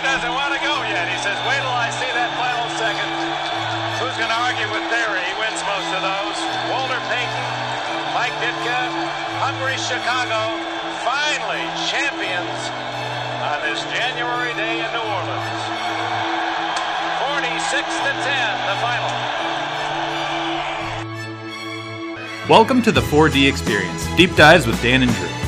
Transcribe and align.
Doesn't 0.00 0.32
want 0.32 0.52
to 0.52 0.60
go 0.60 0.74
yet. 0.88 1.06
He 1.12 1.16
says, 1.22 1.36
wait 1.46 1.60
till 1.60 1.76
I 1.76 1.88
see 1.92 2.08
that 2.16 2.32
final 2.36 2.66
second. 2.76 3.08
Who's 4.00 4.16
going 4.16 4.32
to 4.32 4.40
argue 4.48 4.68
with 4.68 4.84
Theory? 4.88 5.22
He 5.22 5.32
wins 5.38 5.60
most 5.64 5.88
of 5.92 6.02
those. 6.02 6.36
Walter 6.72 6.98
Payton, 7.08 7.46
Mike 8.16 8.34
Ditka, 8.40 8.80
Hungry 9.40 9.76
Chicago, 9.80 10.56
finally 11.04 11.62
champions 11.88 12.58
on 13.44 13.60
this 13.64 13.80
January 13.92 14.52
day 14.56 14.82
in 14.82 14.88
New 14.92 15.04
Orleans. 15.04 15.62
46 17.32 17.80
to 17.80 18.12
10, 18.12 18.68
the 18.68 18.76
final. 18.80 19.12
Welcome 22.48 22.82
to 22.82 22.92
the 22.92 23.04
4D 23.04 23.48
Experience, 23.48 24.04
deep 24.16 24.34
dives 24.34 24.66
with 24.66 24.80
Dan 24.82 25.02
and 25.04 25.12
Drew. 25.12 25.39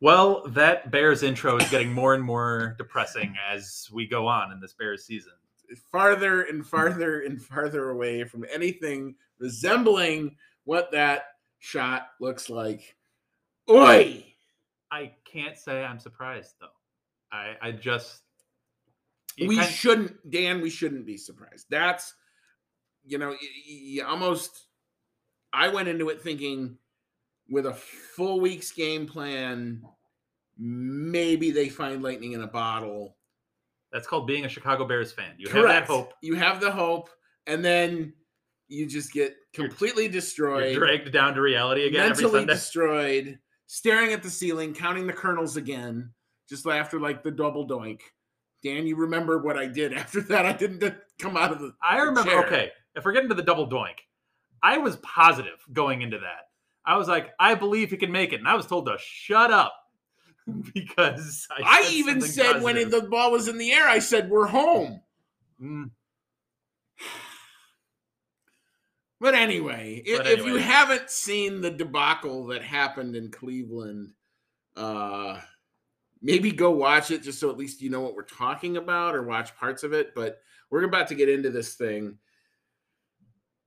Well, 0.00 0.44
that 0.48 0.90
Bears 0.90 1.22
intro 1.22 1.56
is 1.58 1.68
getting 1.70 1.92
more 1.92 2.14
and 2.14 2.24
more 2.24 2.74
depressing 2.78 3.34
as 3.50 3.88
we 3.92 4.06
go 4.06 4.26
on 4.26 4.50
in 4.52 4.60
this 4.60 4.72
Bears 4.72 5.04
season. 5.04 5.32
farther 5.92 6.42
and 6.42 6.66
farther 6.66 7.20
and 7.20 7.40
farther 7.40 7.90
away 7.90 8.24
from 8.24 8.44
anything 8.52 9.14
resembling 9.38 10.36
what 10.64 10.90
that 10.92 11.24
shot 11.58 12.08
looks 12.18 12.48
like. 12.50 12.96
Oi! 13.70 14.24
I 14.90 15.12
can't 15.24 15.56
say 15.56 15.84
I'm 15.84 16.00
surprised 16.00 16.54
though. 16.60 16.66
I, 17.30 17.54
I 17.62 17.72
just 17.72 18.22
we 19.38 19.56
kind- 19.58 19.70
shouldn't, 19.70 20.30
Dan. 20.30 20.60
We 20.60 20.70
shouldn't 20.70 21.06
be 21.06 21.16
surprised. 21.16 21.66
That's, 21.70 22.14
you 23.04 23.18
know, 23.18 23.28
y- 23.28 23.36
y- 23.40 23.48
you 23.66 24.04
almost. 24.06 24.66
I 25.52 25.68
went 25.68 25.88
into 25.88 26.08
it 26.08 26.20
thinking, 26.20 26.78
with 27.50 27.66
a 27.66 27.74
full 27.74 28.40
week's 28.40 28.70
game 28.72 29.06
plan, 29.06 29.82
maybe 30.58 31.50
they 31.50 31.68
find 31.68 32.02
lightning 32.02 32.32
in 32.32 32.42
a 32.42 32.46
bottle. 32.46 33.16
that's 33.92 34.06
called 34.06 34.26
being 34.26 34.44
a 34.44 34.48
Chicago 34.48 34.86
Bears 34.86 35.12
fan. 35.12 35.34
You 35.36 35.48
have 35.50 35.64
that 35.64 35.84
hope. 35.86 36.14
You 36.22 36.34
have 36.36 36.60
the 36.60 36.70
hope, 36.70 37.10
and 37.46 37.64
then 37.64 38.12
you 38.68 38.86
just 38.86 39.12
get 39.12 39.34
completely 39.52 40.06
destroyed. 40.06 40.72
You're 40.72 40.86
dragged 40.86 41.12
down 41.12 41.34
to 41.34 41.40
reality 41.40 41.86
again 41.86 42.08
mentally 42.08 42.44
destroyed, 42.46 43.38
staring 43.66 44.12
at 44.12 44.22
the 44.22 44.30
ceiling, 44.30 44.72
counting 44.72 45.06
the 45.08 45.12
kernels 45.12 45.56
again, 45.56 46.12
just 46.48 46.66
after 46.66 47.00
like 47.00 47.22
the 47.24 47.32
double 47.32 47.66
doink. 47.66 48.00
Dan, 48.62 48.86
you 48.86 48.94
remember 48.94 49.38
what 49.38 49.56
I 49.58 49.66
did 49.66 49.92
after 50.02 50.20
that? 50.22 50.46
I 50.46 50.52
didn't 50.52 50.94
come 51.18 51.36
out 51.36 51.50
of 51.50 51.58
the. 51.60 51.72
I 51.82 51.98
remember. 51.98 52.30
chair. 52.30 52.46
Okay, 52.46 52.70
if 52.94 53.04
we're 53.04 53.12
getting 53.12 53.30
to 53.30 53.34
the 53.34 53.42
double 53.42 53.68
doink, 53.68 53.96
I 54.62 54.78
was 54.78 54.96
positive 54.98 55.58
going 55.72 56.02
into 56.02 56.18
that. 56.18 56.49
I 56.84 56.96
was 56.96 57.08
like, 57.08 57.30
I 57.38 57.54
believe 57.54 57.90
he 57.90 57.96
can 57.96 58.12
make 58.12 58.32
it, 58.32 58.40
and 58.40 58.48
I 58.48 58.54
was 58.54 58.66
told 58.66 58.86
to 58.86 58.96
shut 58.98 59.50
up 59.50 59.74
because 60.74 61.46
I, 61.50 61.62
I, 61.64 61.82
said 61.82 61.92
even 61.92 62.20
said 62.20 62.62
when 62.62 62.76
it, 62.76 62.90
the 62.90 63.02
ball 63.02 63.32
was 63.32 63.48
in 63.48 63.58
the 63.58 63.72
air, 63.72 63.88
I 63.88 63.98
said 63.98 64.30
we're 64.30 64.46
home. 64.46 65.02
Mm, 65.60 65.90
But 69.20 69.34
anyway, 69.34 70.02
But 70.16 70.26
if 70.26 70.46
you 70.46 70.56
haven't 70.56 71.10
seen 71.10 71.60
the 71.60 71.70
debacle 71.70 72.46
that 72.46 72.62
happened 72.62 73.14
in 73.14 73.30
Cleveland, 73.30 74.14
uh, 74.76 75.38
maybe 76.22 76.50
go 76.50 76.70
watch 76.70 77.10
it 77.10 77.22
just 77.22 77.38
so 77.38 77.50
at 77.50 77.58
least 77.58 77.82
you 77.82 77.90
know 77.90 78.00
what 78.00 78.14
we're 78.14 78.22
talking 78.22 78.78
about, 78.78 79.14
or 79.14 79.22
watch 79.22 79.54
parts 79.56 79.82
of 79.82 79.92
it. 79.92 80.14
But 80.14 80.40
we're 80.70 80.84
about 80.84 81.08
to 81.08 81.14
get 81.14 81.28
into 81.28 81.50
this 81.50 81.74
thing. 81.74 82.16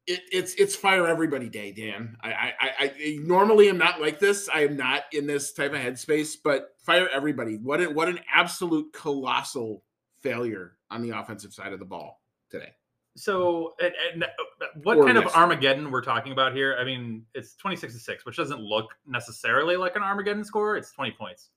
It, 0.06 0.22
it's 0.32 0.54
it's 0.56 0.76
fire 0.76 1.08
everybody 1.08 1.48
day, 1.50 1.72
Dan. 1.72 2.18
I, 2.22 2.32
I 2.32 2.54
I 2.60 2.72
I 2.80 3.18
normally 3.22 3.70
am 3.70 3.78
not 3.78 4.02
like 4.02 4.20
this. 4.20 4.50
I 4.54 4.62
am 4.66 4.76
not 4.76 5.04
in 5.14 5.26
this 5.28 5.54
type 5.54 5.72
of 5.72 5.80
headspace, 5.80 6.36
but 6.44 6.76
fire 6.78 7.08
everybody. 7.14 7.56
What 7.58 7.80
an, 7.80 7.94
what 7.96 8.10
an 8.10 8.20
absolute 8.34 8.92
colossal 8.92 9.84
failure 10.22 10.78
on 10.92 11.02
the 11.02 11.18
offensive 11.18 11.54
side 11.54 11.72
of 11.74 11.80
the 11.80 11.86
ball 11.86 12.22
today. 12.50 12.74
So, 13.16 13.76
and, 13.80 13.94
and, 14.14 14.24
uh, 14.24 14.28
what 14.82 14.98
Or 14.98 15.06
kind 15.06 15.18
of. 15.18 15.28
Armageddon 15.28 15.92
we're 15.92 16.02
talking 16.02 16.32
about 16.32 16.54
here? 16.54 16.76
I 16.80 16.84
mean, 16.84 17.26
it's 17.36 17.56
26 17.56 17.94
to 17.94 18.00
6, 18.00 18.26
which 18.26 18.38
doesn't 18.38 18.60
look 18.60 18.88
necessarily 19.06 19.76
like 19.78 19.96
an 19.96 20.02
Armageddon 20.02 20.44
score. 20.44 20.78
It's 20.78 20.92
20 20.92 21.12
points. 21.12 21.50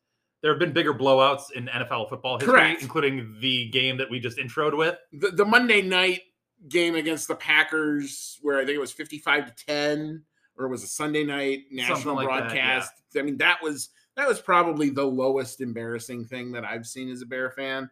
There 0.42 0.52
have 0.52 0.58
been 0.60 0.72
bigger 0.72 0.92
blowouts 0.92 1.52
in 1.52 1.66
NFL 1.66 2.10
football 2.10 2.38
history, 2.38 2.52
Correct. 2.58 2.82
including 2.82 3.38
the 3.40 3.70
game 3.70 3.96
that 3.96 4.10
we 4.10 4.20
just 4.20 4.36
introed 4.36 4.76
with. 4.76 4.98
the, 5.14 5.30
the 5.30 5.44
Monday 5.46 5.80
night 5.80 6.20
game 6.68 6.94
against 6.96 7.28
the 7.28 7.34
Packers, 7.36 8.38
where 8.42 8.58
I 8.58 8.64
think 8.64 8.76
it 8.76 8.80
was 8.80 8.92
55 8.92 9.54
to 9.56 9.64
10, 9.66 10.22
or 10.56 10.66
it 10.66 10.70
was 10.70 10.82
a 10.82 10.88
Sunday 10.88 11.24
night 11.24 11.64
national 11.70 12.16
like 12.16 12.28
that, 12.28 12.48
broadcast. 12.48 12.92
I 13.16 13.22
mean, 13.22 13.36
that 13.38 13.62
was 13.62 13.90
that 14.16 14.26
was 14.26 14.40
probably 14.40 14.88
the 14.90 15.04
lowest 15.04 15.60
embarrassing 15.60 16.24
thing 16.24 16.52
that 16.52 16.64
I've 16.64 16.86
seen 16.86 17.10
as 17.10 17.20
a 17.22 17.26
Bear 17.26 17.50
fan. 17.50 17.90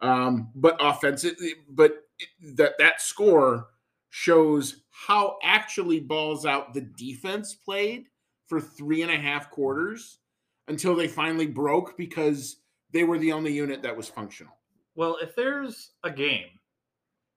Um, 0.00 0.50
but 0.54 0.76
offensively, 0.80 1.54
but 1.68 2.04
it- 2.18 2.56
that 2.56 2.74
that 2.78 3.00
score 3.00 3.68
shows 4.08 4.82
how 4.90 5.38
actually 5.42 6.00
balls 6.00 6.44
out 6.44 6.74
the 6.74 6.80
defense 6.80 7.54
played 7.54 8.06
for 8.46 8.60
three 8.60 9.02
and 9.02 9.10
a 9.10 9.16
half 9.16 9.50
quarters 9.50 10.18
until 10.68 10.94
they 10.96 11.06
finally 11.08 11.46
broke 11.46 11.96
because 11.96 12.56
they 12.92 13.04
were 13.04 13.18
the 13.18 13.32
only 13.32 13.52
unit 13.52 13.82
that 13.82 13.96
was 13.96 14.08
functional. 14.08 14.52
Well, 14.96 15.16
if 15.22 15.36
there's 15.36 15.92
a 16.02 16.10
game 16.10 16.48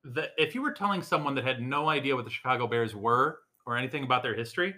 that 0.03 0.31
if 0.37 0.53
you 0.53 0.61
were 0.61 0.71
telling 0.71 1.01
someone 1.01 1.35
that 1.35 1.43
had 1.43 1.61
no 1.61 1.89
idea 1.89 2.15
what 2.15 2.25
the 2.25 2.31
Chicago 2.31 2.67
Bears 2.67 2.95
were 2.95 3.39
or 3.65 3.77
anything 3.77 4.03
about 4.03 4.23
their 4.23 4.35
history, 4.35 4.75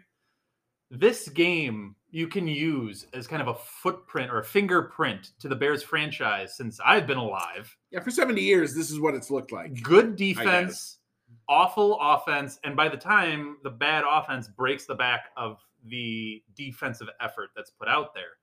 this 0.91 1.30
game 1.30 1.96
you 2.12 2.28
can 2.28 2.47
use 2.47 3.08
as 3.13 3.28
kind 3.28 3.41
of 3.41 3.47
a 3.47 3.56
footprint 3.56 4.31
or 4.31 4.40
a 4.40 4.44
fingerprint 4.44 5.31
to 5.40 5.47
the 5.47 5.56
Bears 5.56 5.84
franchise 5.84 6.56
since 6.56 6.80
I've 6.86 7.08
been 7.08 7.18
alive. 7.18 7.75
Yeah, 7.91 8.02
for 8.02 8.12
70 8.12 8.41
years, 8.41 8.75
this 8.75 8.91
is 8.91 9.00
what 9.00 9.16
it's 9.16 9.31
looked 9.31 9.52
like. 9.52 9.81
Good 9.81 10.16
defense, 10.16 11.00
awful 11.50 11.97
offense, 12.00 12.59
and 12.63 12.75
by 12.75 12.88
the 12.88 12.97
time 12.97 13.57
the 13.63 13.69
bad 13.69 14.03
offense 14.09 14.47
breaks 14.47 14.86
the 14.86 14.96
back 14.96 15.25
of 15.36 15.57
the 15.88 16.42
defensive 16.56 17.07
effort 17.19 17.50
that's 17.56 17.72
put 17.72 17.88
out 17.88 18.13
there. 18.13 18.38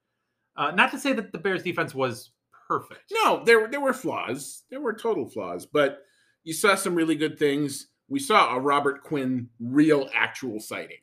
Uh, 0.56 0.70
not 0.72 0.91
to 0.91 0.99
say 0.99 1.12
that 1.12 1.32
the 1.32 1.38
Bears 1.38 1.62
defense 1.62 1.94
was 1.94 2.31
perfect. 2.69 3.12
No, 3.12 3.43
there 3.44 3.69
there 3.69 3.81
were 3.81 3.94
flaws. 3.94 4.64
There 4.69 4.81
were 4.81 4.93
total 4.93 5.28
flaws, 5.28 5.64
but 5.64 6.03
you 6.44 6.53
saw 6.53 6.75
some 6.75 6.94
really 6.94 7.14
good 7.14 7.38
things. 7.38 7.88
We 8.08 8.19
saw 8.20 8.54
a 8.54 8.60
Robert 8.60 9.03
Quinn 9.03 9.48
real 9.60 10.08
actual 10.14 10.60
sighting 10.60 10.98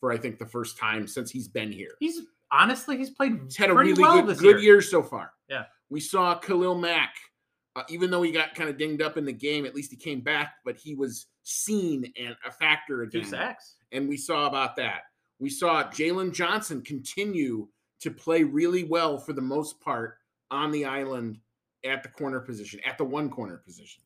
for 0.00 0.12
I 0.12 0.18
think 0.18 0.38
the 0.38 0.46
first 0.46 0.78
time 0.78 1.06
since 1.06 1.30
he's 1.30 1.48
been 1.48 1.72
here. 1.72 1.92
He's 2.00 2.20
honestly 2.50 2.96
he's 2.98 3.10
played 3.10 3.40
He's 3.44 3.56
had 3.56 3.70
a 3.70 3.74
really 3.74 4.00
well 4.00 4.22
good, 4.22 4.38
good 4.38 4.56
year. 4.62 4.74
year. 4.74 4.82
so 4.82 5.02
far. 5.02 5.32
Yeah. 5.48 5.64
We 5.90 6.00
saw 6.00 6.34
Khalil 6.36 6.74
Mack, 6.76 7.14
uh, 7.76 7.82
even 7.88 8.10
though 8.10 8.22
he 8.22 8.32
got 8.32 8.54
kind 8.54 8.68
of 8.70 8.78
dinged 8.78 9.02
up 9.02 9.16
in 9.16 9.24
the 9.24 9.32
game, 9.32 9.64
at 9.66 9.74
least 9.74 9.90
he 9.90 9.96
came 9.96 10.20
back, 10.20 10.54
but 10.64 10.76
he 10.76 10.94
was 10.94 11.26
seen 11.42 12.12
and 12.18 12.34
a 12.46 12.50
factor 12.50 13.02
again. 13.02 13.22
Two 13.22 13.28
sacks. 13.28 13.76
and 13.92 14.08
we 14.08 14.16
saw 14.16 14.46
about 14.46 14.76
that. 14.76 15.02
We 15.38 15.50
saw 15.50 15.84
Jaylon 15.84 16.32
Johnson 16.32 16.82
continue 16.82 17.68
to 18.00 18.10
play 18.10 18.42
really 18.44 18.84
well 18.84 19.18
for 19.18 19.32
the 19.32 19.40
most 19.42 19.80
part 19.80 20.18
on 20.50 20.70
the 20.70 20.84
island 20.84 21.38
at 21.84 22.02
the 22.02 22.08
corner 22.10 22.40
position, 22.40 22.78
at 22.86 22.96
the 22.98 23.04
one 23.04 23.28
corner 23.28 23.56
position, 23.56 24.02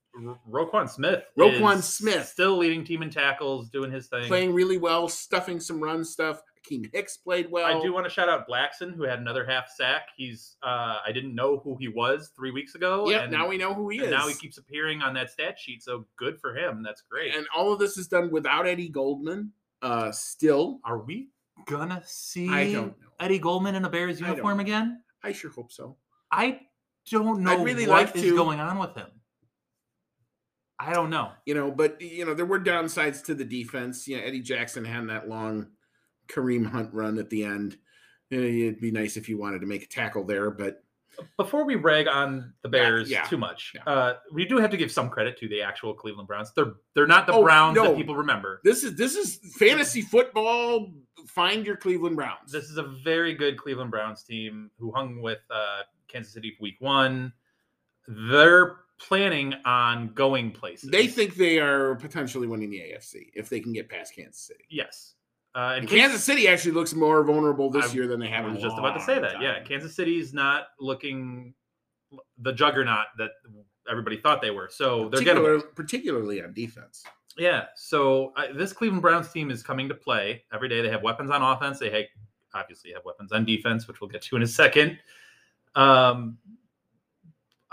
Roquan 0.50 0.88
Smith. 0.88 1.24
Roquan 1.38 1.78
is 1.78 1.84
Smith. 1.84 2.26
still 2.26 2.56
leading 2.56 2.84
team 2.84 3.02
in 3.02 3.10
tackles, 3.10 3.68
doing 3.68 3.90
his 3.90 4.06
thing. 4.08 4.26
playing 4.26 4.52
really 4.52 4.78
well, 4.78 5.08
stuffing 5.08 5.60
some 5.60 5.80
run 5.80 6.04
stuff. 6.04 6.42
Akiem 6.66 6.92
Hicks 6.92 7.16
played 7.16 7.50
well. 7.50 7.64
I 7.64 7.80
do 7.82 7.92
want 7.92 8.06
to 8.06 8.10
shout 8.10 8.28
out 8.28 8.48
Blackson, 8.48 8.94
who 8.94 9.04
had 9.04 9.18
another 9.18 9.44
half 9.44 9.68
sack. 9.68 10.08
He's 10.16 10.56
uh, 10.62 10.98
I 11.06 11.12
didn't 11.12 11.34
know 11.34 11.58
who 11.58 11.76
he 11.76 11.88
was 11.88 12.32
three 12.34 12.50
weeks 12.50 12.74
ago. 12.74 13.08
Yep, 13.08 13.22
and, 13.24 13.32
now 13.32 13.48
we 13.48 13.56
know 13.56 13.74
who 13.74 13.88
he 13.88 13.98
and 13.98 14.06
is. 14.06 14.10
now 14.10 14.26
he 14.28 14.34
keeps 14.34 14.58
appearing 14.58 15.02
on 15.02 15.14
that 15.14 15.30
stat 15.30 15.58
sheet. 15.58 15.82
So 15.82 16.06
good 16.16 16.40
for 16.40 16.56
him. 16.56 16.82
That's 16.82 17.02
great. 17.02 17.34
and 17.34 17.46
all 17.54 17.72
of 17.72 17.78
this 17.78 17.96
is 17.96 18.08
done 18.08 18.30
without 18.30 18.66
Eddie 18.66 18.88
Goldman. 18.88 19.52
Uh, 19.82 20.10
still, 20.10 20.80
Are 20.84 20.98
we 20.98 21.28
gonna 21.66 22.02
see 22.04 22.48
I 22.48 22.72
don't 22.72 23.00
know. 23.00 23.08
Eddie 23.20 23.38
Goldman 23.38 23.74
in 23.74 23.84
a 23.84 23.90
Bears 23.90 24.20
uniform 24.20 24.56
know. 24.56 24.62
again? 24.62 25.02
I 25.22 25.32
sure 25.32 25.50
hope 25.50 25.72
so. 25.72 25.96
I 26.30 26.60
don't 27.10 27.42
know 27.42 27.52
I'd 27.52 27.64
really 27.64 27.86
what 27.86 28.06
like 28.06 28.16
is 28.16 28.22
to. 28.22 28.36
going 28.36 28.60
on 28.60 28.78
with 28.78 28.94
him. 28.94 29.08
I 30.78 30.92
don't 30.92 31.10
know. 31.10 31.30
You 31.46 31.54
know, 31.54 31.70
but 31.70 32.00
you 32.00 32.24
know 32.26 32.34
there 32.34 32.46
were 32.46 32.60
downsides 32.60 33.24
to 33.24 33.34
the 33.34 33.44
defense. 33.44 34.06
You 34.06 34.18
know, 34.18 34.24
Eddie 34.24 34.40
Jackson 34.42 34.84
had 34.84 35.08
that 35.08 35.28
long 35.28 35.68
Kareem 36.28 36.66
Hunt 36.66 36.92
run 36.92 37.18
at 37.18 37.30
the 37.30 37.44
end. 37.44 37.76
Eh, 38.32 38.36
It'd 38.36 38.80
be 38.80 38.90
nice 38.90 39.16
if 39.16 39.28
you 39.28 39.38
wanted 39.38 39.60
to 39.60 39.66
make 39.66 39.84
a 39.84 39.88
tackle 39.88 40.24
there, 40.24 40.50
but 40.50 40.82
Before 41.38 41.64
we 41.64 41.76
rag 41.76 42.08
on 42.08 42.52
the 42.62 42.68
Bears 42.68 43.08
yeah, 43.10 43.22
too 43.24 43.38
much, 43.38 43.72
yeah. 43.74 43.84
uh, 43.90 44.14
we 44.32 44.44
do 44.44 44.58
have 44.58 44.70
to 44.70 44.76
give 44.76 44.90
some 44.92 45.08
credit 45.08 45.38
to 45.38 45.48
the 45.48 45.62
actual 45.62 45.94
Cleveland 45.94 46.28
Browns. 46.28 46.52
They're 46.54 46.74
they're 46.94 47.06
not 47.06 47.26
the 47.26 47.32
Oh, 47.32 47.42
Browns 47.42 47.76
no. 47.76 47.84
that 47.84 47.96
people 47.96 48.16
remember. 48.16 48.60
This 48.64 48.84
is 48.84 48.96
this 48.96 49.14
is 49.16 49.38
fantasy 49.56 50.02
football. 50.02 50.92
Find 51.28 51.64
your 51.64 51.76
Cleveland 51.76 52.16
Browns. 52.16 52.52
This 52.52 52.64
is 52.64 52.76
a 52.76 52.82
very 53.02 53.32
good 53.34 53.56
Cleveland 53.56 53.90
Browns 53.90 54.24
team 54.24 54.70
who 54.78 54.92
hung 54.92 55.22
with 55.22 55.38
uh, 55.50 55.82
Kansas 56.08 56.34
City 56.34 56.54
week 56.60 56.76
one. 56.80 57.32
They're 58.08 58.76
planning 58.98 59.54
on 59.64 60.08
going 60.14 60.50
places. 60.50 60.90
they 60.90 61.06
think 61.06 61.34
they 61.34 61.58
are 61.58 61.96
potentially 61.96 62.46
winning 62.46 62.70
the 62.70 62.78
AFC 62.78 63.30
if 63.34 63.48
they 63.48 63.60
can 63.60 63.72
get 63.72 63.88
past 63.88 64.14
Kansas 64.14 64.40
City. 64.40 64.64
yes. 64.70 65.14
Uh, 65.54 65.70
and 65.72 65.80
And 65.80 65.88
Kansas 65.88 66.22
City 66.22 66.48
actually 66.48 66.72
looks 66.72 66.92
more 66.94 67.24
vulnerable 67.24 67.70
this 67.70 67.90
I- 67.90 67.94
year 67.94 68.06
than 68.06 68.20
they 68.20 68.28
have. 68.28 68.44
I 68.44 68.48
in 68.48 68.54
was 68.54 68.62
just 68.62 68.76
about 68.76 68.92
to 68.94 69.00
say 69.00 69.18
that. 69.18 69.40
Yeah, 69.40 69.54
time. 69.54 69.64
Kansas 69.66 69.96
City's 69.96 70.34
not 70.34 70.66
looking 70.78 71.54
the 72.38 72.52
juggernaut 72.52 73.06
that 73.16 73.30
everybody 73.90 74.18
thought 74.18 74.42
they 74.42 74.50
were. 74.50 74.68
So 74.70 75.08
they're 75.08 75.22
getting 75.22 75.62
particularly 75.74 76.42
on 76.42 76.52
defense. 76.52 77.04
Yeah. 77.38 77.66
So 77.74 78.32
uh, 78.36 78.52
this 78.54 78.72
Cleveland 78.74 79.00
Browns 79.02 79.30
team 79.32 79.50
is 79.50 79.62
coming 79.62 79.88
to 79.88 79.94
play 79.94 80.44
every 80.52 80.68
day. 80.68 80.82
They 80.82 80.90
have 80.90 81.02
weapons 81.02 81.30
on 81.30 81.40
offense. 81.42 81.78
They 81.78 81.90
ha- 81.90 82.08
obviously 82.54 82.92
have 82.92 83.04
weapons 83.06 83.32
on 83.32 83.44
defense, 83.46 83.88
which 83.88 84.00
we'll 84.02 84.10
get 84.10 84.22
to 84.22 84.36
in 84.36 84.42
a 84.42 84.46
second. 84.46 84.98
Um, 85.74 86.38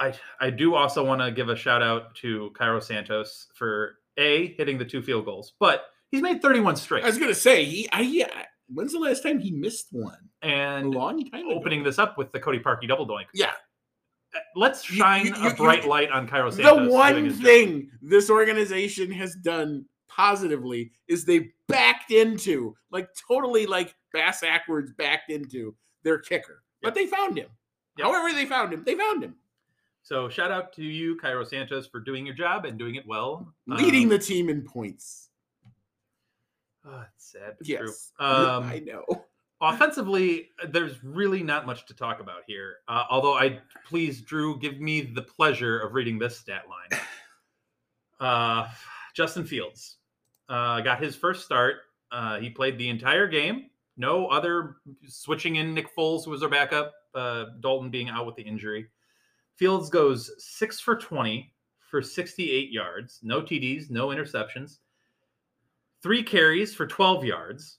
I 0.04 0.14
I 0.40 0.50
do 0.50 0.76
also 0.76 1.04
want 1.06 1.22
to 1.22 1.32
give 1.32 1.50
a 1.50 1.56
shout 1.56 1.82
out 1.82 2.16
to 2.16 2.52
Cairo 2.56 2.80
Santos 2.80 3.48
for 3.56 3.98
a 4.18 4.48
hitting 4.58 4.78
the 4.78 4.86
two 4.86 5.02
field 5.02 5.26
goals, 5.26 5.54
but 5.60 5.86
he's 6.12 6.22
made 6.22 6.42
31 6.42 6.76
straight 6.76 7.04
I 7.04 7.08
was 7.08 7.18
gonna 7.18 7.34
say 7.34 7.66
he. 7.66 7.90
I 7.92 8.02
yeah. 8.02 8.44
When's 8.70 8.94
the 8.94 9.00
last 9.00 9.24
time 9.24 9.40
he 9.40 9.52
missed 9.52 9.88
one? 9.92 10.18
A 10.42 10.48
and 10.48 10.92
long 10.92 11.24
time. 11.30 11.48
ago. 11.48 11.56
opening 11.56 11.84
this 11.84 12.00
up 12.00 12.18
with 12.18 12.32
the 12.32 12.40
Cody 12.40 12.60
Parkey 12.60 12.88
double 12.88 13.08
doink. 13.08 13.26
Yeah. 13.34 13.52
Uh, 14.36 14.40
Let's 14.56 14.84
shine 14.84 15.28
you- 15.28 15.36
you- 15.36 15.50
a 15.50 15.54
bright 15.56 15.84
you- 15.84 15.90
light 15.90 16.10
on 16.12 16.28
Cairo 16.28 16.50
Santos. 16.50 16.88
the 16.88 16.92
one 16.92 17.24
his 17.26 17.36
job. 17.38 17.46
thing 17.46 17.92
this 18.02 18.30
organization 18.30 19.12
has 19.12 19.36
done 19.36 19.86
positively 20.10 20.92
is 21.08 21.26
they 21.26 21.52
backed 21.68 22.12
into 22.12 22.76
like 22.92 23.08
totally 23.28 23.66
like 23.66 23.96
bass 24.14 24.42
backwards 24.42 24.92
backed 24.98 25.30
into 25.32 25.76
their 26.04 26.20
kicker 26.20 26.62
but 26.84 26.94
they 26.94 27.08
found 27.08 27.36
him 27.38 27.48
Yep. 27.98 28.08
however 28.08 28.32
they 28.34 28.46
found 28.46 28.72
him 28.74 28.84
they 28.86 28.94
found 28.96 29.24
him 29.24 29.36
So 30.04 30.28
shout 30.30 30.52
out 30.52 30.74
to 30.74 30.84
you, 30.84 31.16
Cairo 31.16 31.44
Santos, 31.46 31.88
for 31.88 32.00
doing 32.00 32.26
your 32.26 32.36
job 32.36 32.66
and 32.66 32.78
doing 32.78 32.96
it 32.96 33.08
well. 33.08 33.54
leading 33.68 34.04
Um, 34.04 34.10
the 34.10 34.20
team 34.20 34.50
in 34.50 34.62
points 34.62 35.30
Oh, 36.86 37.06
it's 37.16 37.32
sad, 37.32 37.56
but 37.58 37.68
yes 37.68 37.80
true. 37.80 38.26
i 38.26 38.56
Um, 38.58 38.86
know 38.86 39.06
offensively, 39.62 40.50
there's 40.70 41.04
really 41.04 41.42
not 41.42 41.66
much 41.66 41.86
to 41.86 41.94
talk 41.94 42.20
about 42.20 42.42
here. 42.46 42.78
Uh, 42.88 43.04
although 43.10 43.36
I 43.36 43.60
please, 43.86 44.22
Drew, 44.22 44.60
give 44.60 44.80
me 44.80 45.02
the 45.02 45.22
pleasure 45.22 45.80
of 45.80 45.94
reading 45.94 46.20
this 46.20 46.38
stat 46.38 46.64
line. 46.70 47.00
Uh, 48.20 48.70
Justin 49.14 49.44
Fields 49.44 49.98
uh, 50.48 50.80
got 50.80 51.04
his 51.04 51.14
first 51.14 51.44
start. 51.44 51.78
Uh, 52.10 52.40
he 52.40 52.50
played 52.50 52.78
the 52.78 52.88
entire 52.88 53.28
game. 53.28 53.70
No 53.98 54.28
other 54.28 54.78
switching 55.06 55.58
in. 55.58 55.74
Nick 55.74 55.94
Foles 55.94 56.26
was 56.26 56.42
our 56.42 56.48
backup. 56.48 56.94
Uh, 57.14 57.46
Dalton 57.60 57.90
being 57.90 58.08
out 58.08 58.26
with 58.26 58.36
the 58.36 58.44
injury. 58.44 58.88
Fields 59.56 59.90
goes 59.90 60.32
six 60.40 60.80
for 60.80 60.96
twenty 60.96 61.54
for 61.90 62.02
sixty-eight 62.02 62.72
yards. 62.72 63.20
No 63.24 63.42
TDs, 63.42 63.90
no 63.92 64.08
interceptions. 64.08 64.80
Three 66.02 66.24
carries 66.24 66.74
for 66.76 66.88
twelve 66.88 67.24
yards. 67.24 67.78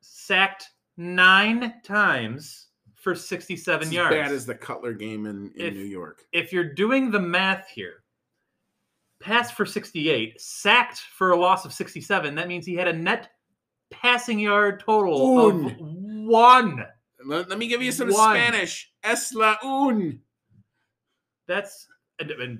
Sacked 0.00 0.68
nine 0.96 1.74
times 1.82 2.68
for 2.94 3.14
67 3.14 3.80
It's 3.82 3.88
as 3.88 3.92
yards. 3.92 4.14
bad 4.14 4.32
as 4.32 4.46
the 4.46 4.54
cutler 4.54 4.92
game 4.94 5.26
in, 5.26 5.50
in 5.56 5.66
If- 5.66 5.74
new 5.74 5.80
york 5.84 6.24
if 6.32 6.52
you're 6.54 6.72
doing 6.72 7.10
the 7.10 7.20
math 7.20 7.68
here, 7.68 8.02
passed 9.20 9.54
for 9.54 9.66
68, 9.66 10.40
sacked 10.40 11.00
for 11.00 11.32
a 11.32 11.36
loss 11.36 11.64
of 11.66 11.72
67, 11.74 12.34
that 12.36 12.48
means 12.48 12.64
he 12.64 12.74
had 12.76 12.88
a 12.88 12.92
net 12.94 13.30
passing 13.90 14.38
yard 14.38 14.80
total 14.86 15.48
of 15.48 15.74
one. 15.80 16.86
let, 17.26 17.48
let 17.50 17.58
me 17.58 17.66
give 17.68 17.82
you 17.82 17.92
some 17.92 18.08
One. 18.08 18.36
spanish 18.36 18.90
es 19.02 19.34
la 19.34 19.56
un 19.62 20.18
That's 21.46 21.86
and, 22.20 22.30
and 22.30 22.58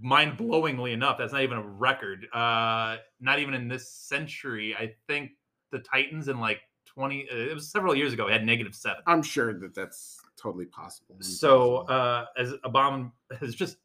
mind-blowingly 0.00 0.92
enough, 0.92 1.18
that's 1.18 1.32
not 1.32 1.42
even 1.42 1.58
a 1.58 1.62
record. 1.66 2.26
Uh, 2.32 2.96
not 3.20 3.38
even 3.38 3.54
in 3.54 3.68
this 3.68 3.90
century. 3.90 4.74
I 4.74 4.94
think 5.06 5.30
the 5.70 5.78
Titans 5.78 6.28
in 6.28 6.40
like 6.40 6.60
20. 6.86 7.28
uh, 7.30 7.36
It 7.36 7.54
was 7.54 7.70
several 7.70 7.94
years 7.94 8.12
ago. 8.12 8.28
Had 8.28 8.44
negative 8.44 8.74
seven. 8.74 9.02
i'm 9.06 9.22
sure 9.22 9.58
that 9.60 9.74
that's 9.74 10.18
totally 10.40 10.66
possible 10.66 11.16
So, 11.20 11.78
uh, 11.88 12.26
as 12.36 12.52
abom 12.64 13.12
as 13.40 13.54
just 13.62 13.76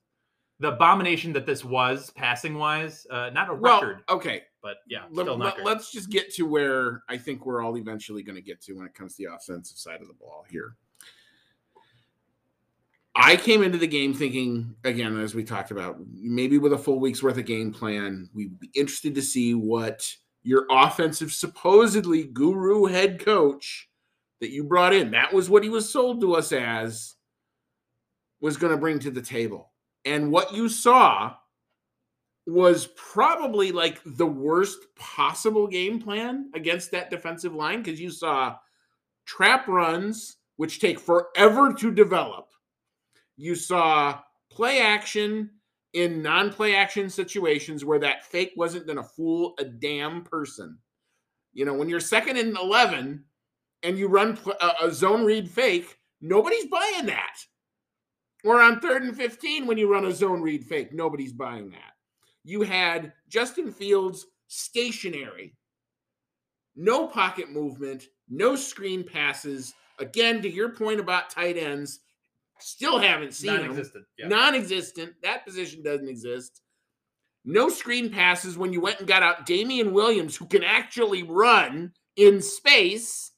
the 0.59 0.69
abomination 0.74 1.33
that 1.33 1.45
this 1.47 1.65
was 1.65 2.12
passing 2.12 2.56
wise, 2.56 3.07
uh, 3.09 3.31
not 3.33 3.50
a 3.50 3.54
well 3.54 3.81
record, 3.81 4.04
okay 4.09 4.44
but 4.62 4.77
yeah, 4.88 5.06
Let, 5.12 5.24
still 5.24 5.38
not 5.39 5.56
great. 5.56 5.68
us 5.68 5.92
just 5.92 6.12
get 6.12 6.31
to 6.36 6.44
where 6.44 7.01
I 7.09 7.18
think 7.18 7.45
we're 7.47 7.63
all 7.63 7.77
eventually 7.77 8.21
going 8.21 8.36
to 8.36 8.44
get 8.44 8.62
to 8.62 8.74
when 8.74 8.86
it 8.86 8.94
comes 8.94 9.15
to 9.15 9.24
the 9.25 9.33
offensive 9.33 9.77
side 9.77 10.01
of 10.01 10.07
the 10.07 10.13
ball 10.13 10.45
here. 10.50 10.75
I 13.31 13.38
came 13.38 13.63
into 13.63 13.78
the 13.78 13.88
game 13.88 14.13
thinking, 14.13 14.75
again, 14.83 15.18
as 15.18 15.33
we 15.33 15.45
talked 15.45 15.72
about, 15.72 15.95
maybe 16.13 16.57
with 16.57 16.74
a 16.74 16.78
full 16.78 17.00
week's 17.00 17.24
worth 17.24 17.38
of 17.38 17.45
game 17.45 17.72
plan, 17.72 18.30
we'd 18.33 18.60
be 18.60 18.69
interested 18.75 19.16
to 19.16 19.22
see 19.22 19.54
what 19.54 20.06
your 20.44 20.66
offensive, 20.69 21.31
supposedly 21.31 22.25
guru 22.25 22.88
head 22.88 23.24
coach 23.24 23.88
that 24.42 24.50
you 24.50 24.66
brought 24.66 24.94
in, 24.94 25.12
that 25.12 25.31
was 25.31 25.50
what 25.50 25.63
he 25.63 25.69
was 25.69 25.89
sold 25.89 26.19
to 26.19 26.36
us 26.36 26.51
as, 26.51 27.16
was 28.42 28.57
going 28.57 28.74
to 28.74 28.78
bring 28.78 29.00
to 29.00 29.12
the 29.12 29.22
table. 29.22 29.72
And 30.04 30.30
what 30.30 30.54
you 30.54 30.68
saw 30.68 31.33
was 32.45 32.89
probably 32.98 33.72
like 33.72 34.01
the 34.06 34.28
worst 34.28 34.80
possible 34.98 35.68
game 35.68 36.01
plan 36.01 36.51
against 36.54 36.92
that 36.92 37.10
defensive 37.10 37.56
line 37.56 37.81
because 37.81 38.01
you 38.01 38.12
saw 38.12 38.57
trap 39.25 39.69
runs, 39.69 40.36
which 40.57 40.81
take 40.81 41.00
forever 41.00 41.72
to 41.72 41.94
develop. 41.94 42.50
You 43.41 43.55
saw 43.55 44.19
play 44.49 44.81
action 44.81 45.49
in 45.93 46.21
non 46.21 46.51
play 46.51 46.75
action 46.75 47.09
situations 47.09 47.83
where 47.83 47.99
that 47.99 48.25
fake 48.25 48.53
wasn't 48.55 48.85
going 48.85 48.97
to 48.97 49.03
fool 49.03 49.53
a 49.59 49.65
damn 49.65 50.23
person. 50.23 50.77
You 51.53 51.65
know, 51.65 51.73
when 51.73 51.89
you're 51.89 51.99
second 51.99 52.38
and 52.38 52.57
11 52.57 53.23
and 53.83 53.97
you 53.97 54.07
run 54.07 54.38
a, 54.81 54.91
zone 54.91 55.25
read 55.25 55.49
fake, 55.49 55.97
nobody's 56.21 56.67
buying 56.67 57.07
that. 57.07 57.35
Or 58.43 58.61
on 58.61 58.79
third 58.79 59.03
and 59.03 59.15
15 59.15 59.67
when 59.67 59.77
you 59.77 59.91
run 59.91 60.05
a 60.05 60.11
zone 60.11 60.41
read 60.41 60.63
fake, 60.63 60.94
nobody's 60.94 61.33
buying 61.33 61.69
that 61.71 61.91
you 62.44 62.61
had 62.61 63.13
Justin 63.29 63.71
Fields 63.71 64.25
stationary, 64.47 65.53
no 66.75 67.07
pocket 67.07 67.51
movement, 67.51 68.05
no 68.29 68.55
screen 68.55 69.03
passes. 69.03 69.73
Again, 69.99 70.41
to 70.41 70.49
your 70.49 70.69
point 70.69 70.99
about 70.99 71.29
tight 71.29 71.57
ends, 71.57 71.99
still 72.61 72.99
haven't 72.99 73.33
seen 73.33 73.55
non-existent. 73.55 74.05
Yeah. 74.17 74.27
Non-existent. 74.27 75.13
That 75.23 75.45
position 75.45 75.83
doesn't 75.83 76.07
exist. 76.07 76.61
No 77.43 77.69
screen 77.69 78.11
passes 78.11 78.57
when 78.57 78.71
you 78.71 78.81
went 78.81 78.99
and 78.99 79.07
got 79.07 79.23
out 79.23 79.45
Damien 79.45 79.93
Williams, 79.93 80.35
who 80.35 80.45
can 80.45 80.63
actually 80.63 81.23
run 81.23 81.91
in 82.15 82.41
space. 82.41 83.31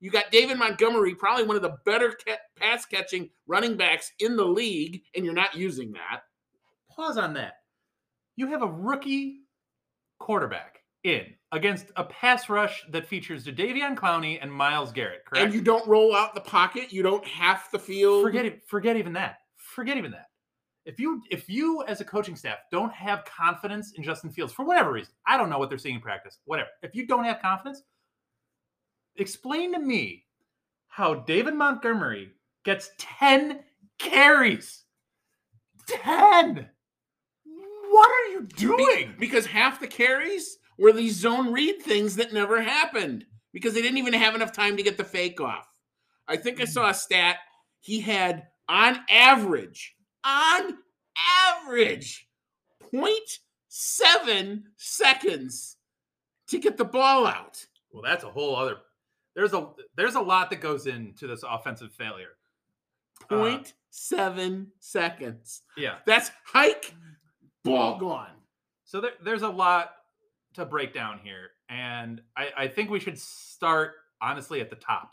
You 0.00 0.10
got 0.10 0.30
David 0.30 0.58
Montgomery, 0.58 1.14
probably 1.14 1.44
one 1.44 1.56
of 1.56 1.62
the 1.62 1.76
better 1.84 2.16
pass 2.56 2.86
catching 2.86 3.30
running 3.46 3.76
backs 3.76 4.10
in 4.18 4.36
the 4.36 4.44
league, 4.44 5.02
and 5.14 5.24
you're 5.24 5.34
not 5.34 5.54
using 5.54 5.92
that. 5.92 6.22
Pause 6.90 7.18
on 7.18 7.34
that. 7.34 7.58
You 8.36 8.48
have 8.48 8.62
a 8.62 8.66
rookie 8.66 9.42
quarterback 10.18 10.78
in 11.04 11.26
against 11.52 11.92
a 11.96 12.04
pass 12.04 12.48
rush 12.48 12.84
that 12.90 13.06
features 13.06 13.46
Davion 13.46 13.94
Clowney 13.94 14.38
and 14.40 14.52
Myles 14.52 14.90
Garrett. 14.90 15.24
Correct. 15.26 15.44
And 15.44 15.54
you 15.54 15.60
don't 15.60 15.86
roll 15.86 16.16
out 16.16 16.34
the 16.34 16.40
pocket. 16.40 16.92
You 16.92 17.02
don't 17.02 17.24
half 17.24 17.70
the 17.70 17.78
field. 17.78 18.22
forget. 18.22 18.66
Forget 18.66 18.96
even 18.96 19.12
that. 19.12 19.36
Forget 19.56 19.96
even 19.98 20.10
that. 20.12 20.26
If 20.84 20.98
you 20.98 21.22
if 21.30 21.48
you 21.48 21.84
as 21.86 22.00
a 22.00 22.04
coaching 22.04 22.34
staff 22.34 22.58
don't 22.72 22.92
have 22.92 23.24
confidence 23.24 23.92
in 23.92 24.02
Justin 24.02 24.30
Fields 24.30 24.52
for 24.52 24.64
whatever 24.64 24.90
reason, 24.92 25.12
I 25.26 25.36
don't 25.36 25.48
know 25.48 25.58
what 25.58 25.68
they're 25.68 25.78
seeing 25.78 25.96
in 25.96 26.00
practice. 26.00 26.38
Whatever. 26.46 26.70
If 26.82 26.94
you 26.94 27.06
don't 27.06 27.24
have 27.24 27.40
confidence, 27.40 27.82
explain 29.16 29.72
to 29.74 29.78
me 29.78 30.24
how 30.88 31.14
David 31.14 31.54
Montgomery 31.54 32.32
gets 32.64 32.90
10 32.98 33.60
carries. 33.98 34.84
10. 35.86 36.68
What 37.90 38.10
are 38.10 38.32
you 38.32 38.42
doing? 38.56 39.14
because 39.18 39.46
half 39.46 39.78
the 39.78 39.86
carries 39.86 40.58
were 40.78 40.92
these 40.92 41.16
zone 41.16 41.52
read 41.52 41.82
things 41.82 42.16
that 42.16 42.32
never 42.32 42.60
happened 42.60 43.24
because 43.52 43.74
they 43.74 43.82
didn't 43.82 43.98
even 43.98 44.14
have 44.14 44.34
enough 44.34 44.52
time 44.52 44.76
to 44.76 44.82
get 44.82 44.96
the 44.96 45.04
fake 45.04 45.40
off. 45.40 45.68
I 46.26 46.36
think 46.36 46.60
I 46.60 46.64
saw 46.64 46.88
a 46.88 46.94
stat. 46.94 47.36
He 47.80 48.00
had 48.00 48.46
on 48.68 49.00
average, 49.10 49.94
on 50.24 50.78
average, 51.66 52.28
0.7 52.92 54.62
seconds 54.76 55.76
to 56.48 56.58
get 56.58 56.76
the 56.76 56.84
ball 56.84 57.26
out. 57.26 57.66
Well, 57.92 58.02
that's 58.02 58.24
a 58.24 58.30
whole 58.30 58.56
other 58.56 58.76
there's 59.34 59.54
a 59.54 59.68
there's 59.96 60.14
a 60.14 60.20
lot 60.20 60.50
that 60.50 60.60
goes 60.60 60.86
into 60.86 61.26
this 61.26 61.42
offensive 61.48 61.92
failure. 61.92 62.36
Uh, 63.30 63.34
0.7 63.34 64.66
seconds. 64.78 65.62
Yeah. 65.76 65.96
That's 66.06 66.30
hike, 66.44 66.94
ball 67.64 67.98
gone. 67.98 68.30
So 68.84 69.00
there, 69.00 69.12
there's 69.24 69.42
a 69.42 69.48
lot 69.48 69.92
to 70.54 70.64
break 70.64 70.94
down 70.94 71.20
here, 71.22 71.50
and 71.68 72.20
I, 72.36 72.48
I 72.56 72.68
think 72.68 72.90
we 72.90 73.00
should 73.00 73.18
start 73.18 73.92
honestly 74.20 74.60
at 74.60 74.70
the 74.70 74.76
top. 74.76 75.12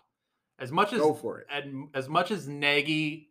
As 0.60 0.72
much 0.72 0.92
as 0.92 1.00
Go 1.00 1.14
for 1.14 1.40
it. 1.40 1.48
and 1.50 1.88
as 1.94 2.10
much 2.10 2.32
as 2.32 2.48
Nagy 2.48 3.30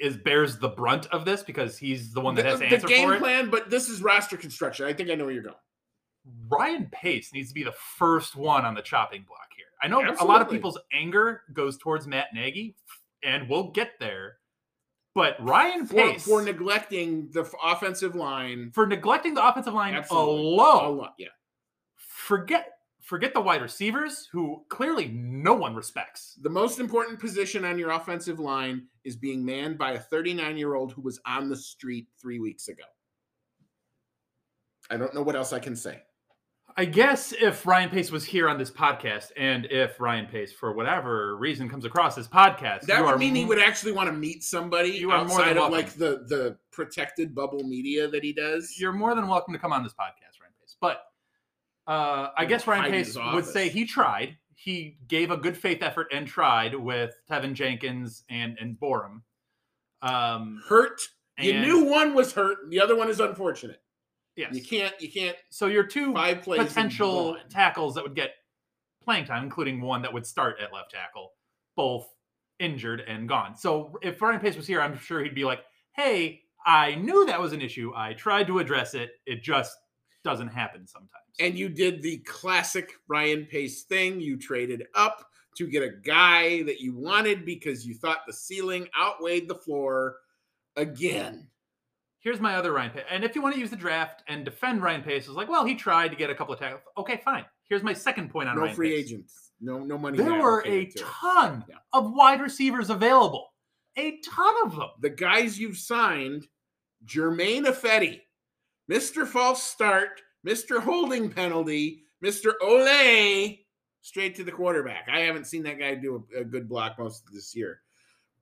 is 0.00 0.16
bears 0.16 0.58
the 0.58 0.68
brunt 0.68 1.06
of 1.06 1.24
this 1.24 1.42
because 1.42 1.76
he's 1.76 2.12
the 2.12 2.20
one 2.20 2.34
that 2.36 2.42
the, 2.42 2.48
has 2.50 2.60
to 2.60 2.66
the 2.66 2.74
answer 2.74 2.86
game 2.86 3.08
for 3.08 3.14
it. 3.14 3.18
plan, 3.18 3.50
but 3.50 3.70
this 3.70 3.88
is 3.88 4.02
roster 4.02 4.36
construction. 4.36 4.86
I 4.86 4.92
think 4.92 5.10
I 5.10 5.14
know 5.14 5.24
where 5.24 5.34
you're 5.34 5.42
going. 5.42 5.56
Ryan 6.48 6.88
Pace 6.92 7.32
needs 7.32 7.48
to 7.48 7.54
be 7.54 7.64
the 7.64 7.72
first 7.72 8.36
one 8.36 8.64
on 8.64 8.74
the 8.74 8.82
chopping 8.82 9.24
block 9.26 9.48
here. 9.56 9.66
I 9.82 9.88
know 9.88 10.14
a 10.20 10.24
lot 10.24 10.42
of 10.42 10.50
people's 10.50 10.78
anger 10.92 11.42
goes 11.52 11.78
towards 11.78 12.06
Matt 12.06 12.28
Nagy, 12.34 12.76
and 13.24 13.48
we'll 13.48 13.70
get 13.70 13.92
there. 13.98 14.36
But 15.14 15.42
Ryan 15.42 15.88
Pace 15.88 16.24
for 16.24 16.42
neglecting 16.42 17.30
the 17.32 17.50
offensive 17.64 18.14
line. 18.14 18.70
for 18.72 18.86
neglecting 18.86 19.34
the 19.34 19.44
offensive 19.44 19.74
line 19.74 19.94
Absolutely. 19.94 20.34
A 20.34 20.36
alone, 20.36 20.98
lot, 20.98 21.14
yeah. 21.18 21.28
Forget 22.30 22.74
forget 23.02 23.34
the 23.34 23.40
wide 23.40 23.60
receivers 23.60 24.28
who 24.30 24.64
clearly 24.68 25.08
no 25.08 25.52
one 25.52 25.74
respects. 25.74 26.38
The 26.42 26.48
most 26.48 26.78
important 26.78 27.18
position 27.18 27.64
on 27.64 27.76
your 27.76 27.90
offensive 27.90 28.38
line 28.38 28.86
is 29.02 29.16
being 29.16 29.44
manned 29.44 29.78
by 29.78 29.92
a 29.92 29.98
39 29.98 30.56
year 30.56 30.76
old 30.76 30.92
who 30.92 31.02
was 31.02 31.18
on 31.26 31.48
the 31.48 31.56
street 31.56 32.06
three 32.22 32.38
weeks 32.38 32.68
ago. 32.68 32.84
I 34.92 34.96
don't 34.96 35.12
know 35.12 35.22
what 35.22 35.34
else 35.34 35.52
I 35.52 35.58
can 35.58 35.74
say. 35.74 36.02
I 36.76 36.84
guess 36.84 37.32
if 37.32 37.66
Ryan 37.66 37.90
Pace 37.90 38.12
was 38.12 38.24
here 38.24 38.48
on 38.48 38.56
this 38.56 38.70
podcast, 38.70 39.32
and 39.36 39.66
if 39.66 39.98
Ryan 39.98 40.26
Pace, 40.26 40.52
for 40.52 40.72
whatever 40.72 41.36
reason, 41.36 41.68
comes 41.68 41.84
across 41.84 42.14
this 42.14 42.28
podcast, 42.28 42.82
That 42.82 42.98
you 42.98 43.04
would 43.06 43.14
are 43.14 43.18
mean 43.18 43.34
he 43.34 43.44
would 43.44 43.58
actually 43.58 43.90
want 43.90 44.08
to 44.08 44.12
meet 44.12 44.44
somebody 44.44 44.90
You 44.90 45.10
are 45.10 45.24
more 45.24 45.40
outside 45.40 45.56
than 45.56 45.64
of 45.64 45.72
welcome. 45.72 45.72
like 45.72 45.92
the 45.94 46.24
the 46.28 46.56
protected 46.70 47.34
bubble 47.34 47.64
media 47.64 48.06
that 48.06 48.22
he 48.22 48.32
does. 48.32 48.76
You're 48.78 48.92
more 48.92 49.16
than 49.16 49.26
welcome 49.26 49.52
to 49.52 49.58
come 49.58 49.72
on 49.72 49.82
this 49.82 49.94
podcast, 49.94 50.38
Ryan 50.40 50.52
Pace. 50.60 50.76
But 50.80 51.09
uh, 51.86 52.28
I 52.36 52.44
guess 52.44 52.66
Ryan 52.66 52.90
Pace 52.90 53.16
would 53.32 53.44
say 53.46 53.68
he 53.68 53.84
tried. 53.84 54.36
He 54.54 54.98
gave 55.08 55.30
a 55.30 55.36
good 55.36 55.56
faith 55.56 55.82
effort 55.82 56.08
and 56.12 56.26
tried 56.26 56.74
with 56.74 57.14
Teven 57.30 57.54
Jenkins 57.54 58.24
and 58.28 58.58
and 58.60 58.78
Borom. 58.78 59.22
Um, 60.02 60.62
hurt. 60.68 61.00
You 61.38 61.58
knew 61.60 61.84
one 61.84 62.14
was 62.14 62.32
hurt. 62.32 62.58
The 62.68 62.80
other 62.80 62.94
one 62.96 63.08
is 63.08 63.18
unfortunate. 63.20 63.80
yes. 64.36 64.54
You 64.54 64.62
can't. 64.62 64.94
You 65.00 65.10
can't. 65.10 65.36
So 65.48 65.66
your 65.66 65.84
two 65.84 66.12
Five 66.12 66.42
plays. 66.42 66.66
potential 66.68 67.38
tackles 67.48 67.94
that 67.94 68.02
would 68.04 68.14
get 68.14 68.32
playing 69.02 69.24
time, 69.24 69.42
including 69.42 69.80
one 69.80 70.02
that 70.02 70.12
would 70.12 70.26
start 70.26 70.56
at 70.62 70.72
left 70.72 70.90
tackle, 70.90 71.32
both 71.76 72.06
injured 72.58 73.00
and 73.08 73.26
gone. 73.26 73.56
So 73.56 73.98
if 74.02 74.20
Ryan 74.20 74.40
Pace 74.40 74.56
was 74.56 74.66
here, 74.66 74.82
I'm 74.82 74.98
sure 74.98 75.22
he'd 75.22 75.34
be 75.34 75.44
like, 75.44 75.60
"Hey, 75.92 76.42
I 76.66 76.94
knew 76.96 77.24
that 77.24 77.40
was 77.40 77.54
an 77.54 77.62
issue. 77.62 77.92
I 77.96 78.12
tried 78.12 78.46
to 78.48 78.58
address 78.58 78.92
it. 78.92 79.12
It 79.24 79.42
just 79.42 79.74
doesn't 80.24 80.48
happen 80.48 80.86
sometimes." 80.86 81.24
And 81.38 81.58
you 81.58 81.68
did 81.68 82.02
the 82.02 82.18
classic 82.18 82.92
Ryan 83.08 83.46
Pace 83.46 83.82
thing. 83.84 84.20
You 84.20 84.36
traded 84.36 84.86
up 84.94 85.26
to 85.56 85.66
get 85.66 85.82
a 85.82 85.90
guy 85.90 86.62
that 86.64 86.80
you 86.80 86.94
wanted 86.96 87.44
because 87.44 87.86
you 87.86 87.94
thought 87.94 88.20
the 88.26 88.32
ceiling 88.32 88.88
outweighed 88.98 89.48
the 89.48 89.54
floor 89.56 90.16
again. 90.76 91.48
Here's 92.20 92.40
my 92.40 92.56
other 92.56 92.72
Ryan 92.72 92.90
Pace. 92.90 93.04
And 93.10 93.24
if 93.24 93.34
you 93.34 93.40
want 93.42 93.54
to 93.54 93.60
use 93.60 93.70
the 93.70 93.76
draft 93.76 94.22
and 94.28 94.44
defend 94.44 94.82
Ryan 94.82 95.02
Pace, 95.02 95.26
it's 95.26 95.34
like, 95.36 95.48
well, 95.48 95.64
he 95.64 95.74
tried 95.74 96.08
to 96.08 96.16
get 96.16 96.28
a 96.30 96.34
couple 96.34 96.52
of 96.52 96.60
tackles. 96.60 96.82
Okay, 96.98 97.20
fine. 97.24 97.46
Here's 97.68 97.82
my 97.82 97.94
second 97.94 98.30
point 98.30 98.48
on 98.48 98.56
No 98.56 98.62
Ryan 98.62 98.74
free 98.76 98.90
Pace. 98.90 99.06
agents. 99.06 99.52
No, 99.60 99.78
no 99.78 99.96
money. 99.96 100.18
There 100.18 100.34
were 100.34 100.60
a 100.60 100.66
allocated 100.66 100.96
to 100.96 101.02
it. 101.02 101.06
ton 101.06 101.64
Yeah. 101.68 101.76
of 101.92 102.12
wide 102.12 102.40
receivers 102.42 102.90
available. 102.90 103.54
A 103.96 104.18
ton 104.20 104.54
of 104.64 104.76
them. 104.76 104.90
the 105.00 105.10
guys 105.10 105.58
you've 105.58 105.76
signed, 105.78 106.46
Germain 107.04 107.64
Ifedi, 107.64 108.20
Mr. 108.90 109.26
False 109.26 109.62
Start, 109.62 110.20
Mr. 110.44 110.80
Holding 110.80 111.30
Penalty, 111.30 112.02
Mr. 112.24 112.54
Ole, 112.60 113.58
straight 114.00 114.34
to 114.34 114.42
the 114.44 114.50
quarterback. 114.50 115.08
I 115.12 115.20
haven't 115.20 115.46
seen 115.46 115.62
that 115.62 115.78
guy 115.78 115.94
do 115.94 116.26
a, 116.36 116.40
a 116.40 116.44
good 116.44 116.68
block 116.68 116.98
most 116.98 117.24
of 117.26 117.32
this 117.32 117.54
year. 117.54 117.80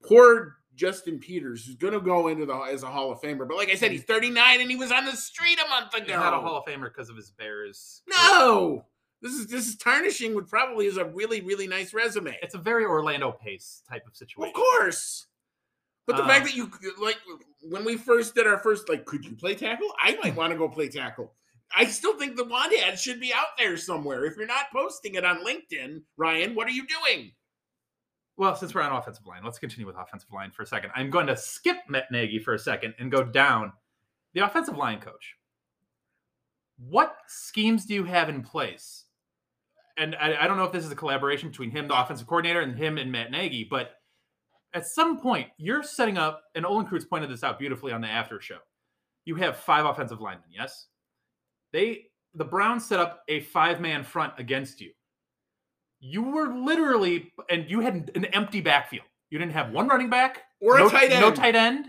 Poor 0.03 0.57
Justin 0.75 1.19
Peters, 1.19 1.67
who's 1.67 1.75
going 1.77 1.93
to 1.93 2.01
go 2.01 2.29
into 2.29 2.47
the 2.47 2.55
as 2.55 2.83
a 2.83 2.87
Hall 2.87 3.13
of 3.13 3.21
Famer, 3.21 3.47
but 3.47 3.57
like 3.57 3.69
I 3.69 3.75
said, 3.75 3.91
he's 3.91 4.05
39 4.05 4.61
and 4.61 4.71
he 4.71 4.77
was 4.77 4.91
on 4.93 5.05
the 5.05 5.17
street 5.17 5.59
a 5.65 5.69
month 5.69 5.93
He's 5.93 6.03
ago. 6.05 6.15
not 6.19 6.33
a 6.33 6.39
Hall 6.39 6.59
of 6.59 6.65
Famer 6.65 6.85
because 6.85 7.11
of 7.11 7.17
his 7.17 7.31
Bears. 7.31 8.03
no, 8.09 8.85
this 9.21 9.33
is 9.33 9.49
this 9.49 9.67
is 9.67 9.77
tarnishing. 9.77 10.35
What 10.35 10.49
probably 10.49 10.87
is 10.87 10.97
a 10.97 11.05
really 11.05 11.41
really 11.41 11.67
nice 11.67 11.93
resume. 11.93 12.37
It's 12.41 12.55
a 12.55 12.59
very 12.59 12.85
Orlando 12.85 13.33
Pace 13.33 13.83
type 13.91 14.07
of 14.07 14.17
situation. 14.17 14.51
Of 14.51 14.55
course. 14.55 15.27
But 16.09 16.17
the 16.17 16.25
Uh, 16.25 16.29
fact 16.29 16.47
that 16.47 16.57
you 16.57 16.71
like 16.99 17.19
when 17.61 17.85
we 17.85 17.99
first 17.99 18.35
did 18.35 18.47
our 18.47 18.59
first 18.59 18.89
like, 18.89 19.05
could 19.05 19.27
you 19.27 19.37
play 19.37 19.55
tackle? 19.55 19.93
I 20.01 20.17
might 20.23 20.35
want 20.35 20.53
to 20.53 20.59
go 20.59 20.67
play 20.67 20.89
tackle. 20.89 21.35
I 21.77 21.85
still 21.85 22.17
think 22.19 22.35
the 22.35 22.45
Wand 22.45 22.73
ad 22.73 22.99
should 22.99 23.21
be 23.21 23.31
out 23.31 23.59
there 23.59 23.77
somewhere. 23.77 24.25
If 24.25 24.39
you're 24.39 24.47
not 24.47 24.71
posting 24.73 25.17
it 25.17 25.25
on 25.27 25.45
LinkedIn, 25.45 26.01
Ryan, 26.17 26.55
what 26.55 26.67
are 26.67 26.71
you 26.71 26.87
doing? 26.87 27.33
Well, 28.39 28.57
since 28.57 28.75
we're 28.75 28.81
on 28.81 28.97
offensive 28.97 29.27
line, 29.27 29.45
let's 29.45 29.59
continue 29.59 29.87
with 29.87 29.97
offensive 29.97 30.33
line 30.33 30.51
for 30.51 30.63
a 30.63 30.67
second. 30.67 30.93
I'm 30.95 31.11
going 31.11 31.27
to 31.27 31.37
skip 31.37 31.77
Matt 31.91 32.11
Nagy 32.11 32.39
for 32.39 32.55
a 32.55 32.59
second 32.59 32.95
and 32.99 33.11
go 33.13 33.23
down 33.23 33.75
the 34.33 34.41
offensive 34.41 34.79
line 34.79 35.01
coach. 35.01 35.35
What 36.79 37.15
schemes 37.27 37.85
do 37.85 37.93
you 37.93 38.05
have 38.05 38.31
in 38.31 38.43
place? 38.43 39.05
And 39.99 40.15
I, 40.15 40.45
I 40.45 40.47
don't 40.47 40.57
know 40.57 40.65
if 40.65 40.73
this 40.73 40.87
is 40.87 40.93
a 40.93 40.97
collaboration 40.97 41.51
between 41.51 41.71
him, 41.71 41.89
the 41.89 42.01
offensive 42.01 42.27
coordinator, 42.29 42.61
and 42.61 42.79
him 42.79 42.97
and 42.97 43.13
Matt 43.13 43.31
Nagy, 43.31 43.65
but 43.69 43.91
at 44.75 44.85
some 44.87 45.19
point, 45.21 45.49
you're 45.59 45.83
setting 45.83 46.19
up, 46.19 46.43
and 46.55 46.65
Olin 46.67 46.87
Kreutz 46.87 47.09
pointed 47.09 47.31
this 47.31 47.43
out 47.43 47.59
beautifully 47.59 47.93
on 47.93 48.01
the 48.01 48.09
after 48.09 48.41
show. 48.41 48.59
You 49.25 49.35
have 49.37 49.57
five 49.57 49.85
offensive 49.87 50.21
linemen, 50.21 50.49
yes? 50.51 50.87
They 51.73 52.05
the 52.35 52.45
Browns 52.45 52.87
set 52.87 53.01
up 53.01 53.23
a 53.29 53.41
five-man 53.41 54.05
front 54.05 54.35
against 54.39 54.81
you. 54.81 54.91
You 56.01 56.23
were 56.23 56.55
literally, 56.55 57.33
and 57.51 57.69
you 57.69 57.81
had 57.81 58.11
an 58.15 58.27
empty 58.27 58.61
backfield. 58.61 59.07
You 59.31 59.39
didn't 59.39 59.53
have 59.55 59.73
one 59.73 59.89
running 59.89 60.09
back 60.11 60.43
Or 60.61 60.79
no, 60.79 60.87
a 60.87 60.91
tight 60.91 61.11
end. 61.11 61.21
no 61.21 61.31
tight 61.33 61.55
end, 61.57 61.87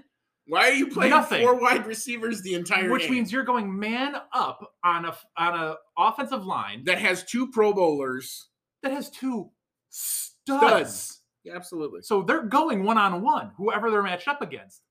Why 0.48 0.70
are 0.70 0.74
you 0.74 0.88
playing 0.88 1.12
Nothing. 1.12 1.42
four 1.44 1.60
wide 1.62 1.86
receivers 1.86 2.42
the 2.42 2.56
entire 2.56 2.90
which 2.90 3.04
game? 3.04 3.12
means 3.12 3.32
you're 3.32 3.44
going 3.44 3.78
man 3.78 4.16
up 4.34 4.74
on 4.84 5.06
a 5.06 5.16
on 5.38 5.56
a 5.60 5.76
offensive 5.98 6.46
line 6.46 6.84
that 6.86 6.98
has 6.98 7.24
two 7.26 7.48
Pro 7.52 7.72
Bowlers. 7.74 8.50
that 8.82 8.92
has 8.92 9.10
two 9.12 9.52
studs. 9.90 10.58
Studs. 10.58 11.19
Yeah, 11.50 11.56
absolutely. 11.56 12.02
So 12.02 12.22
they're 12.24 12.44
going 12.44 12.84
one 12.84 12.98
on 12.98 13.22
one, 13.22 13.52
whoever 13.58 13.92
they're 13.92 14.04
matched 14.04 14.28
up 14.28 14.42
against. 14.42 14.82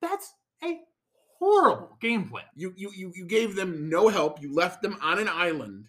That's 0.00 0.32
a 0.64 0.80
horrible 1.38 1.96
game 2.00 2.28
plan. 2.28 2.44
You 2.54 2.72
you 2.76 2.90
you 2.94 3.12
you 3.14 3.24
gave 3.26 3.56
them 3.56 3.88
no 3.88 4.08
help. 4.08 4.40
You 4.40 4.54
left 4.54 4.82
them 4.82 4.96
on 5.02 5.18
an 5.18 5.28
island, 5.28 5.86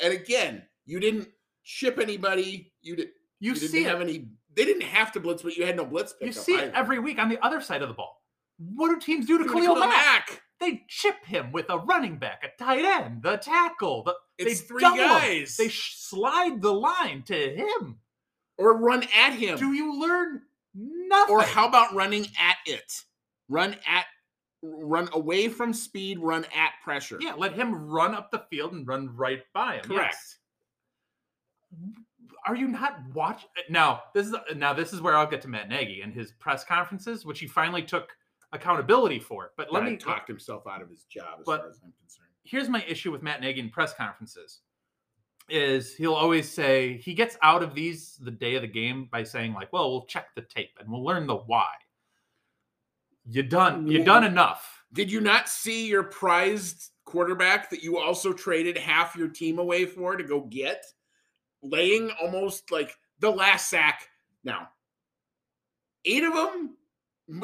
and 0.00 0.12
again, 0.12 0.62
you 0.86 1.00
didn't 1.00 1.28
ship 1.62 1.98
anybody. 2.00 2.72
You 2.82 2.96
did. 2.96 3.08
You, 3.40 3.52
You, 3.52 3.54
didn't 3.54 3.70
see 3.70 3.82
have 3.84 4.00
it. 4.00 4.04
any. 4.04 4.28
They 4.56 4.64
didn't 4.64 4.82
have 4.82 5.12
to 5.12 5.20
blitz, 5.20 5.42
but 5.42 5.56
you 5.56 5.64
had 5.64 5.76
no 5.76 5.84
blitz. 5.84 6.14
You 6.20 6.32
see 6.32 6.56
it 6.56 6.72
every 6.74 6.98
week 6.98 7.18
on 7.20 7.28
the 7.28 7.38
other 7.44 7.60
side 7.60 7.82
of 7.82 7.88
the 7.88 7.94
ball. 7.94 8.22
What 8.74 8.88
do 8.88 8.98
teams 8.98 9.26
do 9.26 9.38
to 9.38 9.44
Khalil 9.44 9.60
Khalil 9.74 9.76
Mack? 9.76 9.88
Mack. 10.30 10.42
They 10.58 10.82
chip 10.88 11.24
him 11.24 11.52
with 11.52 11.66
a 11.70 11.78
running 11.78 12.18
back, 12.18 12.42
a 12.42 12.48
tight 12.60 12.84
end, 12.84 13.22
the 13.22 13.36
tackle. 13.36 14.02
The, 14.02 14.14
It's 14.38 14.60
they 14.60 14.66
three 14.66 14.80
double 14.80 14.96
him. 14.96 15.06
guys. 15.08 15.56
They 15.56 15.68
sh- 15.68 15.94
slide 15.98 16.60
the 16.60 16.72
line 16.72 17.22
to 17.26 17.34
him. 17.54 17.98
Or 18.58 18.76
run 18.76 19.04
at 19.16 19.32
him. 19.34 19.58
Do 19.58 19.72
you 19.72 19.98
learn 20.00 20.42
nothing? 20.74 21.34
or 21.34 21.42
how 21.42 21.66
about 21.68 21.94
running 21.94 22.26
at 22.38 22.56
it? 22.66 22.92
Run 23.48 23.74
at, 23.86 24.06
run 24.62 25.08
away 25.12 25.48
from 25.48 25.72
speed. 25.72 26.18
Run 26.18 26.44
at 26.54 26.72
pressure. 26.84 27.18
Yeah, 27.20 27.34
let 27.34 27.54
him 27.54 27.74
run 27.88 28.14
up 28.14 28.30
the 28.30 28.44
field 28.50 28.72
and 28.74 28.86
run 28.86 29.14
right 29.16 29.40
by 29.54 29.76
him. 29.76 29.84
Correct. 29.84 30.14
Yes. 30.14 30.38
Are 32.46 32.56
you 32.56 32.68
not 32.68 32.98
watching? 33.14 33.48
Now 33.68 34.02
this 34.14 34.26
is 34.26 34.34
now 34.56 34.72
this 34.72 34.92
is 34.92 35.00
where 35.00 35.16
I'll 35.16 35.26
get 35.26 35.42
to 35.42 35.48
Matt 35.48 35.68
Nagy 35.68 36.00
and 36.02 36.14
his 36.14 36.32
press 36.32 36.64
conferences, 36.64 37.24
which 37.26 37.40
he 37.40 37.46
finally 37.46 37.82
took 37.82 38.10
accountability 38.52 39.18
for. 39.18 39.52
But 39.56 39.72
let 39.72 39.84
me 39.84 39.96
talked 39.96 40.28
himself 40.28 40.66
out 40.66 40.80
of 40.80 40.88
his 40.88 41.04
job, 41.04 41.40
as 41.40 41.44
But- 41.46 41.60
far 41.60 41.70
as 41.70 41.80
I'm 41.84 41.92
concerned. 42.00 42.28
here's 42.44 42.68
my 42.70 42.82
issue 42.84 43.12
with 43.12 43.22
Matt 43.22 43.40
Nagy 43.42 43.60
in 43.60 43.68
press 43.70 43.92
conferences 43.94 44.60
is 45.48 45.94
he'll 45.94 46.14
always 46.14 46.50
say 46.50 46.98
he 46.98 47.14
gets 47.14 47.36
out 47.42 47.62
of 47.62 47.74
these 47.74 48.16
the 48.20 48.30
day 48.30 48.54
of 48.54 48.62
the 48.62 48.68
game 48.68 49.08
by 49.10 49.22
saying 49.22 49.54
like, 49.54 49.72
"Well, 49.72 49.90
we'll 49.90 50.06
check 50.06 50.34
the 50.34 50.42
tape 50.42 50.76
and 50.80 50.90
we'll 50.90 51.04
learn 51.04 51.26
the 51.26 51.36
why." 51.36 51.68
You 53.30 53.42
done 53.42 53.86
you 53.86 54.04
done 54.04 54.24
enough. 54.24 54.84
Did 54.92 55.12
you 55.12 55.20
not 55.20 55.48
see 55.48 55.86
your 55.86 56.04
prized 56.04 56.90
quarterback 57.04 57.68
that 57.70 57.82
you 57.82 57.98
also 57.98 58.32
traded 58.32 58.76
half 58.76 59.16
your 59.16 59.28
team 59.28 59.58
away 59.58 59.84
for 59.84 60.16
to 60.16 60.24
go 60.24 60.40
get, 60.40 60.84
laying 61.62 62.10
almost 62.22 62.70
like 62.70 62.96
the 63.18 63.30
last 63.30 63.68
sack? 63.68 64.08
Now, 64.44 64.68
eight 66.04 66.24
of 66.24 66.32
them 66.32 66.76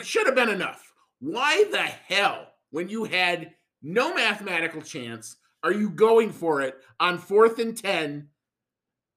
should 0.02 0.26
have 0.26 0.34
been 0.34 0.48
enough. 0.48 0.90
Why 1.20 1.64
the 1.70 1.82
hell, 1.82 2.48
when 2.70 2.88
you 2.88 3.04
had 3.04 3.54
no 3.82 4.14
mathematical 4.14 4.80
chance, 4.80 5.36
are 5.64 5.72
you 5.72 5.90
going 5.90 6.30
for 6.30 6.60
it 6.60 6.76
on 7.00 7.18
fourth 7.18 7.58
and 7.58 7.76
10 7.76 8.28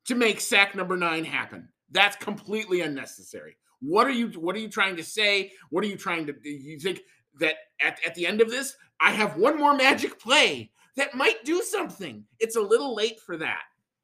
to 0.05 0.15
make 0.15 0.39
sack 0.39 0.73
number 0.73 0.95
nine 0.95 1.25
happen? 1.25 1.67
That's 1.91 2.15
completely 2.15 2.81
unnecessary. 2.81 3.57
What 3.79 4.07
are 4.07 4.11
you 4.11 4.29
what 4.39 4.55
are 4.55 4.59
you 4.59 4.69
trying 4.69 4.95
to 4.95 5.03
say? 5.03 5.51
What 5.69 5.83
are 5.83 5.87
you 5.87 5.97
trying 5.97 6.25
to 6.25 6.33
do? 6.33 6.49
You 6.49 6.79
think 6.79 7.01
that 7.39 7.55
at, 7.79 7.99
at 8.03 8.15
the 8.15 8.25
end 8.25 8.41
of 8.41 8.49
this, 8.49 8.75
I 8.99 9.11
have 9.11 9.37
one 9.37 9.57
more 9.57 9.75
magic 9.75 10.19
play 10.19 10.71
that 10.95 11.13
might 11.13 11.45
do 11.45 11.61
something. 11.61 12.23
It's 12.39 12.55
a 12.55 12.61
little 12.61 12.95
late 12.95 13.19
for 13.19 13.37
that. 13.37 13.63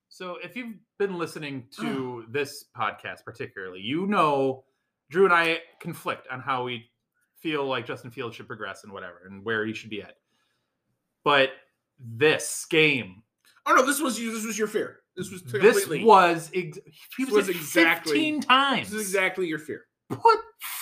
So 0.10 0.38
if 0.44 0.56
you've 0.56 0.76
been 1.00 1.18
listening 1.18 1.66
to 1.80 2.26
this 2.30 2.66
podcast 2.78 3.24
particularly, 3.24 3.82
you 3.82 4.06
know 4.06 4.66
Drew 5.10 5.26
and 5.26 5.34
I 5.34 5.60
conflict 5.80 6.28
on 6.30 6.40
how 6.40 6.66
we 6.66 6.90
feel 7.38 7.66
like 7.66 7.86
Justin 7.86 8.12
Fields 8.12 8.36
should 8.36 8.48
progress 8.48 8.84
and 8.84 8.94
whatever 8.94 9.22
and 9.26 9.44
where 9.44 9.66
he 9.66 9.74
should 9.74 9.90
be 9.90 10.02
at. 10.02 10.18
But 11.24 11.52
this 12.03 12.65
game. 12.69 13.24
Oh 13.65 13.74
no, 13.74 13.86
this 13.86 14.01
was 14.01 14.19
you. 14.19 14.33
This 14.33 14.45
was 14.45 14.57
your 14.57 14.67
fear. 14.67 15.00
This 15.15 15.31
was 15.31 15.43
This 15.43 15.88
was 15.88 16.51
ex- 16.53 16.79
he 17.17 17.25
was, 17.25 17.33
was 17.33 17.50
exactly- 17.50 18.13
15 18.13 18.41
times. 18.41 18.89
This 18.89 19.01
is 19.01 19.07
exactly 19.07 19.48
your 19.48 19.60
fear. 19.60 19.86
Put 20.10 20.39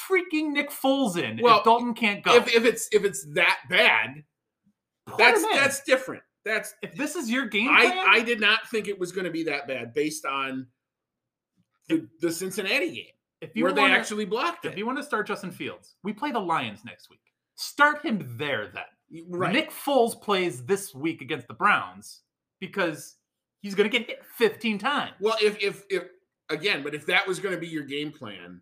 freaking 0.09 0.51
Nick 0.51 0.71
Foles 0.71 1.17
in 1.17 1.39
Well, 1.41 1.59
if 1.59 1.63
Dalton 1.63 1.93
can't 1.93 2.23
go. 2.23 2.35
If, 2.35 2.53
if 2.53 2.65
it's 2.65 2.87
if 2.91 3.03
it's 3.03 3.25
that 3.33 3.59
bad, 3.69 4.23
Put 5.05 5.17
that's 5.17 5.43
that's 5.53 5.83
different. 5.83 6.23
That's 6.43 6.73
if 6.81 6.95
this 6.95 7.15
is 7.15 7.29
your 7.29 7.45
game 7.45 7.67
plan. 7.67 7.97
I 7.97 8.15
I 8.17 8.21
did 8.21 8.39
not 8.39 8.67
think 8.69 8.87
it 8.87 8.99
was 8.99 9.11
going 9.11 9.25
to 9.25 9.31
be 9.31 9.43
that 9.43 9.67
bad 9.67 9.93
based 9.93 10.25
on 10.25 10.67
the, 11.87 12.07
the 12.19 12.31
Cincinnati 12.31 12.91
game 12.91 13.05
if 13.41 13.55
you 13.55 13.63
where 13.63 13.73
they 13.73 13.83
actually 13.83 14.25
blocked 14.25 14.65
it. 14.65 14.71
if 14.71 14.77
you 14.77 14.85
want 14.85 14.97
to 14.97 15.03
start 15.03 15.27
Justin 15.27 15.51
Fields, 15.51 15.95
we 16.03 16.13
play 16.13 16.31
the 16.31 16.39
Lions 16.39 16.81
next 16.85 17.09
week. 17.09 17.19
Start 17.55 18.03
him 18.03 18.35
there 18.37 18.69
then. 18.73 18.83
Right. 19.29 19.53
Nick 19.53 19.71
Foles 19.71 20.19
plays 20.19 20.65
this 20.65 20.93
week 20.93 21.21
against 21.21 21.47
the 21.47 21.53
Browns 21.53 22.21
because 22.59 23.15
he's 23.61 23.75
going 23.75 23.89
to 23.89 23.97
get 23.97 24.07
hit 24.07 24.23
15 24.37 24.77
times. 24.77 25.13
Well, 25.19 25.37
if 25.41 25.61
if 25.61 25.83
if 25.89 26.03
again, 26.49 26.83
but 26.83 26.95
if 26.95 27.05
that 27.07 27.27
was 27.27 27.39
going 27.39 27.55
to 27.55 27.61
be 27.61 27.67
your 27.67 27.83
game 27.83 28.11
plan, 28.11 28.61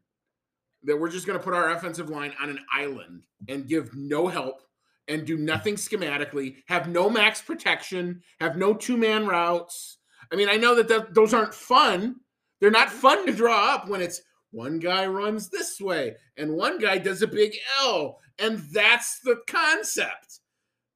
that 0.84 0.98
we're 0.98 1.10
just 1.10 1.28
going 1.28 1.38
to 1.38 1.44
put 1.44 1.54
our 1.54 1.72
offensive 1.72 2.10
line 2.10 2.34
on 2.42 2.50
an 2.50 2.60
island 2.74 3.24
and 3.48 3.68
give 3.68 3.96
no 3.96 4.28
help 4.28 4.62
and 5.08 5.26
do 5.26 5.38
nothing 5.38 5.76
schematically, 5.76 6.58
have 6.68 6.88
no 6.88 7.10
max 7.10 7.42
protection, 7.42 8.22
have 8.40 8.56
no 8.56 8.74
two 8.74 8.96
man 8.96 9.26
routes. 9.26 9.98
I 10.32 10.36
mean, 10.36 10.50
I 10.50 10.58
know 10.58 10.76
that, 10.76 10.88
that 10.88 11.14
those 11.14 11.34
aren't 11.34 11.54
fun. 11.54 12.18
They're 12.62 12.70
not 12.70 12.90
fun 12.90 13.26
to 13.26 13.34
draw 13.34 13.74
up 13.74 13.90
when 13.90 14.02
it's 14.02 14.22
one 14.52 14.80
guy 14.80 15.06
runs 15.06 15.50
this 15.50 15.80
way 15.80 16.16
and 16.38 16.54
one 16.54 16.80
guy 16.80 16.98
does 16.98 17.22
a 17.22 17.28
big 17.28 17.56
L, 17.82 18.20
and 18.38 18.60
that's 18.72 19.20
the 19.24 19.42
concept. 19.48 20.39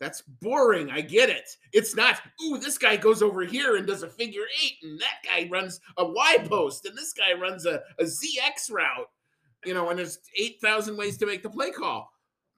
That's 0.03 0.21
boring. 0.21 0.91
I 0.91 0.99
get 0.99 1.29
it. 1.29 1.49
It's 1.71 1.95
not, 1.95 2.19
ooh, 2.43 2.57
this 2.57 2.77
guy 2.77 2.97
goes 2.97 3.21
over 3.21 3.43
here 3.45 3.77
and 3.77 3.87
does 3.87 4.03
a 4.03 4.09
figure 4.09 4.43
eight, 4.61 4.73
and 4.83 4.99
that 4.99 5.23
guy 5.23 5.47
runs 5.49 5.79
a 5.95 6.05
Y 6.05 6.39
post, 6.43 6.85
and 6.85 6.97
this 6.97 7.13
guy 7.13 7.31
runs 7.31 7.65
a, 7.65 7.81
a 7.99 8.03
ZX 8.03 8.69
route, 8.69 9.07
you 9.63 9.73
know, 9.73 9.89
and 9.89 9.97
there's 9.97 10.19
8,000 10.37 10.97
ways 10.97 11.17
to 11.19 11.25
make 11.25 11.41
the 11.41 11.49
play 11.49 11.71
call. 11.71 12.11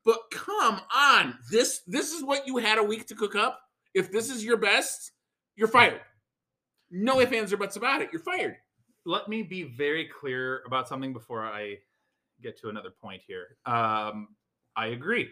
But 0.06 0.22
come 0.32 0.82
on. 0.92 1.38
This 1.52 1.82
this 1.86 2.14
is 2.14 2.24
what 2.24 2.48
you 2.48 2.58
had 2.58 2.80
a 2.80 2.84
week 2.84 3.06
to 3.08 3.16
cook 3.16 3.36
up. 3.36 3.60
If 3.94 4.12
this 4.12 4.32
is 4.32 4.44
your 4.44 4.58
best, 4.58 5.12
you're 5.56 5.68
fired. 5.68 6.02
No 6.90 7.20
ifs, 7.20 7.32
ands, 7.32 7.54
or 7.54 7.58
buts 7.58 7.76
about 7.76 8.02
it. 8.02 8.10
You're 8.12 8.24
fired. 8.24 8.56
Let 9.06 9.28
me 9.28 9.44
be 9.44 9.64
very 9.78 10.10
clear 10.20 10.64
about 10.66 10.88
something 10.88 11.14
before 11.14 11.46
I 11.46 11.78
get 12.42 12.60
to 12.62 12.70
another 12.70 12.90
point 12.90 13.22
here. 13.28 13.58
Um, 13.68 14.30
I 14.76 14.88
agree. 14.88 15.30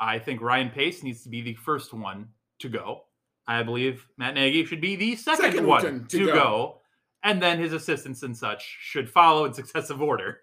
I 0.00 0.18
think 0.18 0.40
Ryan 0.40 0.70
Pace 0.70 1.02
needs 1.02 1.22
to 1.24 1.28
be 1.28 1.40
the 1.42 1.54
first 1.54 1.92
one 1.92 2.28
to 2.60 2.68
go. 2.68 3.04
I 3.46 3.62
believe 3.62 4.06
Matt 4.18 4.34
Nagy 4.34 4.64
should 4.64 4.80
be 4.80 4.94
the 4.96 5.16
second, 5.16 5.44
Second 5.52 5.66
one 5.66 5.82
to, 6.08 6.18
to 6.18 6.26
go. 6.26 6.34
go. 6.34 6.80
and 7.24 7.42
then 7.42 7.58
his 7.58 7.72
assistants 7.72 8.22
and 8.22 8.36
such 8.36 8.62
should 8.80 9.08
follow 9.10 9.44
in 9.46 9.54
successive 9.54 10.00
order, 10.02 10.40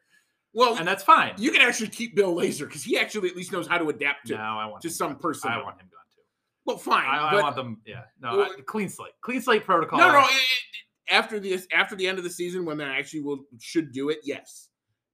Well, 0.54 0.76
and 0.78 0.88
that's 0.88 1.04
fine. 1.04 1.34
you 1.38 1.52
can 1.52 1.62
actually 1.62 1.90
keep 1.90 2.16
Bill 2.16 2.36
Lazor 2.36 2.62
because 2.68 2.84
he 2.84 2.98
actually 2.98 3.30
at 3.30 3.36
least 3.36 3.52
knows 3.52 3.68
how 3.68 3.78
to 3.78 3.88
adapt 3.90 4.28
to, 4.28 4.34
no, 4.36 4.42
I 4.42 4.66
want 4.66 4.82
to 4.82 4.90
some 4.90 5.16
person. 5.18 5.52
I 5.52 5.58
want 5.58 5.80
him 5.80 5.88
gone 5.92 6.04
too. 6.14 6.22
Well, 6.66 6.78
fine. 6.78 7.06
I, 7.06 7.18
I 7.38 7.42
want 7.42 7.56
them. 7.56 7.80
Yeah, 7.86 8.04
no, 8.22 8.38
Well, 8.38 8.52
I- 8.58 8.62
clean 8.66 8.90
slate, 8.90 9.14
clean 9.22 9.40
slate 9.42 9.64
protocol. 9.64 10.00
No, 10.00 10.12
no. 10.12 10.20
it- 10.20 10.32
it- 10.32 11.14
after 11.14 11.40
the 11.40 11.60
after 11.72 11.96
the 11.96 12.08
end 12.08 12.18
of 12.18 12.24
the 12.24 12.30
season, 12.32 12.66
when 12.66 12.78
they 12.80 12.84
actually 12.86 13.22
will 13.22 13.46
should 13.60 13.92
do 13.92 14.10
it, 14.10 14.18
yes. 14.24 14.70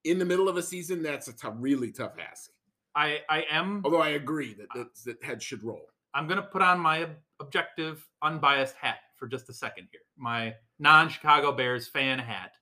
In 0.05 0.17
the 0.17 0.24
middle 0.25 0.48
of 0.48 0.55
a 0.55 0.63
season, 0.63 1.03
that's 1.03 1.27
a 1.27 1.33
tough, 1.36 1.55
really 1.57 1.91
tough 1.91 2.13
ask. 2.17 2.50
I 2.95 3.21
I 3.29 3.45
am. 3.50 3.81
Although 3.86 4.01
I 4.01 4.10
agree 4.10 4.53
that 4.55 4.67
that, 4.75 4.88
that 5.05 5.24
head 5.24 5.41
should 5.41 5.63
roll. 5.63 5.88
I'm 6.13 6.27
gonna 6.27 6.41
put 6.41 6.62
on 6.62 6.79
my 6.79 7.07
objective, 7.39 8.05
unbiased 8.21 8.75
hat 8.75 8.98
for 9.17 9.27
just 9.27 9.50
a 9.50 9.53
second 9.53 9.88
here. 9.91 10.01
My 10.17 10.55
non-Chicago 10.79 11.51
Bears 11.53 11.88
fan 11.88 12.19
hat, 12.19 12.53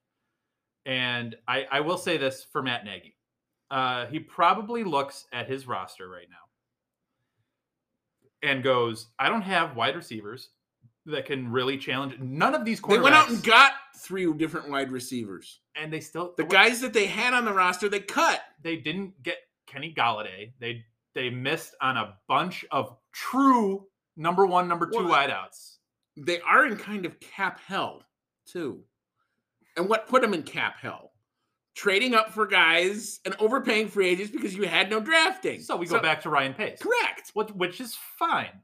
and 0.85 1.35
I, 1.47 1.65
I 1.71 1.79
will 1.81 1.97
say 1.97 2.17
this 2.17 2.43
for 2.43 2.61
Matt 2.61 2.85
Nagy. 2.85 3.15
Uh, 3.71 4.05
he 4.07 4.19
probably 4.19 4.83
looks 4.83 5.25
at 5.33 5.47
his 5.47 5.67
roster 5.67 6.07
right 6.09 6.27
now 6.29 6.37
and 8.49 8.63
goes, 8.63 9.07
"I 9.17 9.29
don't 9.29 9.41
have 9.41 9.75
wide 9.75 9.95
receivers 9.95 10.49
that 11.05 11.25
can 11.25 11.51
really 11.51 11.77
challenge. 11.77 12.19
None 12.19 12.53
of 12.53 12.65
these 12.65 12.79
quarterbacks. 12.79 12.89
They 12.97 13.01
went 13.01 13.15
out 13.15 13.29
and 13.29 13.43
got 13.43 13.71
three 13.97 14.31
different 14.33 14.69
wide 14.69 14.91
receivers. 14.91 15.59
and 15.75 15.91
they 15.91 16.01
still 16.01 16.33
The 16.37 16.43
guys 16.43 16.81
that 16.81 16.93
they 16.93 17.07
had 17.07 17.33
on 17.33 17.45
the 17.45 17.53
roster, 17.53 17.89
they 17.89 18.01
cut. 18.01 18.41
they 18.61 18.75
didn't 18.75 19.23
get 19.23 19.37
Kenny 19.71 19.93
Golladay. 19.95 20.51
They 20.59 20.83
they 21.13 21.29
missed 21.29 21.75
on 21.81 21.97
a 21.97 22.15
bunch 22.27 22.65
of 22.71 22.95
true 23.11 23.85
number 24.15 24.45
one, 24.45 24.67
number 24.67 24.89
two 24.89 25.05
Well, 25.05 25.07
wideouts. 25.07 25.77
They 26.17 26.39
are 26.41 26.65
in 26.65 26.77
kind 26.77 27.05
of 27.05 27.19
cap 27.19 27.59
hell 27.65 28.03
too. 28.45 28.81
And 29.77 29.87
what 29.87 30.07
put 30.07 30.21
them 30.21 30.33
in 30.33 30.43
cap 30.43 30.77
hell? 30.79 31.11
Trading 31.75 32.13
up 32.13 32.33
for 32.33 32.45
guys 32.45 33.21
and 33.23 33.35
overpaying 33.39 33.87
free 33.87 34.09
agents 34.09 34.31
because 34.31 34.53
you 34.53 34.63
had 34.63 34.89
no 34.89 34.99
drafting. 34.99 35.61
So 35.61 35.77
we 35.77 35.85
go 35.85 36.01
back 36.01 36.21
to 36.23 36.29
Ryan 36.29 36.53
Pace. 36.53 36.79
Correct. 36.81 37.31
What, 37.33 37.55
which 37.55 37.79
is 37.79 37.95
fine. 38.17 38.61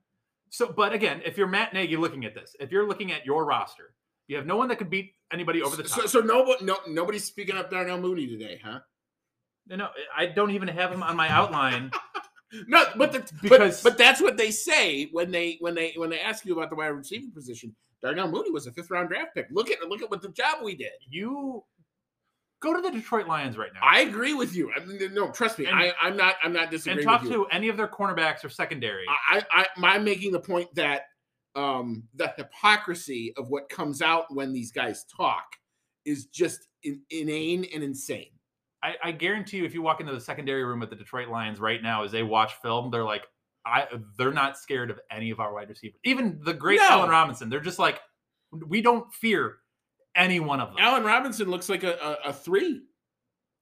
So, 0.49 0.67
but 0.67 0.93
again, 0.93 1.21
if 1.25 1.37
you're 1.37 1.47
Matt 1.47 1.73
Nagy 1.73 1.95
looking 1.95 2.25
at 2.25 2.33
this, 2.33 2.55
if 2.59 2.71
you're 2.71 2.87
looking 2.87 3.11
at 3.11 3.25
your 3.25 3.45
roster, 3.45 3.93
you 4.27 4.35
have 4.35 4.45
no 4.45 4.57
one 4.57 4.67
that 4.69 4.77
could 4.77 4.89
beat 4.89 5.13
anybody 5.31 5.61
over 5.61 5.77
the 5.77 5.83
top. 5.83 6.01
So, 6.01 6.07
so 6.07 6.19
no, 6.19 6.55
no, 6.61 6.77
nobody's 6.87 7.23
speaking 7.23 7.55
up 7.55 7.69
Darnell 7.69 7.99
Mooney 7.99 8.27
today, 8.27 8.59
huh? 8.63 8.79
No, 9.67 9.89
I 10.15 10.25
don't 10.27 10.51
even 10.51 10.67
have 10.67 10.91
him 10.91 11.03
on 11.03 11.15
my 11.15 11.29
outline. 11.29 11.91
No, 12.67 12.85
but 12.95 13.11
the, 13.11 13.19
Because- 13.41 13.81
but, 13.81 13.89
but 13.91 13.97
that's 13.97 14.21
what 14.21 14.37
they 14.37 14.49
say 14.49 15.09
when 15.11 15.29
they 15.29 15.57
when 15.59 15.75
they 15.75 15.91
when 15.97 16.09
they 16.09 16.21
ask 16.21 16.45
you 16.45 16.53
about 16.55 16.69
the 16.69 16.75
wide 16.75 16.87
receiver 16.87 17.27
position. 17.33 17.75
Darnell 18.01 18.29
Mooney 18.29 18.49
was 18.51 18.65
a 18.65 18.71
fifth 18.71 18.91
round 18.91 19.09
draft 19.09 19.31
pick. 19.35 19.47
Look 19.51 19.69
at 19.71 19.81
look 19.89 20.01
at 20.01 20.09
what 20.09 20.21
the 20.21 20.29
job 20.29 20.59
we 20.63 20.73
did. 20.75 20.91
You 21.09 21.63
go 22.61 22.73
to 22.73 22.81
the 22.81 22.91
Detroit 22.91 23.27
Lions 23.27 23.57
right 23.57 23.71
now 23.73 23.81
I 23.83 24.01
agree 24.01 24.33
with 24.33 24.55
you. 24.55 24.71
I 24.73 24.79
mean, 24.85 25.13
no, 25.13 25.31
trust 25.31 25.59
me. 25.59 25.65
And- 25.65 25.75
I, 25.75 25.91
I'm 26.01 26.15
not 26.15 26.35
I'm 26.43 26.53
not 26.53 26.71
disagreeing 26.71 27.05
talk 27.05 27.23
with 27.23 27.31
you. 27.31 27.37
And 27.37 27.43
talk 27.43 27.51
to 27.51 27.55
any 27.57 27.67
of 27.67 27.75
their 27.75 27.89
cornerbacks 27.89 28.45
or 28.45 28.49
secondary. 28.49 29.03
I, 29.09 29.43
I 29.51 29.65
I'm 29.83 30.05
making 30.05 30.31
the 30.31 30.39
point 30.39 30.73
that 30.75 31.01
um 31.55 32.03
the 32.13 32.31
hypocrisy 32.37 33.33
of 33.35 33.49
what 33.49 33.67
comes 33.67 34.01
out 34.01 34.33
when 34.33 34.53
these 34.53 34.71
guys 34.71 35.03
talk 35.17 35.43
is 36.05 36.27
just 36.27 36.67
in, 36.83 37.01
inane 37.09 37.65
and 37.73 37.83
insane. 37.83 38.29
I, 38.85 38.95
I 39.03 39.11
guarantee 39.11 39.57
you, 39.57 39.65
if 39.65 39.73
you 39.73 39.81
walk 39.81 39.99
into 39.99 40.13
the 40.13 40.21
secondary 40.21 40.63
room 40.63 40.83
at 40.83 40.91
the 40.91 40.95
Detroit 40.95 41.29
Lions 41.29 41.59
right 41.59 41.81
now, 41.81 42.03
as 42.03 42.11
they 42.11 42.21
watch 42.21 42.53
film, 42.61 42.91
they're 42.91 43.03
like, 43.03 43.23
I 43.65 43.87
they're 44.17 44.31
not 44.31 44.59
scared 44.59 44.91
of 44.91 44.99
any 45.09 45.31
of 45.31 45.39
our 45.39 45.51
wide 45.53 45.69
receivers. 45.69 45.99
Even 46.03 46.39
the 46.43 46.53
great 46.53 46.79
No. 46.79 46.87
Allen 46.89 47.09
Robinson, 47.09 47.49
they're 47.49 47.59
just 47.59 47.79
like, 47.79 47.99
we 48.67 48.81
don't 48.81 49.11
fear 49.11 49.57
any 50.15 50.39
one 50.39 50.59
of 50.59 50.69
them. 50.69 50.77
Allen 50.79 51.03
Robinson 51.03 51.49
looks 51.49 51.67
like 51.67 51.83
a, 51.83 51.93
a, 51.95 52.29
a 52.29 52.33
three, 52.33 52.83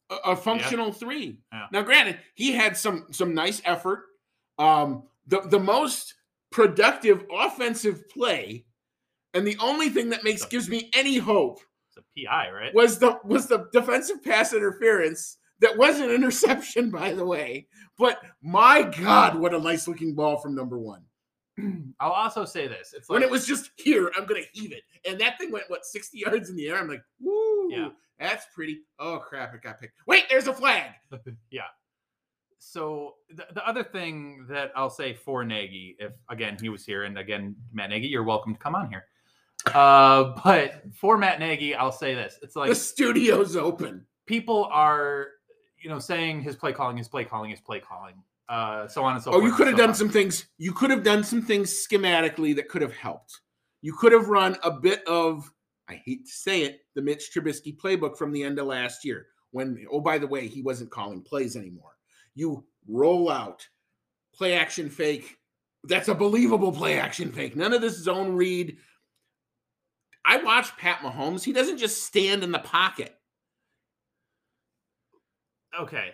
a, 0.10 0.32
a 0.32 0.36
functional 0.36 0.92
three. 0.92 1.40
Yeah. 1.54 1.68
Now, 1.72 1.82
granted, 1.84 2.20
he 2.36 2.52
had 2.52 2.76
some 2.76 3.08
some 3.12 3.34
nice 3.34 3.62
effort. 3.64 4.04
Um, 4.60 5.04
the 5.28 5.40
the 5.40 5.60
most 5.60 6.16
productive 6.52 7.26
offensive 7.34 8.10
play, 8.10 8.66
and 9.34 9.48
the 9.48 9.58
only 9.62 9.88
thing 9.88 10.10
that 10.10 10.26
makes 10.26 10.44
gives 10.46 10.68
me 10.68 10.92
any 10.94 11.18
hope 11.18 11.62
PI, 12.18 12.52
right? 12.52 12.74
was 12.74 13.00
the 13.00 13.20
was 13.24 13.48
the 13.48 13.68
defensive 13.74 14.24
pass 14.24 14.54
interference 14.54 15.38
that 15.60 15.78
was 15.78 16.00
an 16.00 16.10
interception, 16.12 16.90
by 16.92 17.14
the 17.14 17.26
way. 17.26 17.68
But 17.98 18.20
my 18.42 18.84
God, 18.84 19.38
what 19.38 19.54
a 19.54 19.60
nice 19.60 19.88
looking 19.88 20.14
ball 20.16 20.38
from 20.38 20.56
number 20.56 20.78
one. 20.78 21.04
I'll 22.00 22.12
also 22.12 22.46
say 22.46 22.68
this: 22.68 22.94
it's 22.96 23.10
like 23.10 23.16
When 23.16 23.24
it 23.24 23.30
was 23.32 23.46
just 23.48 23.72
here, 23.78 24.12
I'm 24.18 24.26
gonna 24.26 24.42
heave 24.54 24.72
it, 24.72 24.82
and 25.08 25.20
that 25.22 25.38
thing 25.38 25.52
went 25.52 25.70
what 25.70 25.86
60 25.86 26.18
yards 26.20 26.50
in 26.50 26.56
the 26.56 26.68
air. 26.70 26.78
I'm 26.80 26.88
like, 26.90 27.04
woo, 27.22 27.70
Yeah. 27.72 27.90
that's 28.20 28.46
pretty. 28.54 28.82
Oh 29.00 29.20
crap, 29.20 29.54
it 29.54 29.62
got 29.62 29.80
picked. 29.80 29.94
Wait, 30.08 30.24
there's 30.30 30.48
a 30.48 30.54
flag. 30.54 30.92
yeah. 31.52 31.62
So 32.60 33.16
the, 33.30 33.46
the 33.54 33.68
other 33.68 33.84
thing 33.84 34.46
that 34.50 34.72
I'll 34.76 34.90
say 34.90 35.14
for 35.14 35.44
Nagy, 35.44 35.96
if 36.00 36.14
again 36.30 36.58
he 36.60 36.70
was 36.70 36.86
here, 36.86 37.04
and 37.04 37.18
again 37.18 37.56
Matt 37.74 37.90
Nagy, 37.90 38.08
you're 38.08 38.24
welcome 38.24 38.54
to 38.54 38.60
come 38.60 38.74
on 38.76 38.90
here. 38.90 39.06
Uh, 39.74 40.36
but 40.44 40.84
for 40.94 41.18
Matt 41.18 41.40
Nagy, 41.40 41.74
I'll 41.76 41.92
say 41.92 42.14
this: 42.14 42.38
it's 42.42 42.56
like 42.56 42.70
the 42.70 42.76
studio's 42.76 43.56
open. 43.56 44.06
people 44.26 44.66
are, 44.72 45.28
you 45.82 45.90
know, 45.90 46.00
saying 46.00 46.42
his 46.42 46.56
play 46.56 46.74
calling, 46.74 46.98
his 46.98 47.08
play 47.08 47.24
calling, 47.24 47.50
his 47.50 47.62
play 47.62 47.80
calling, 47.80 48.16
uh, 48.50 48.88
so 48.88 49.04
on 49.04 49.16
and 49.16 49.24
so 49.24 49.32
Oh, 49.32 49.34
forth. 49.36 49.46
you 49.46 49.54
could 49.54 49.68
have 49.68 49.76
so 49.76 49.82
done 49.82 49.90
on. 49.90 49.96
some 49.96 50.10
things. 50.10 50.48
You 50.58 50.74
could 50.74 50.90
have 50.90 51.04
done 51.04 51.24
some 51.24 51.42
things 51.42 51.72
schematically 51.88 52.56
that 52.58 52.68
could 52.70 52.82
have 52.82 52.94
helped. 52.94 53.40
You 53.82 53.94
could 53.94 54.12
have 54.12 54.28
run 54.30 54.58
a 54.64 54.72
bit 54.72 55.06
of, 55.08 55.50
I 55.90 55.96
hate 56.06 56.26
to 56.26 56.32
say 56.32 56.62
it, 56.64 56.82
the 56.96 57.02
Mitch 57.02 57.32
Trubisky 57.34 57.78
playbook 57.78 58.18
from 58.18 58.32
the 58.32 58.44
end 58.44 58.60
of 58.60 58.66
last 58.68 59.04
year. 59.06 59.28
When, 59.52 59.86
oh, 59.92 60.00
by 60.02 60.18
the 60.18 60.28
way, 60.28 60.48
he 60.48 60.62
wasn't 60.62 60.90
calling 60.92 61.22
plays 61.22 61.56
anymore. 61.56 61.92
You 62.34 62.66
roll 62.88 63.30
out, 63.30 63.68
play 64.34 64.56
action 64.56 64.90
fake. 64.90 65.38
That's 65.84 66.08
a 66.08 66.16
believable 66.16 66.72
play 66.72 66.98
action 66.98 67.32
fake. 67.32 67.56
None 67.56 67.74
of 67.74 67.82
this 67.82 67.98
zone 67.98 68.34
read. 68.36 68.78
I 70.26 70.38
watch 70.38 70.76
Pat 70.78 71.00
Mahomes. 71.00 71.44
He 71.44 71.54
doesn't 71.54 71.78
just 71.78 72.06
stand 72.06 72.44
in 72.44 72.52
the 72.52 72.60
pocket. 72.60 73.16
Okay, 75.80 76.12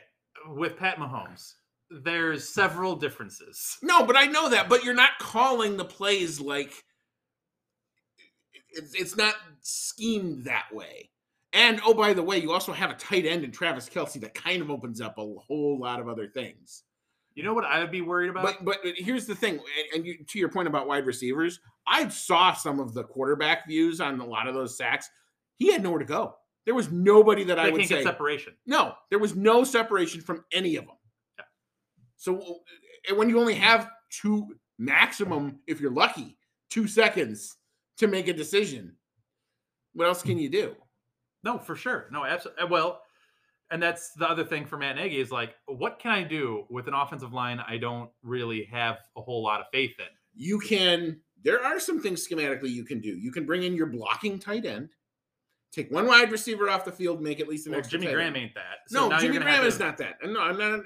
with 0.48 0.78
Pat 0.78 0.98
Mahomes, 0.98 1.54
there's 1.90 2.48
several 2.48 2.96
differences. 2.96 3.78
No, 3.84 4.06
but 4.06 4.16
I 4.16 4.26
know 4.26 4.50
that. 4.50 4.70
But 4.70 4.84
you're 4.84 4.94
not 4.94 5.20
calling 5.20 5.78
the 5.78 5.86
plays 5.86 6.40
like 6.40 6.84
it's, 8.72 8.94
it's 8.94 9.18
not 9.18 9.36
schemed 9.62 10.46
that 10.46 10.68
way. 10.72 11.10
And 11.52 11.82
oh, 11.84 11.94
by 11.94 12.14
the 12.14 12.24
way, 12.24 12.38
you 12.38 12.52
also 12.52 12.72
have 12.72 12.92
a 12.92 12.96
tight 12.96 13.26
end 13.26 13.44
in 13.44 13.52
Travis 13.52 13.90
Kelce 13.90 14.22
that 14.22 14.36
kind 14.36 14.62
of 14.62 14.70
opens 14.70 15.02
up 15.02 15.18
a 15.18 15.26
whole 15.48 15.80
lot 15.80 16.00
of 16.00 16.08
other 16.08 16.28
things. 16.28 16.84
You 17.36 17.44
know 17.44 17.54
what 17.54 17.66
I 17.66 17.80
would 17.80 17.92
be 17.92 18.02
worried 18.02 18.30
about? 18.30 18.44
But 18.44 18.66
but 18.66 18.78
here's 18.98 19.26
the 19.26 19.36
thing, 19.36 19.60
and, 19.94 20.06
you, 20.06 20.18
to 20.28 20.40
your 20.40 20.50
point 20.50 20.68
about 20.68 20.88
wide 20.88 21.06
receivers, 21.06 21.60
I 21.88 22.08
saw 22.10 22.54
some 22.54 22.80
of 22.80 22.94
the 22.94 23.04
quarterback 23.04 23.68
views 23.68 24.02
on 24.02 24.20
a 24.20 24.26
lot 24.26 24.48
of 24.48 24.56
those 24.56 24.78
sacks. 24.78 25.10
He 25.58 25.72
had 25.72 25.84
nowhere 25.84 26.00
to 26.00 26.06
go. 26.06 26.36
There 26.66 26.76
was 26.76 26.92
nobody 26.92 27.46
that 27.46 27.58
I 27.58 27.70
would 27.70 27.82
say 27.84 27.96
get 27.96 28.04
separation. 28.04 28.54
no. 28.66 28.94
There 29.10 29.20
was 29.20 29.36
no 29.36 29.64
separation 29.64 30.22
from 30.22 30.44
any 30.52 30.76
of 30.76 30.86
them. 30.86 30.96
Yeah. 31.38 31.46
So 32.18 32.60
and 33.08 33.18
when 33.18 33.30
you 33.30 33.40
only 33.40 33.56
have 33.56 33.90
two 34.10 34.56
maximum, 34.78 35.60
if 35.68 35.80
you're 35.80 35.92
lucky, 35.92 36.38
two 36.70 36.88
seconds 36.88 37.56
to 37.98 38.08
make 38.08 38.28
a 38.28 38.34
decision, 38.34 38.96
what 39.94 40.08
else 40.08 40.22
can 40.22 40.38
you 40.38 40.50
do? 40.50 40.76
No, 41.44 41.58
for 41.58 41.76
sure. 41.76 42.08
No, 42.12 42.26
absolutely. 42.26 42.64
Uh, 42.64 42.68
well, 42.68 43.02
and 43.72 43.82
that's 43.82 44.12
the 44.14 44.28
other 44.30 44.44
thing 44.44 44.66
for 44.66 44.78
Matt 44.78 44.96
Nagy 44.96 45.20
is 45.20 45.32
like, 45.32 45.56
what 45.68 46.00
can 46.00 46.12
I 46.12 46.24
do 46.24 46.66
with 46.70 46.88
an 46.88 46.94
offensive 46.94 47.34
line 47.34 47.60
I 47.60 47.78
don't 47.78 48.10
really 48.24 48.66
have 48.72 48.98
a 49.16 49.22
whole 49.22 49.44
lot 49.44 49.60
of 49.62 49.68
faith 49.72 49.94
in? 50.00 50.06
You 50.36 50.60
can. 50.60 51.20
There 51.44 51.64
are 51.64 51.80
some 51.80 52.02
things 52.02 52.28
schematically 52.28 52.70
you 52.70 52.84
can 52.84 53.00
do. 53.00 53.10
You 53.10 53.32
can 53.32 53.46
bring 53.46 53.64
in 53.64 53.74
your 53.76 53.86
blocking 53.88 54.40
tight 54.40 54.66
end, 54.66 54.90
take 55.72 55.90
one 55.92 56.06
wide 56.08 56.32
receiver 56.32 56.70
off 56.70 56.84
the 56.86 56.92
field, 56.92 57.22
make 57.22 57.40
at 57.40 57.48
least 57.48 57.66
an 57.68 57.72
Well, 57.72 57.80
extra. 57.80 58.00
Jimmy 58.00 58.12
Graham 58.14 58.36
end. 58.36 58.38
ain't 58.38 58.56
that. 58.56 58.80
So 58.88 59.08
No, 59.10 59.18
Jimmy 59.20 59.38
Graham 59.40 59.64
is 59.66 59.78
to- 59.78 59.84
not 59.86 59.98
that. 59.98 60.16
No, 60.24 60.42
I'm 60.42 60.58
not. 60.58 60.82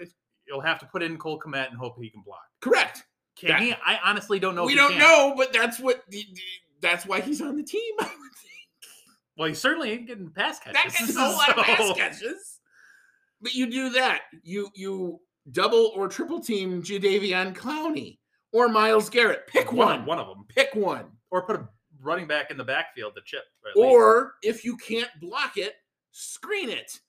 You'll 0.48 0.62
have 0.62 0.78
to 0.80 0.86
put 0.86 1.02
in 1.02 1.18
Cole 1.18 1.40
Kmet 1.40 1.70
and 1.70 1.78
hope 1.78 1.96
he 2.00 2.10
can 2.10 2.22
block. 2.24 2.44
Correct. 2.62 3.04
Can 3.38 3.50
That- 3.50 3.62
he? 3.62 3.74
I 3.74 4.00
honestly 4.04 4.40
don't 4.40 4.54
know. 4.56 4.64
if 4.64 4.68
we 4.68 4.76
don't 4.76 4.92
can. 4.92 5.00
know, 5.00 5.34
but 5.38 5.52
that's 5.54 5.80
what. 5.80 6.04
the- 6.10 6.26
the- 6.34 6.42
That's 6.82 7.06
why 7.06 7.22
he's 7.22 7.40
on 7.42 7.56
the 7.56 7.64
team. 7.64 7.94
I 8.00 8.04
would 8.04 8.10
think. 8.12 8.92
Well, 9.38 9.48
he 9.48 9.56
certainly 9.56 9.92
ain't 9.92 10.06
getting 10.06 10.30
pass 10.30 10.60
catches. 10.60 10.74
That 10.74 10.94
gets 11.00 11.16
a 11.16 11.20
whole 11.20 11.34
lot 11.38 11.58
of 11.58 11.64
pass 11.66 11.94
catches. 11.98 12.53
But 13.44 13.54
you 13.54 13.70
do 13.70 13.90
that. 13.92 14.22
You 14.44 14.70
you 14.74 15.20
double 15.52 15.92
or 15.96 16.08
triple 16.08 16.40
team 16.40 16.82
Jadeveon 16.82 17.54
Clowney 17.56 18.18
or 18.54 18.70
Myles 18.70 19.10
Garrett. 19.10 19.46
Pick 19.48 19.72
one. 19.74 20.06
One 20.06 20.20
of 20.20 20.28
them, 20.28 20.46
Pick 20.48 20.74
one. 20.74 21.12
or 21.32 21.46
put 21.46 21.58
a 21.58 21.68
running 22.02 22.28
back 22.28 22.50
in 22.52 22.58
the 22.58 22.64
backfield 22.64 23.14
to 23.16 23.22
chip. 23.26 23.44
Or 23.76 24.34
if 24.44 24.64
you 24.66 24.78
can't 24.78 25.10
block 25.22 25.58
it, 25.58 25.76
screen 26.12 26.70
it. 26.70 27.00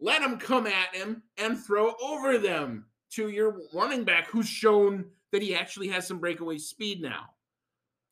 Let 0.00 0.22
him 0.22 0.38
come 0.38 0.66
at 0.66 0.94
him 0.94 1.22
and 1.38 1.58
throw 1.58 1.94
over 2.02 2.36
them 2.38 2.86
to 3.12 3.28
your 3.28 3.60
running 3.72 4.04
back 4.04 4.26
who's 4.28 4.48
shown 4.48 5.04
that 5.32 5.40
he 5.42 5.54
actually 5.54 5.88
has 5.88 6.06
some 6.06 6.18
breakaway 6.18 6.58
speed 6.58 7.00
now. 7.00 7.26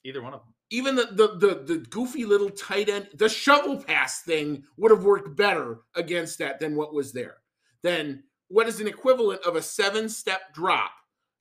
either 0.05 0.23
one 0.23 0.33
of 0.35 0.41
them. 0.41 0.49
Even 0.71 0.95
the 0.95 1.07
the 1.13 1.37
the, 1.37 1.55
the 1.65 1.79
goofy 1.91 2.25
little 2.25 2.49
tight 2.51 2.89
end, 2.89 3.09
the 3.15 3.29
shovel 3.29 3.77
pass 3.83 4.23
thing 4.23 4.65
would 4.79 4.91
have 4.91 5.05
worked 5.05 5.37
better 5.37 5.81
against 5.97 6.39
that 6.39 6.61
than 6.61 6.75
what 6.77 6.95
was 6.95 7.13
there. 7.13 7.37
Then 7.83 8.23
what 8.49 8.69
is 8.69 8.81
an 8.81 8.87
equivalent 8.87 9.43
of 9.45 9.57
a 9.57 9.63
seven 9.63 10.09
step 10.09 10.53
drop, 10.55 10.93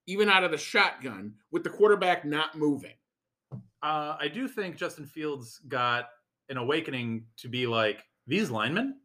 even 0.08 0.30
out 0.30 0.44
of 0.44 0.52
the 0.52 0.58
shotgun, 0.58 1.34
with 1.52 1.64
the 1.64 1.70
quarterback 1.70 2.26
not 2.26 2.58
moving? 2.58 2.94
Uh, 3.84 4.16
I 4.20 4.28
do 4.28 4.48
think 4.48 4.76
Justin 4.78 5.06
Fields 5.06 5.60
got 5.68 6.10
an 6.50 6.58
awakening 6.58 7.26
to 7.38 7.48
be 7.48 7.66
like 7.68 8.04
these 8.28 8.50
linemen. 8.50 8.98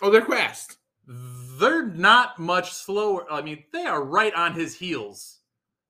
Oh, 0.00 0.10
they're 0.10 0.24
fast. 0.24 0.78
They're 1.06 1.86
not 1.86 2.38
much 2.38 2.72
slower. 2.72 3.30
I 3.30 3.42
mean, 3.42 3.64
they 3.72 3.84
are 3.86 4.02
right 4.02 4.32
on 4.34 4.54
his 4.54 4.74
heels. 4.74 5.40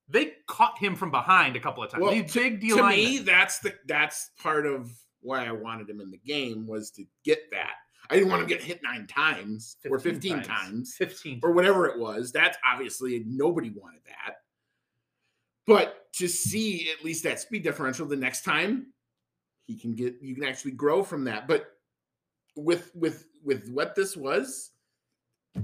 They 0.09 0.33
caught 0.49 0.79
him 0.79 0.97
from 0.97 1.11
behind 1.11 1.55
a 1.57 1.61
couple 1.61 1.83
of 1.83 1.91
times. 1.91 2.03
Well, 2.03 2.13
These 2.13 2.33
big 2.35 2.61
D 2.61 2.71
to 2.71 2.77
linemen. 2.77 2.91
me, 2.97 3.19
that's 3.19 3.61
the 3.61 3.75
that's 3.87 4.31
part 4.43 4.67
of 4.67 4.91
why 5.21 5.47
I 5.47 5.53
wanted 5.53 5.89
him 5.89 6.01
in 6.01 6.11
the 6.11 6.19
game 6.19 6.67
was 6.67 6.91
to 6.93 7.05
get 7.25 7.51
that. 7.53 7.75
I 8.13 8.17
didn't 8.17 8.29
want 8.29 8.43
him 8.43 8.49
to 8.49 8.55
get 8.55 8.63
hit 8.63 8.83
nine 8.83 9.07
times 9.07 9.77
or 9.89 9.99
15 9.99 10.43
times, 10.43 10.95
Fifteen. 10.97 11.41
or 11.43 11.53
whatever 11.53 11.87
it 11.87 11.99
was. 11.99 12.31
That's 12.31 12.59
obviously 12.71 13.25
nobody 13.27 13.71
wanted 13.71 14.01
that. 14.05 14.35
But 15.67 16.13
to 16.15 16.29
see 16.29 16.91
at 16.91 17.03
least 17.03 17.25
that 17.25 17.41
speed 17.41 17.63
differential 17.63 18.07
the 18.07 18.17
next 18.17 18.45
time, 18.45 18.89
he 19.63 19.79
can 19.79 19.95
get 19.95 20.17
you 20.21 20.35
can 20.35 20.45
actually 20.45 20.73
grow 20.73 21.03
from 21.03 21.25
that. 21.25 21.49
But 21.49 21.69
with 22.55 22.91
with 22.95 23.29
with 23.43 23.71
what 23.71 23.95
this 23.95 24.15
was, 24.15 24.73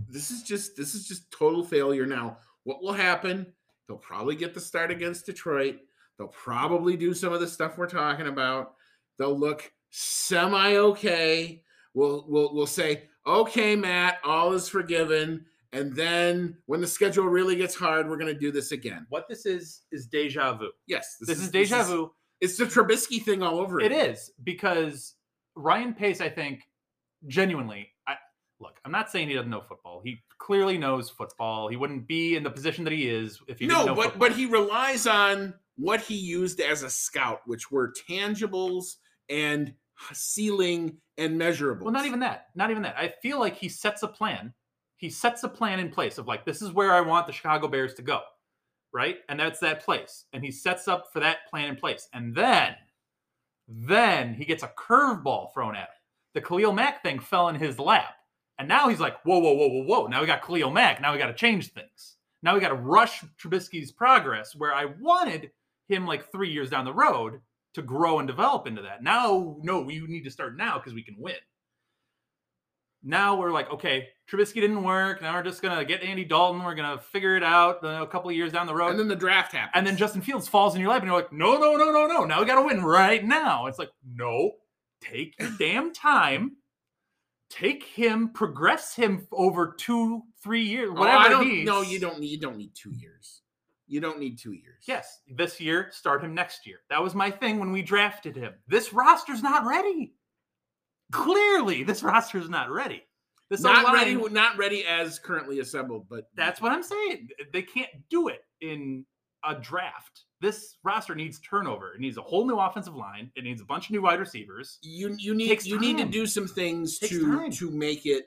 this 0.08 0.30
is 0.30 0.42
just 0.42 0.74
this 0.74 0.94
is 0.94 1.06
just 1.06 1.30
total 1.30 1.62
failure 1.62 2.06
now. 2.06 2.38
What 2.64 2.82
will 2.82 2.94
happen? 2.94 3.52
They'll 3.86 3.98
probably 3.98 4.36
get 4.36 4.54
the 4.54 4.60
start 4.60 4.90
against 4.90 5.26
Detroit. 5.26 5.80
They'll 6.16 6.28
probably 6.28 6.96
do 6.96 7.12
some 7.12 7.34
of 7.34 7.40
the 7.40 7.46
stuff 7.46 7.76
we're 7.76 7.88
talking 7.88 8.26
about. 8.26 8.74
They'll 9.18 9.38
look 9.38 9.70
semi 9.90 10.76
okay. 10.76 11.62
We'll 11.98 12.24
we'll 12.28 12.54
we'll 12.54 12.66
say, 12.66 13.04
okay, 13.26 13.74
Matt, 13.74 14.18
all 14.24 14.52
is 14.52 14.68
forgiven. 14.68 15.44
And 15.72 15.94
then 15.96 16.56
when 16.66 16.80
the 16.80 16.86
schedule 16.86 17.24
really 17.26 17.56
gets 17.56 17.74
hard, 17.74 18.08
we're 18.08 18.16
gonna 18.16 18.32
do 18.38 18.52
this 18.52 18.70
again. 18.72 19.04
What 19.08 19.28
this 19.28 19.46
is 19.46 19.82
is 19.90 20.06
deja 20.06 20.54
vu. 20.54 20.70
Yes, 20.86 21.16
This, 21.20 21.40
is 21.40 21.50
deja 21.50 21.82
vu. 21.82 22.12
It's 22.40 22.56
the 22.56 22.66
Trubisky 22.66 23.20
thing 23.22 23.42
all 23.42 23.58
over. 23.58 23.80
It 23.80 23.86
again. 23.92 24.10
is 24.10 24.30
because 24.44 25.14
Ryan 25.56 25.92
Pace, 25.92 26.20
I 26.20 26.28
think, 26.28 26.62
genuinely. 27.26 27.88
I 28.06 28.14
look. 28.60 28.78
I'm 28.84 28.92
not 28.92 29.10
saying 29.10 29.28
he 29.28 29.34
doesn't 29.34 29.50
know 29.50 29.62
football. 29.68 30.00
He 30.04 30.22
clearly 30.38 30.78
knows 30.78 31.10
football. 31.10 31.68
He 31.68 31.76
wouldn't 31.76 32.06
be 32.06 32.36
in 32.36 32.44
the 32.44 32.50
position 32.50 32.84
that 32.84 32.92
he 32.92 33.08
is 33.08 33.40
if 33.48 33.58
he 33.58 33.66
didn't 33.66 33.86
No, 33.86 33.94
but 33.94 34.04
football. 34.12 34.28
but 34.28 34.32
he 34.36 34.46
relies 34.46 35.06
on 35.08 35.52
what 35.76 36.00
he 36.00 36.14
used 36.14 36.60
as 36.60 36.82
a 36.84 36.90
scout, 36.90 37.40
which 37.46 37.70
were 37.72 37.92
tangibles 38.08 38.94
and 39.28 39.74
ceiling 40.12 40.96
and 41.16 41.36
measurable. 41.36 41.84
Well, 41.84 41.92
not 41.92 42.06
even 42.06 42.20
that. 42.20 42.46
Not 42.54 42.70
even 42.70 42.82
that. 42.82 42.96
I 42.96 43.08
feel 43.22 43.38
like 43.38 43.56
he 43.56 43.68
sets 43.68 44.02
a 44.02 44.08
plan. 44.08 44.52
He 44.96 45.10
sets 45.10 45.44
a 45.44 45.48
plan 45.48 45.80
in 45.80 45.90
place 45.90 46.18
of 46.18 46.26
like, 46.26 46.44
this 46.44 46.62
is 46.62 46.72
where 46.72 46.92
I 46.92 47.00
want 47.00 47.26
the 47.26 47.32
Chicago 47.32 47.68
Bears 47.68 47.94
to 47.94 48.02
go. 48.02 48.20
Right. 48.92 49.18
And 49.28 49.38
that's 49.38 49.60
that 49.60 49.84
place. 49.84 50.24
And 50.32 50.42
he 50.42 50.50
sets 50.50 50.88
up 50.88 51.12
for 51.12 51.20
that 51.20 51.46
plan 51.50 51.68
in 51.68 51.76
place. 51.76 52.08
And 52.14 52.34
then, 52.34 52.74
then 53.68 54.34
he 54.34 54.44
gets 54.44 54.62
a 54.62 54.72
curveball 54.78 55.52
thrown 55.52 55.76
at 55.76 55.82
him. 55.82 55.88
The 56.34 56.40
Khalil 56.40 56.72
Mack 56.72 57.02
thing 57.02 57.18
fell 57.18 57.48
in 57.48 57.54
his 57.54 57.78
lap. 57.78 58.14
And 58.58 58.66
now 58.66 58.88
he's 58.88 59.00
like, 59.00 59.20
whoa, 59.24 59.38
whoa, 59.38 59.52
whoa, 59.52 59.68
whoa, 59.68 59.84
whoa. 59.84 60.06
Now 60.06 60.20
we 60.20 60.26
got 60.26 60.44
Khalil 60.44 60.70
Mack. 60.70 61.00
Now 61.00 61.12
we 61.12 61.18
got 61.18 61.26
to 61.26 61.34
change 61.34 61.72
things. 61.72 62.16
Now 62.42 62.54
we 62.54 62.60
got 62.60 62.68
to 62.68 62.74
rush 62.74 63.22
Trubisky's 63.40 63.92
progress 63.92 64.54
where 64.56 64.72
I 64.72 64.86
wanted 65.00 65.50
him 65.88 66.06
like 66.06 66.30
three 66.30 66.50
years 66.50 66.70
down 66.70 66.84
the 66.84 66.92
road 66.92 67.40
to 67.74 67.82
grow 67.82 68.18
and 68.18 68.26
develop 68.28 68.66
into 68.66 68.82
that. 68.82 69.02
Now, 69.02 69.56
no, 69.62 69.80
we 69.82 70.00
need 70.00 70.24
to 70.24 70.30
start 70.30 70.56
now 70.56 70.78
because 70.78 70.94
we 70.94 71.02
can 71.02 71.16
win. 71.18 71.34
Now 73.04 73.36
we're 73.36 73.52
like, 73.52 73.70
okay, 73.70 74.08
Trubisky 74.30 74.54
didn't 74.54 74.82
work. 74.82 75.22
Now 75.22 75.34
we're 75.34 75.44
just 75.44 75.62
gonna 75.62 75.84
get 75.84 76.02
Andy 76.02 76.24
Dalton. 76.24 76.64
We're 76.64 76.74
gonna 76.74 76.98
figure 76.98 77.36
it 77.36 77.44
out 77.44 77.78
a 77.84 78.06
couple 78.08 78.28
of 78.28 78.34
years 78.36 78.52
down 78.52 78.66
the 78.66 78.74
road. 78.74 78.90
and 78.90 78.98
then 78.98 79.06
the 79.08 79.14
draft 79.16 79.52
happens. 79.52 79.72
And 79.74 79.86
then 79.86 79.96
Justin 79.96 80.20
Fields 80.20 80.48
falls 80.48 80.74
in 80.74 80.80
your 80.80 80.90
lap, 80.90 81.02
and 81.02 81.08
you're 81.08 81.16
like, 81.18 81.32
no, 81.32 81.56
no, 81.58 81.76
no, 81.76 81.92
no, 81.92 82.06
no. 82.06 82.24
Now 82.24 82.40
we 82.40 82.46
got 82.46 82.60
to 82.60 82.66
win 82.66 82.82
right 82.84 83.24
now. 83.24 83.66
It's 83.66 83.78
like, 83.78 83.90
no, 84.04 84.52
take 85.00 85.38
your 85.38 85.50
damn 85.58 85.92
time. 85.92 86.56
Take 87.50 87.84
him, 87.84 88.30
progress 88.34 88.94
him 88.94 89.26
over 89.32 89.74
two, 89.78 90.22
three 90.42 90.64
years, 90.64 90.90
Oh, 90.92 90.98
whatever. 91.00 91.18
I 91.18 91.28
don't. 91.30 91.48
needs. 91.48 91.66
No, 91.66 91.80
you 91.82 91.98
don't 92.00 92.18
need. 92.18 92.26
You 92.32 92.40
don't 92.40 92.58
need 92.58 92.72
two 92.74 92.92
years. 92.92 93.40
You 93.88 94.00
don't 94.00 94.18
need 94.18 94.38
two 94.38 94.52
years. 94.52 94.84
Yes, 94.86 95.20
this 95.28 95.60
year, 95.60 95.88
start 95.90 96.22
him 96.22 96.34
next 96.34 96.66
year. 96.66 96.78
That 96.90 97.02
was 97.02 97.14
my 97.14 97.30
thing 97.30 97.58
when 97.58 97.72
we 97.72 97.82
drafted 97.82 98.36
him. 98.36 98.52
This 98.68 98.92
roster's 98.92 99.42
not 99.42 99.66
ready. 99.66 100.14
Clearly, 101.10 101.82
this 101.82 102.02
roster's 102.04 102.48
not 102.50 102.70
ready. 102.70 103.02
This 103.50 103.62
not 103.62 103.94
ready. 103.94 104.14
Not 104.14 104.58
ready 104.58 104.84
as 104.84 105.18
currently 105.18 105.60
assembled. 105.60 106.06
But 106.08 106.28
That's 106.36 106.60
what 106.60 106.72
I'm 106.72 106.82
saying. 106.82 107.28
They 107.52 107.62
can't 107.62 107.88
do 108.10 108.28
it 108.28 108.42
in 108.60 109.06
a 109.44 109.54
draft. 109.54 110.24
This 110.40 110.76
roster 110.84 111.14
needs 111.14 111.40
turnover. 111.40 111.94
It 111.94 112.00
needs 112.00 112.18
a 112.18 112.22
whole 112.22 112.46
new 112.46 112.58
offensive 112.58 112.94
line. 112.94 113.30
It 113.36 113.44
needs 113.44 113.60
a 113.60 113.64
bunch 113.64 113.86
of 113.86 113.92
new 113.92 114.02
wide 114.02 114.20
receivers. 114.20 114.78
you 114.82 115.16
you 115.18 115.34
need 115.34 115.64
you 115.64 115.80
need 115.80 115.98
to 115.98 116.04
do 116.04 116.26
some 116.26 116.46
things 116.46 116.98
to 116.98 117.38
time. 117.38 117.50
to 117.52 117.70
make 117.70 118.04
it 118.04 118.26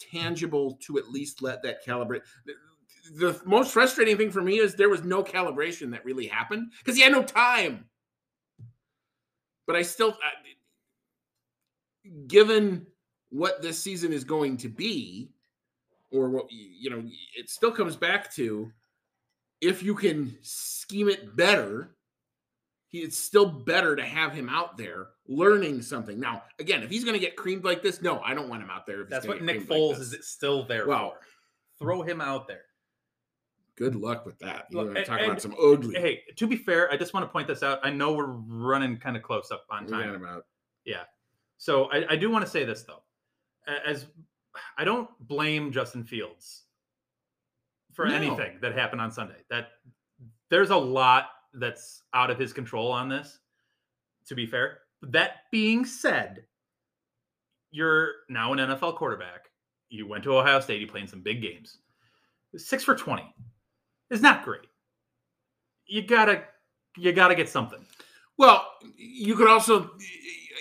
tangible 0.00 0.78
to 0.86 0.98
at 0.98 1.10
least 1.10 1.42
let 1.42 1.62
that 1.62 1.84
calibrate. 1.84 2.22
The, 3.16 3.40
most 3.44 3.72
frustrating 3.72 4.16
thing 4.16 4.30
for 4.30 4.42
me 4.42 4.58
is 4.58 4.74
there 4.74 4.88
was 4.88 5.02
no 5.02 5.22
calibration 5.22 5.90
that 5.92 6.04
really 6.04 6.26
happened 6.26 6.72
because 6.78 6.96
he 6.96 7.02
had 7.02 7.12
no 7.12 7.22
time. 7.22 7.86
But 9.66 9.76
I 9.76 9.82
still, 9.82 10.16
I, 10.22 10.30
given 12.26 12.86
what 13.30 13.62
this 13.62 13.78
season 13.78 14.12
is 14.12 14.24
going 14.24 14.56
to 14.58 14.68
be, 14.68 15.30
or 16.12 16.28
what 16.28 16.46
you 16.50 16.90
know, 16.90 17.02
it 17.36 17.50
still 17.50 17.70
comes 17.70 17.96
back 17.96 18.32
to 18.34 18.70
if 19.60 19.82
you 19.82 19.94
can 19.94 20.36
scheme 20.42 21.08
it 21.08 21.36
better 21.36 21.94
he, 22.90 22.98
it's 22.98 23.16
still 23.16 23.46
better 23.46 23.94
to 23.94 24.02
have 24.04 24.32
him 24.32 24.48
out 24.48 24.76
there 24.76 25.08
learning 25.28 25.80
something. 25.80 26.18
Now, 26.18 26.42
again, 26.58 26.82
if 26.82 26.90
he's 26.90 27.04
going 27.04 27.14
to 27.14 27.24
get 27.24 27.36
creamed 27.36 27.64
like 27.64 27.82
this, 27.82 28.02
no, 28.02 28.20
I 28.20 28.34
don't 28.34 28.48
want 28.48 28.62
him 28.62 28.70
out 28.70 28.84
there. 28.84 29.02
If 29.02 29.08
That's 29.08 29.26
what 29.26 29.42
Nick 29.42 29.58
like 29.58 29.68
Foles 29.68 29.98
this. 29.98 30.12
is 30.12 30.28
still 30.28 30.64
there 30.64 30.86
Well, 30.86 31.14
for. 31.78 31.84
Throw 31.84 32.02
him 32.02 32.20
out 32.20 32.48
there. 32.48 32.62
Good 33.80 33.96
luck 33.96 34.26
with 34.26 34.38
that. 34.40 34.66
You 34.70 34.76
Look, 34.76 34.86
want 34.88 34.94
to 34.96 35.00
and- 35.00 35.06
talk 35.08 35.20
and- 35.20 35.30
about 35.30 35.40
some 35.42 35.54
ugly. 35.60 35.98
Hey, 35.98 36.22
to 36.36 36.46
be 36.46 36.54
fair, 36.56 36.92
I 36.92 36.98
just 36.98 37.14
want 37.14 37.24
to 37.24 37.32
point 37.32 37.48
this 37.48 37.62
out. 37.62 37.80
I 37.82 37.88
know 37.90 38.12
we're 38.12 38.26
running 38.26 38.98
kind 38.98 39.16
of 39.16 39.22
close 39.22 39.50
up 39.50 39.64
on 39.70 39.84
What 39.84 39.92
are 39.94 39.96
we 39.96 40.02
time. 40.02 40.12
talking 40.20 40.24
about? 40.26 40.44
So 41.56 41.90
I, 41.92 42.12
I 42.12 42.16
do 42.16 42.30
want 42.30 42.42
to 42.44 42.50
say 42.50 42.64
this 42.64 42.82
though, 42.84 43.02
as 43.86 44.06
I 44.78 44.84
don't 44.84 45.10
blame 45.20 45.72
Justin 45.72 46.04
Fields 46.04 46.62
for 47.92 48.06
No. 48.06 48.14
anything 48.14 48.58
that 48.62 48.72
happened 48.72 49.00
on 49.02 49.10
Sunday. 49.10 49.36
That 49.50 49.68
there's 50.48 50.70
a 50.70 50.76
lot 50.76 51.26
that's 51.52 52.02
out 52.14 52.30
of 52.30 52.38
his 52.38 52.52
control 52.54 52.90
on 52.90 53.08
this. 53.10 53.40
To 54.28 54.34
be 54.34 54.46
fair, 54.46 54.78
that 55.02 55.50
being 55.52 55.84
said, 55.84 56.46
you're 57.70 58.12
now 58.30 58.52
an 58.54 58.58
NFL 58.58 58.96
quarterback. 58.96 59.50
You 59.90 60.06
went 60.06 60.24
to 60.24 60.36
Ohio 60.38 60.60
State. 60.60 60.80
You 60.80 60.86
played 60.86 61.10
some 61.10 61.20
big 61.22 61.42
games. 61.42 61.78
Six 62.56 62.82
for 62.84 62.94
twenty 62.94 63.34
is 64.10 64.22
not 64.22 64.44
great. 64.44 64.66
You 65.86 66.02
gotta 66.02 66.44
you 66.96 67.12
gotta 67.12 67.34
get 67.34 67.48
something. 67.48 67.84
Well, 68.36 68.66
you 68.96 69.36
could 69.36 69.48
also 69.48 69.90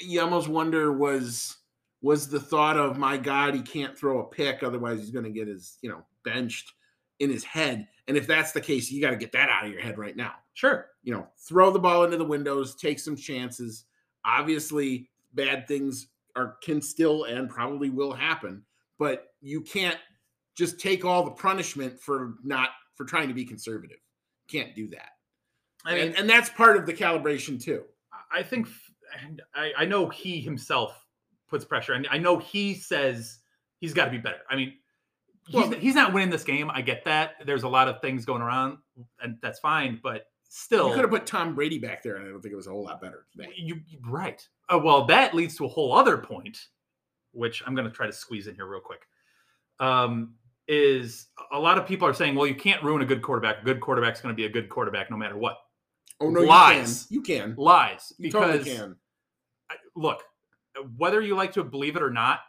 you 0.01 0.21
almost 0.21 0.47
wonder 0.47 0.91
was 0.91 1.57
was 2.01 2.29
the 2.29 2.39
thought 2.39 2.77
of 2.77 2.97
my 2.97 3.17
God, 3.17 3.53
he 3.53 3.61
can't 3.61 3.97
throw 3.97 4.19
a 4.19 4.23
pick, 4.23 4.63
otherwise 4.63 4.99
he's 4.99 5.11
going 5.11 5.25
to 5.25 5.31
get 5.31 5.47
his 5.47 5.77
you 5.81 5.89
know 5.89 6.03
benched 6.23 6.73
in 7.19 7.29
his 7.29 7.43
head. 7.43 7.87
And 8.07 8.17
if 8.17 8.25
that's 8.25 8.53
the 8.53 8.61
case, 8.61 8.89
you 8.89 9.01
got 9.01 9.11
to 9.11 9.17
get 9.17 9.31
that 9.33 9.49
out 9.49 9.65
of 9.65 9.71
your 9.71 9.81
head 9.81 9.97
right 9.97 10.15
now. 10.15 10.33
Sure, 10.53 10.87
You 11.03 11.13
know, 11.13 11.27
throw 11.37 11.71
the 11.71 11.79
ball 11.79 12.03
into 12.03 12.17
the 12.17 12.25
windows, 12.25 12.75
take 12.75 12.99
some 12.99 13.15
chances. 13.15 13.85
Obviously, 14.25 15.09
bad 15.33 15.67
things 15.67 16.07
are 16.35 16.57
can 16.63 16.81
still 16.81 17.25
and 17.25 17.49
probably 17.49 17.89
will 17.89 18.13
happen, 18.13 18.63
but 18.97 19.27
you 19.41 19.61
can't 19.61 19.97
just 20.55 20.79
take 20.79 21.05
all 21.05 21.23
the 21.23 21.31
punishment 21.31 21.99
for 21.99 22.35
not 22.43 22.69
for 22.99 23.05
trying 23.05 23.29
to 23.29 23.33
be 23.33 23.45
conservative. 23.45 23.97
Can't 24.49 24.75
do 24.75 24.89
that. 24.89 25.11
I 25.85 25.95
mean, 25.95 26.07
and, 26.07 26.17
and 26.17 26.29
that's 26.29 26.49
part 26.49 26.75
of 26.75 26.85
the 26.85 26.93
calibration 26.93 27.61
too. 27.63 27.83
I 28.29 28.43
think, 28.43 28.67
and 29.23 29.41
I, 29.55 29.71
I 29.77 29.85
know 29.85 30.09
he 30.09 30.41
himself 30.41 30.93
puts 31.47 31.63
pressure, 31.63 31.93
and 31.93 32.05
I 32.11 32.17
know 32.17 32.37
he 32.37 32.73
says 32.73 33.39
he's 33.79 33.93
got 33.93 34.05
to 34.05 34.11
be 34.11 34.17
better. 34.17 34.39
I 34.49 34.57
mean, 34.57 34.73
he's, 35.47 35.55
Well- 35.55 35.71
he's 35.71 35.95
not 35.95 36.11
winning 36.11 36.29
this 36.29 36.43
game. 36.43 36.69
I 36.69 36.81
get 36.81 37.05
that. 37.05 37.35
There's 37.45 37.63
a 37.63 37.69
lot 37.69 37.87
of 37.87 38.01
things 38.01 38.25
going 38.25 38.41
around, 38.41 38.79
and 39.21 39.37
that's 39.41 39.59
fine. 39.59 40.01
But 40.03 40.25
still, 40.49 40.89
You 40.89 40.95
could 40.95 41.01
have 41.03 41.09
put 41.11 41.25
Tom 41.25 41.55
Brady 41.55 41.79
back 41.79 42.03
there, 42.03 42.17
and 42.17 42.25
I 42.27 42.29
don't 42.29 42.41
think 42.41 42.51
it 42.51 42.57
was 42.57 42.67
a 42.67 42.71
whole 42.71 42.83
lot 42.83 42.99
better 42.99 43.27
you 43.55 43.79
you- 43.87 43.99
right. 44.05 44.45
Uh, 44.67 44.79
well, 44.83 45.05
that 45.05 45.33
leads 45.33 45.55
to 45.57 45.65
a 45.65 45.69
whole 45.69 45.93
other 45.93 46.17
point, 46.17 46.57
which 47.31 47.63
I'm 47.65 47.73
going 47.75 47.87
to 47.87 47.93
try 47.93 48.07
to 48.07 48.13
squeeze 48.13 48.47
in 48.47 48.55
here 48.55 48.67
real 48.67 48.81
quick. 48.81 49.07
Um, 49.79 50.35
is 50.69 51.25
a 51.51 51.59
lot 51.59 51.79
of 51.79 51.87
people 51.87 52.07
are 52.07 52.13
saying, 52.13 52.35
well, 52.35 52.45
you 52.45 52.53
can't 52.53 52.81
ruin 52.83 53.01
a 53.01 53.05
good 53.05 53.23
quarterback. 53.23 53.63
A 53.63 53.65
good 53.65 53.81
quarterback's 53.81 54.21
going 54.21 54.33
to 54.33 54.37
be 54.37 54.45
a 54.45 54.49
good 54.49 54.69
quarterback 54.69 55.09
no 55.09 55.17
matter 55.17 55.35
what. 55.35 55.57
Oh 56.21 56.29
no, 56.29 56.41
Lies. 56.41 57.07
you 57.09 57.21
can. 57.21 57.35
You 57.35 57.41
can. 57.41 57.55
Lies, 57.57 58.13
You 58.19 58.23
because 58.31 58.63
totally 58.63 58.77
can. 58.77 58.95
I- 59.71 59.75
look, 59.95 60.21
whether 60.97 61.21
you 61.21 61.35
like 61.35 61.53
to 61.53 61.63
believe 61.63 61.95
it 61.95 62.03
or 62.03 62.11
not, 62.11 62.41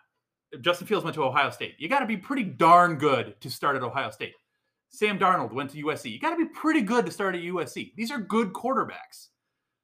Justin 0.61 0.87
Fields 0.87 1.05
went 1.05 1.15
to 1.15 1.25
Ohio 1.25 1.51
State. 1.51 1.77
You 1.79 1.89
got 1.89 2.01
to 2.01 2.07
be 2.07 2.17
pretty 2.17 2.45
darn 2.45 2.97
good 2.97 3.41
to 3.41 3.51
start 3.51 3.77
at 3.77 3.83
Ohio 3.83 4.11
State. 4.11 4.35
Sam 4.91 5.19
Darnold 5.19 5.53
went 5.53 5.71
to 5.71 5.83
USC. 5.85 6.11
You 6.11 6.19
got 6.21 6.31
to 6.31 6.37
be 6.37 6.47
pretty 6.53 6.83
good 6.83 7.07
to 7.07 7.13
start 7.13 7.35
at 7.37 7.43
USC. 7.43 7.93
These 7.97 8.11
are 8.11 8.19
good 8.19 8.53
quarterbacks. 8.53 9.29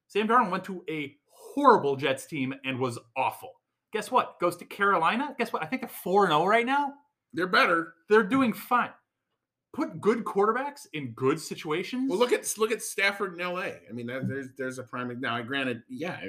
Sam 0.09 0.27
Darnold 0.27 0.51
went 0.51 0.65
to 0.65 0.83
a 0.89 1.15
horrible 1.29 1.95
Jets 1.95 2.25
team 2.25 2.53
and 2.65 2.77
was 2.77 2.99
awful. 3.15 3.51
Guess 3.93 4.11
what? 4.11 4.37
Goes 4.39 4.57
to 4.57 4.65
Carolina. 4.65 5.33
Guess 5.39 5.53
what? 5.53 5.63
I 5.63 5.65
think 5.65 5.81
they're 5.81 5.89
4 5.89 6.27
0 6.27 6.45
right 6.45 6.65
now. 6.65 6.93
They're 7.33 7.47
better. 7.47 7.93
They're 8.09 8.23
doing 8.23 8.53
fine. 8.53 8.91
Put 9.73 10.01
good 10.01 10.23
quarterbacks 10.23 10.87
in 10.93 11.11
good 11.11 11.39
situations. 11.39 12.09
Well, 12.09 12.17
look 12.19 12.31
at 12.31 12.51
look 12.57 12.71
at 12.71 12.81
Stafford 12.81 13.35
in 13.35 13.41
L.A. 13.41 13.75
I 13.87 13.91
mean, 13.93 14.07
that, 14.07 14.27
there's 14.27 14.47
there's 14.57 14.79
a 14.79 14.83
prime. 14.83 15.19
Now, 15.19 15.35
I 15.35 15.41
granted, 15.41 15.83
yeah, 15.89 16.19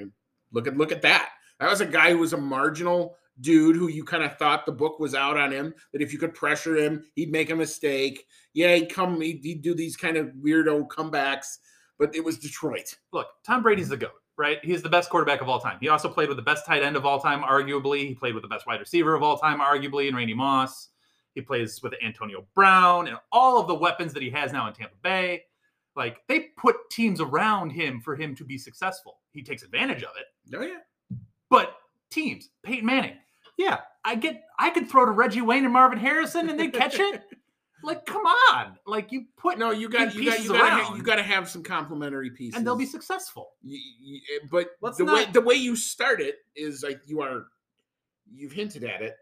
look 0.52 0.66
at 0.66 0.76
look 0.76 0.92
at 0.92 1.02
that. 1.02 1.30
That 1.60 1.70
was 1.70 1.80
a 1.80 1.86
guy 1.86 2.10
who 2.10 2.18
was 2.18 2.32
a 2.34 2.38
marginal 2.38 3.16
dude 3.40 3.76
who 3.76 3.88
you 3.88 4.04
kind 4.04 4.22
of 4.22 4.36
thought 4.36 4.66
the 4.66 4.72
book 4.72 4.98
was 4.98 5.14
out 5.14 5.36
on 5.36 5.52
him. 5.52 5.74
That 5.92 6.02
if 6.02 6.12
you 6.12 6.18
could 6.18 6.34
pressure 6.34 6.76
him, 6.76 7.04
he'd 7.14 7.32
make 7.32 7.50
a 7.50 7.56
mistake. 7.56 8.26
Yeah, 8.52 8.74
he'd 8.74 8.92
come, 8.92 9.20
he'd, 9.20 9.40
he'd 9.42 9.62
do 9.62 9.74
these 9.74 9.96
kind 9.96 10.16
of 10.16 10.28
weirdo 10.44 10.88
comebacks. 10.88 11.58
But 11.98 12.14
it 12.14 12.24
was 12.24 12.38
Detroit. 12.38 12.94
look, 13.12 13.26
Tom 13.44 13.62
Brady's 13.62 13.88
the 13.88 13.96
GOAT, 13.96 14.12
right? 14.38 14.58
He's 14.64 14.82
the 14.82 14.88
best 14.88 15.10
quarterback 15.10 15.42
of 15.42 15.48
all 15.48 15.60
time. 15.60 15.76
He 15.80 15.88
also 15.88 16.08
played 16.08 16.28
with 16.28 16.36
the 16.38 16.42
best 16.42 16.64
tight 16.64 16.82
end 16.82 16.96
of 16.96 17.04
all 17.04 17.20
time, 17.20 17.42
arguably. 17.42 18.06
He 18.06 18.14
played 18.14 18.34
with 18.34 18.42
the 18.42 18.48
best 18.48 18.66
wide 18.66 18.80
receiver 18.80 19.14
of 19.14 19.22
all 19.22 19.36
time, 19.36 19.60
arguably, 19.60 20.08
in 20.08 20.14
Randy 20.14 20.32
Moss. 20.32 20.88
He 21.34 21.42
plays 21.42 21.82
with 21.82 21.92
Antonio 22.02 22.46
Brown 22.54 23.08
and 23.08 23.18
all 23.32 23.60
of 23.60 23.66
the 23.66 23.74
weapons 23.74 24.14
that 24.14 24.22
he 24.22 24.30
has 24.30 24.52
now 24.52 24.66
in 24.68 24.72
Tampa 24.72 24.94
Bay. 25.02 25.42
Like 25.94 26.18
they 26.28 26.40
put 26.56 26.76
teams 26.90 27.20
around 27.20 27.70
him 27.70 28.00
for 28.00 28.14
him 28.14 28.34
to 28.36 28.44
be 28.44 28.56
successful. 28.56 29.18
He 29.32 29.42
takes 29.42 29.64
advantage 29.64 30.04
of 30.04 30.10
it. 30.18 30.56
Oh 30.56 30.62
yeah, 30.62 30.78
But 31.50 31.74
teams, 32.08 32.50
Peyton 32.62 32.86
Manning, 32.86 33.16
yeah, 33.56 33.80
I 34.04 34.14
get 34.14 34.44
I 34.58 34.70
could 34.70 34.88
throw 34.88 35.04
to 35.04 35.10
Reggie 35.10 35.42
Wayne 35.42 35.64
and 35.64 35.72
Marvin 35.72 35.98
Harrison 35.98 36.48
and 36.48 36.58
they 36.58 36.68
catch 36.68 36.98
it. 36.98 37.22
Like, 37.82 38.04
come 38.06 38.22
on. 38.24 38.76
Like 38.86 39.12
you 39.12 39.26
put 39.36 39.58
no, 39.58 39.70
you 39.70 39.88
got 39.88 40.14
you 40.14 40.24
got 40.28 40.42
you 40.42 40.48
got 40.48 40.90
to 40.90 40.96
you 40.96 41.02
got 41.02 41.16
to 41.16 41.22
have 41.22 41.48
some 41.48 41.62
complementary 41.62 42.30
pieces, 42.30 42.56
and 42.56 42.66
they'll 42.66 42.76
be 42.76 42.86
successful. 42.86 43.50
Eh, 43.64 43.76
but 44.50 44.70
Let's 44.80 44.98
the 44.98 45.04
way 45.04 45.26
the 45.32 45.40
way 45.40 45.54
you 45.54 45.76
start 45.76 46.20
it 46.20 46.36
is 46.56 46.82
like 46.82 47.00
you 47.06 47.20
are 47.20 47.46
you've 48.32 48.52
hinted 48.52 48.84
at 48.84 49.00
it 49.02 49.16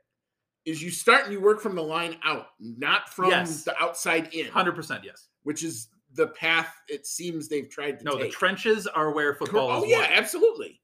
is 0.64 0.82
you 0.82 0.90
start 0.90 1.24
and 1.24 1.32
you 1.32 1.40
work 1.40 1.60
from 1.60 1.76
the 1.76 1.82
line 1.82 2.16
out 2.24 2.46
not 2.58 3.08
from 3.08 3.30
Yes. 3.30 3.62
the 3.62 3.80
outside 3.80 4.34
in 4.34 4.46
100% 4.46 5.04
yes. 5.04 5.28
which 5.44 5.62
is 5.62 5.88
the 6.14 6.26
path 6.28 6.74
it 6.88 7.06
seems 7.06 7.46
they've 7.48 7.68
tried 7.70 7.98
to 8.00 8.04
No, 8.04 8.18
the 8.18 8.28
trenches 8.28 8.86
are 8.88 9.12
where 9.12 9.34
football 9.34 9.70
oh 9.70 9.84
is 9.84 9.90
yeah 9.90 10.00
won. 10.00 10.08
absolutely 10.12 10.80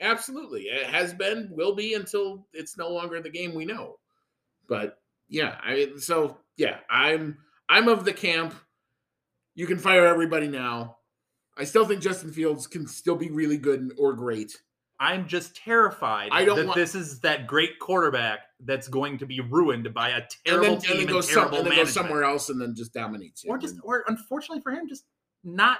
absolutely 0.00 0.62
it 0.68 0.86
has 0.86 1.12
been 1.14 1.48
will 1.50 1.74
be 1.74 1.94
until 1.94 2.46
it's 2.52 2.76
no 2.78 2.88
longer 2.90 3.20
the 3.20 3.30
game 3.30 3.54
we 3.54 3.64
know 3.64 3.98
but 4.68 5.00
yeah 5.28 5.56
i 5.62 5.88
so 5.98 6.38
yeah 6.56 6.78
i'm 6.90 7.36
i'm 7.68 7.88
of 7.88 8.04
the 8.04 8.12
camp 8.12 8.54
you 9.54 9.66
can 9.66 9.78
fire 9.78 10.06
everybody 10.06 10.48
now 10.48 10.96
i 11.56 11.64
still 11.64 11.86
think 11.86 12.00
justin 12.00 12.32
fields 12.32 12.66
can 12.66 12.86
still 12.86 13.16
be 13.16 13.30
really 13.30 13.58
good 13.58 13.92
or 13.98 14.12
great 14.14 14.56
I'm 15.00 15.28
just 15.28 15.54
terrified 15.54 16.30
I 16.32 16.44
don't 16.44 16.56
that 16.56 16.66
want- 16.66 16.76
this 16.76 16.96
is 16.96 17.20
that 17.20 17.46
great 17.46 17.78
quarterback 17.78 18.40
that's 18.64 18.88
going 18.88 19.18
to 19.18 19.26
be 19.26 19.40
ruined 19.40 19.94
by 19.94 20.08
a 20.08 20.14
and 20.14 20.26
terrible 20.44 20.62
then, 20.64 20.72
and 20.72 20.82
team 20.82 20.90
then 20.92 21.00
and, 21.02 21.08
go, 21.08 21.20
some, 21.20 21.54
and 21.54 21.66
then 21.66 21.76
go 21.76 21.84
somewhere 21.84 22.24
else 22.24 22.48
and 22.48 22.60
then 22.60 22.74
just 22.74 22.92
dominates 22.92 23.44
you. 23.44 23.50
or 23.50 23.58
just, 23.58 23.76
or 23.84 24.02
unfortunately 24.08 24.60
for 24.60 24.72
him, 24.72 24.88
just 24.88 25.04
not 25.44 25.78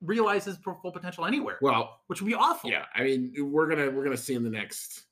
realize 0.00 0.44
his 0.44 0.58
full 0.58 0.92
potential 0.92 1.26
anywhere, 1.26 1.58
well 1.60 2.00
which 2.06 2.22
would 2.22 2.28
be 2.28 2.34
awful. 2.34 2.70
yeah 2.70 2.84
i 2.94 3.02
mean 3.02 3.32
we're 3.36 3.66
gonna 3.68 3.90
we're 3.90 4.04
gonna 4.04 4.16
see 4.16 4.34
in 4.34 4.42
the 4.42 4.48
next 4.48 5.06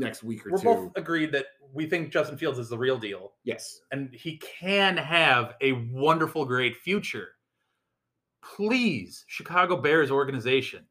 next 0.00 0.22
week 0.22 0.46
or 0.46 0.50
We're 0.52 0.58
two 0.58 0.64
both 0.64 0.92
agreed 0.96 1.32
that 1.32 1.46
we 1.72 1.86
think 1.86 2.12
Justin 2.12 2.36
Fields 2.36 2.58
is 2.58 2.68
the 2.68 2.78
real 2.78 2.98
deal, 2.98 3.32
yes 3.44 3.80
and 3.92 4.12
he 4.14 4.36
can 4.38 4.96
have 4.96 5.54
a 5.60 5.72
wonderful, 5.90 6.44
great 6.44 6.76
future. 6.76 7.28
Please, 8.56 9.24
Chicago 9.26 9.76
Bears 9.76 10.10
organization, 10.10 10.84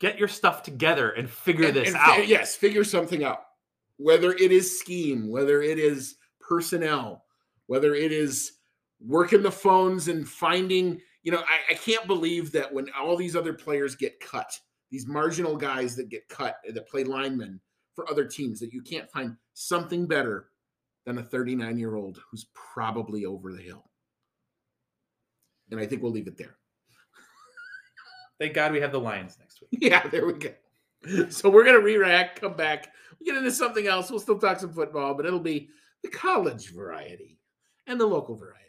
get 0.00 0.18
your 0.18 0.28
stuff 0.28 0.62
together 0.62 1.10
and 1.12 1.30
figure 1.30 1.66
And- 1.66 1.76
this 1.76 1.88
and 1.88 1.96
fi- 1.96 2.20
out. 2.22 2.28
yes, 2.28 2.56
figure 2.56 2.84
something 2.84 3.22
out. 3.24 3.44
Whether 3.96 4.32
it 4.32 4.52
is 4.52 4.78
scheme, 4.78 5.28
whether 5.28 5.62
it 5.62 5.78
is 5.78 6.16
personnel, 6.40 7.24
whether 7.66 7.94
it 7.94 8.12
is 8.12 8.52
working 9.00 9.42
the 9.42 9.50
phones 9.52 10.08
and 10.08 10.28
finding, 10.28 11.00
you 11.22 11.30
know, 11.32 11.42
I, 11.48 11.72
I 11.72 11.74
can't 11.74 12.06
believe 12.06 12.50
that 12.52 12.72
when 12.72 12.86
all 12.98 13.16
these 13.16 13.36
other 13.36 13.52
players 13.52 13.94
get 13.94 14.18
cut, 14.20 14.58
these 14.90 15.06
marginal 15.06 15.56
guys 15.56 15.94
that 15.96 16.08
get 16.08 16.28
cut 16.28 16.56
that 16.68 16.88
play 16.88 17.04
linemen 17.04 17.60
for 17.98 18.08
other 18.08 18.24
teams, 18.24 18.60
that 18.60 18.72
you 18.72 18.80
can't 18.80 19.10
find 19.10 19.34
something 19.54 20.06
better 20.06 20.50
than 21.04 21.18
a 21.18 21.22
39 21.22 21.76
year 21.78 21.96
old 21.96 22.20
who's 22.30 22.46
probably 22.54 23.24
over 23.24 23.52
the 23.52 23.60
hill. 23.60 23.90
And 25.72 25.80
I 25.80 25.86
think 25.86 26.00
we'll 26.00 26.12
leave 26.12 26.28
it 26.28 26.38
there. 26.38 26.58
Thank 28.38 28.54
God 28.54 28.70
we 28.70 28.80
have 28.80 28.92
the 28.92 29.00
Lions 29.00 29.36
next 29.40 29.60
week. 29.60 29.70
Yeah, 29.90 30.06
there 30.06 30.26
we 30.26 30.34
go. 30.34 30.52
So 31.28 31.50
we're 31.50 31.64
gonna 31.64 31.80
re-rack, 31.80 32.40
come 32.40 32.54
back, 32.54 32.92
we 33.18 33.26
get 33.26 33.34
into 33.34 33.50
something 33.50 33.88
else. 33.88 34.12
We'll 34.12 34.20
still 34.20 34.38
talk 34.38 34.60
some 34.60 34.72
football, 34.72 35.14
but 35.14 35.26
it'll 35.26 35.40
be 35.40 35.68
the 36.04 36.08
college 36.08 36.72
variety 36.72 37.40
and 37.88 38.00
the 38.00 38.06
local 38.06 38.36
variety. 38.36 38.64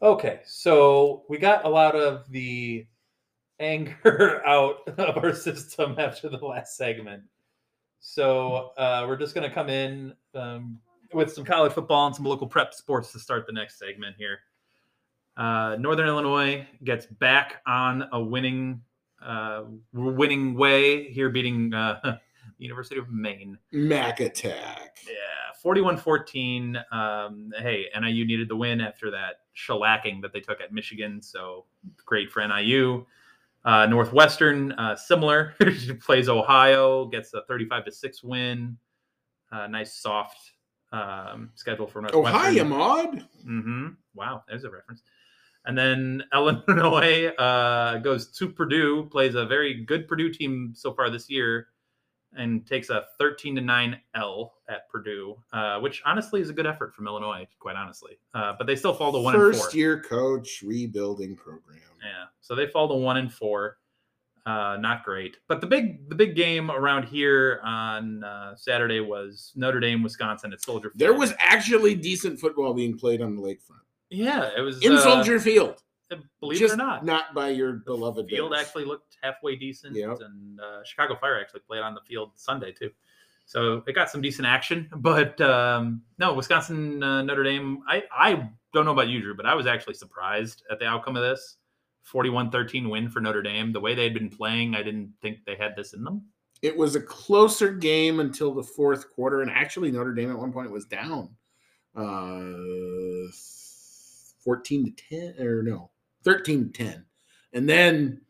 Okay, 0.00 0.42
so 0.44 1.24
we 1.28 1.38
got 1.38 1.64
a 1.64 1.68
lot 1.68 1.96
of 1.96 2.30
the 2.30 2.86
anger 3.60 4.42
out 4.46 4.88
of 4.98 5.16
our 5.22 5.34
system 5.34 5.96
after 5.98 6.28
the 6.28 6.38
last 6.38 6.76
segment. 6.76 7.22
So 8.00 8.72
uh, 8.76 9.04
we're 9.08 9.16
just 9.16 9.34
going 9.34 9.48
to 9.48 9.54
come 9.54 9.70
in 9.70 10.14
um, 10.34 10.78
with 11.12 11.32
some 11.32 11.44
college 11.44 11.72
football 11.72 12.06
and 12.06 12.14
some 12.14 12.26
local 12.26 12.46
prep 12.46 12.74
sports 12.74 13.12
to 13.12 13.18
start 13.18 13.46
the 13.46 13.52
next 13.52 13.78
segment 13.78 14.16
here. 14.18 14.40
Uh, 15.36 15.76
Northern 15.80 16.06
Illinois 16.06 16.66
gets 16.84 17.06
back 17.06 17.62
on 17.66 18.06
a 18.12 18.22
winning 18.22 18.82
uh, 19.24 19.64
winning 19.92 20.54
way 20.54 21.10
here, 21.10 21.30
beating 21.30 21.72
uh, 21.72 22.18
University 22.58 22.98
of 22.98 23.10
Maine. 23.10 23.58
Mac 23.72 24.20
attack. 24.20 24.98
Yeah, 25.06 25.14
41-14. 25.64 26.92
Um, 26.92 27.50
hey, 27.58 27.86
NIU 27.98 28.26
needed 28.26 28.48
the 28.48 28.56
win 28.56 28.80
after 28.80 29.10
that 29.10 29.40
shellacking 29.56 30.20
that 30.22 30.32
they 30.32 30.40
took 30.40 30.60
at 30.60 30.72
Michigan, 30.72 31.22
so 31.22 31.64
great 32.04 32.30
for 32.30 32.46
NIU. 32.46 33.06
Uh, 33.64 33.86
Northwestern, 33.86 34.72
uh, 34.72 34.94
similar, 34.94 35.54
plays 36.00 36.28
Ohio, 36.28 37.06
gets 37.06 37.32
a 37.32 37.42
35 37.48 37.86
to 37.86 37.92
6 37.92 38.22
win. 38.22 38.76
Uh, 39.50 39.66
nice 39.68 39.94
soft 39.94 40.38
um, 40.92 41.50
schedule 41.54 41.86
for 41.86 42.02
Northwestern. 42.02 42.40
hi, 42.40 42.60
Ahmad. 42.60 43.24
hmm 43.42 43.88
Wow, 44.14 44.44
there's 44.46 44.64
a 44.64 44.70
reference. 44.70 45.02
And 45.64 45.76
then 45.78 46.22
Illinois 46.34 47.28
uh, 47.38 47.98
goes 47.98 48.30
to 48.32 48.48
Purdue, 48.48 49.08
plays 49.10 49.34
a 49.34 49.46
very 49.46 49.82
good 49.84 50.06
Purdue 50.08 50.30
team 50.30 50.72
so 50.74 50.92
far 50.92 51.08
this 51.10 51.30
year, 51.30 51.68
and 52.36 52.66
takes 52.66 52.90
a 52.90 53.04
13 53.18 53.56
to 53.56 53.60
9 53.60 54.00
L 54.14 54.54
at 54.68 54.88
Purdue, 54.88 55.36
uh, 55.52 55.80
which 55.80 56.02
honestly 56.04 56.40
is 56.40 56.50
a 56.50 56.52
good 56.52 56.66
effort 56.66 56.94
from 56.94 57.06
Illinois, 57.06 57.46
quite 57.58 57.76
honestly. 57.76 58.18
Uh, 58.34 58.54
but 58.56 58.66
they 58.66 58.76
still 58.76 58.94
fall 58.94 59.12
to 59.12 59.18
one 59.18 59.34
and 59.34 59.42
First 59.42 59.70
four. 59.70 59.78
year 59.78 60.00
coach 60.00 60.62
rebuilding 60.64 61.36
program. 61.36 61.80
Yeah, 62.02 62.26
so 62.40 62.54
they 62.54 62.66
fall 62.66 62.88
to 62.88 62.94
one 62.94 63.16
and 63.16 63.32
four. 63.32 63.78
Uh, 64.46 64.76
not 64.78 65.04
great. 65.04 65.38
But 65.48 65.62
the 65.62 65.66
big 65.66 66.08
the 66.10 66.14
big 66.14 66.36
game 66.36 66.70
around 66.70 67.04
here 67.04 67.60
on 67.64 68.22
uh, 68.22 68.54
Saturday 68.56 69.00
was 69.00 69.52
Notre 69.56 69.80
Dame, 69.80 70.02
Wisconsin 70.02 70.52
at 70.52 70.60
Soldier 70.60 70.90
Field. 70.90 70.98
There 70.98 71.14
was 71.14 71.32
actually 71.38 71.94
decent 71.94 72.38
football 72.38 72.74
being 72.74 72.98
played 72.98 73.22
on 73.22 73.36
the 73.36 73.40
lakefront 73.40 73.84
yeah, 74.14 74.50
it 74.56 74.60
was 74.60 74.82
in 74.84 74.92
uh, 74.92 75.00
Soldier 75.00 75.40
Field. 75.40 75.82
Believe 76.40 76.58
just 76.58 76.74
it 76.74 76.80
or 76.80 76.84
not, 76.84 77.04
not 77.04 77.34
by 77.34 77.48
your 77.48 77.72
beloved 77.72 78.28
field 78.28 78.50
Bears. 78.52 78.66
actually 78.66 78.84
looked 78.84 79.16
halfway 79.22 79.56
decent, 79.56 79.96
Yep. 79.96 80.18
and 80.20 80.60
uh, 80.60 80.84
Chicago 80.84 81.16
Fire 81.16 81.40
actually 81.40 81.60
played 81.60 81.80
on 81.82 81.94
the 81.94 82.00
field 82.02 82.32
Sunday 82.36 82.72
too. 82.72 82.90
So 83.46 83.82
it 83.86 83.94
got 83.94 84.08
some 84.10 84.20
decent 84.22 84.46
action, 84.46 84.88
but 84.96 85.40
um, 85.40 86.02
no, 86.18 86.32
Wisconsin 86.34 87.02
uh, 87.02 87.22
Notre 87.22 87.42
Dame. 87.44 87.80
I 87.88 88.02
I 88.10 88.50
don't 88.72 88.84
know 88.84 88.92
about 88.92 89.08
you, 89.08 89.20
Drew, 89.20 89.34
but 89.34 89.46
I 89.46 89.54
was 89.54 89.66
actually 89.66 89.94
surprised 89.94 90.62
at 90.70 90.78
the 90.78 90.86
outcome 90.86 91.16
of 91.16 91.22
this 91.22 91.56
41-13 92.12 92.88
win 92.90 93.08
for 93.08 93.20
Notre 93.20 93.42
Dame. 93.42 93.72
The 93.72 93.80
way 93.80 93.94
they 93.94 94.04
had 94.04 94.14
been 94.14 94.30
playing, 94.30 94.74
I 94.74 94.82
didn't 94.82 95.12
think 95.20 95.38
they 95.46 95.56
had 95.56 95.74
this 95.76 95.92
in 95.94 96.04
them. 96.04 96.22
It 96.62 96.76
was 96.76 96.94
a 96.96 97.00
closer 97.00 97.72
game 97.72 98.20
until 98.20 98.54
the 98.54 98.62
fourth 98.62 99.10
quarter, 99.10 99.42
and 99.42 99.50
actually 99.50 99.90
Notre 99.90 100.14
Dame 100.14 100.30
at 100.30 100.38
one 100.38 100.52
point 100.52 100.70
was 100.70 100.84
down, 100.86 101.30
uh, 101.94 103.30
fourteen 104.42 104.84
to 104.84 104.90
ten, 105.10 105.46
or 105.46 105.62
no, 105.62 105.90
thirteen 106.24 106.72
to 106.72 106.84
ten, 106.84 107.04
and 107.52 107.68
then 107.68 108.20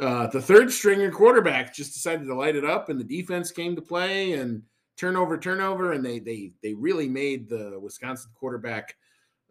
uh, 0.00 0.26
the 0.26 0.42
third 0.42 0.72
stringer 0.72 1.10
quarterback 1.10 1.74
just 1.74 1.94
decided 1.94 2.26
to 2.26 2.34
light 2.34 2.56
it 2.56 2.64
up, 2.64 2.88
and 2.88 2.98
the 2.98 3.04
defense 3.04 3.50
came 3.50 3.76
to 3.76 3.82
play, 3.82 4.32
and 4.32 4.62
turnover, 4.96 5.38
turnover, 5.38 5.92
and 5.92 6.04
they 6.04 6.18
they 6.18 6.52
they 6.62 6.74
really 6.74 7.08
made 7.08 7.48
the 7.48 7.78
Wisconsin 7.80 8.30
quarterback 8.34 8.96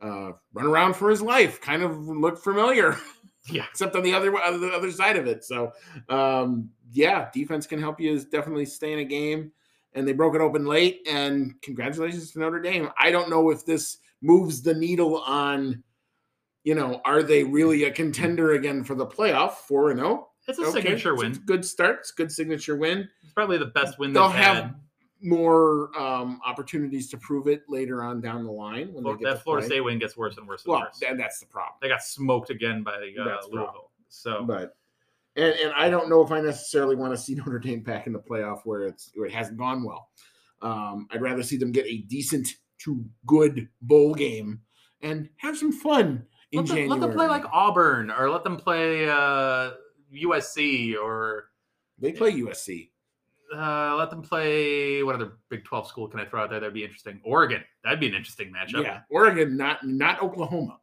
uh, 0.01 0.31
run 0.53 0.65
around 0.65 0.95
for 0.95 1.09
his 1.09 1.21
life. 1.21 1.61
Kind 1.61 1.83
of 1.83 1.97
looked 2.07 2.43
familiar. 2.43 2.97
Yeah. 3.49 3.65
except 3.71 3.95
on 3.95 4.03
the 4.03 4.13
other 4.13 4.33
on 4.41 4.61
the 4.61 4.69
other 4.69 4.91
side 4.91 5.17
of 5.17 5.27
it. 5.27 5.43
So, 5.43 5.71
um, 6.09 6.69
yeah, 6.91 7.29
defense 7.33 7.67
can 7.67 7.79
help 7.79 7.99
you 7.99 8.13
is 8.13 8.25
definitely 8.25 8.65
stay 8.65 8.93
in 8.93 8.99
a 8.99 9.05
game. 9.05 9.51
And 9.95 10.07
they 10.07 10.13
broke 10.13 10.33
it 10.33 10.41
open 10.41 10.65
late. 10.65 11.01
And 11.07 11.53
congratulations 11.61 12.31
to 12.31 12.39
Notre 12.39 12.59
Dame. 12.59 12.89
I 12.97 13.11
don't 13.11 13.29
know 13.29 13.51
if 13.51 13.63
this 13.63 13.97
moves 14.21 14.63
the 14.63 14.73
needle 14.73 15.21
on, 15.21 15.83
you 16.63 16.75
know, 16.75 17.01
are 17.05 17.23
they 17.23 17.43
really 17.43 17.83
a 17.85 17.91
contender 17.91 18.53
again 18.53 18.83
for 18.83 18.95
the 18.95 19.05
playoff? 19.05 19.51
Four 19.53 19.91
and 19.91 19.99
zero. 19.99 20.29
It's 20.47 20.59
a 20.59 20.63
Okay, 20.63 20.71
signature 20.81 21.13
it's 21.13 21.23
a 21.23 21.25
win. 21.27 21.43
good 21.45 21.63
start. 21.65 21.99
It's 22.01 22.11
a 22.11 22.15
good 22.15 22.31
signature 22.31 22.75
win. 22.75 23.07
It's 23.23 23.33
probably 23.33 23.57
the 23.57 23.67
best 23.67 23.97
win 23.99 24.11
They'll 24.13 24.27
they've 24.27 24.37
have 24.37 24.55
had. 24.65 24.75
more 25.21 25.97
um, 25.97 26.41
opportunities 26.45 27.09
to 27.11 27.17
prove 27.17 27.47
it 27.47 27.63
later 27.69 28.03
on 28.03 28.19
down 28.19 28.43
the 28.43 28.51
line 28.51 28.91
when 28.93 29.03
get 29.17 29.23
that 29.23 29.43
Florida 29.43 29.65
play. 29.67 29.75
State 29.77 29.81
win 29.81 29.99
gets 29.99 30.17
worse 30.17 30.37
and 30.37 30.45
worse 30.47 30.65
and 30.65 30.71
Well, 30.73 30.81
worse. 30.81 31.01
and 31.07 31.17
that's 31.19 31.39
the 31.39 31.45
problem. 31.45 31.75
They 31.81 31.87
got 31.87 32.03
smoked 32.03 32.49
again 32.49 32.83
by 32.83 32.91
uh, 32.91 32.95
That's 32.97 33.15
the 33.15 33.21
problem. 33.23 33.51
Louisville. 33.53 33.91
So 34.09 34.43
but 34.43 34.75
and 35.35 35.53
and 35.55 35.73
I 35.75 35.89
don't 35.89 36.09
know 36.09 36.21
if 36.21 36.31
I 36.31 36.41
necessarily 36.41 36.95
want 36.97 37.13
to 37.13 37.17
see 37.17 37.35
Notre 37.35 37.57
Dame 37.59 37.81
back 37.81 38.05
in 38.07 38.13
the 38.13 38.19
playoff 38.19 38.61
where 38.65 38.83
it's 38.83 39.11
where 39.15 39.27
it 39.27 39.33
hasn't 39.33 39.57
gone 39.57 39.83
well. 39.83 40.09
Um, 40.61 41.07
I'd 41.11 41.21
rather 41.21 41.41
see 41.43 41.57
them 41.57 41.71
get 41.71 41.85
a 41.87 41.99
decent 41.99 42.47
to 42.79 43.03
good 43.25 43.69
bowl 43.81 44.13
game 44.13 44.59
and 45.01 45.29
have 45.37 45.57
some 45.57 45.71
fun 45.71 46.25
in 46.53 46.59
let 46.59 46.67
them, 46.67 46.75
January. 46.75 46.89
let 46.89 46.99
them 47.01 47.15
play 47.15 47.27
like 47.27 47.43
Auburn 47.51 48.11
or 48.11 48.29
let 48.29 48.43
them 48.43 48.57
play 48.57 49.09
uh, 49.09 49.71
USC 50.13 50.95
or 50.95 51.45
they 51.99 52.11
play 52.13 52.31
USC. 52.33 52.89
uh, 53.55 53.95
let 53.95 54.09
them 54.09 54.21
play 54.21 55.03
what 55.03 55.15
other 55.15 55.33
Big 55.49 55.63
12 55.65 55.87
school 55.87 56.07
can 56.07 56.19
I 56.19 56.25
throw 56.25 56.41
out 56.43 56.49
there? 56.49 56.59
That'd 56.59 56.73
be 56.73 56.83
interesting. 56.83 57.19
Oregon. 57.23 57.61
That'd 57.83 57.99
be 57.99 58.07
an 58.07 58.15
interesting 58.15 58.51
matchup. 58.53 58.83
Yeah, 58.83 59.01
Oregon, 59.09 59.57
not 59.57 59.85
not 59.85 60.21
Oklahoma. 60.21 60.79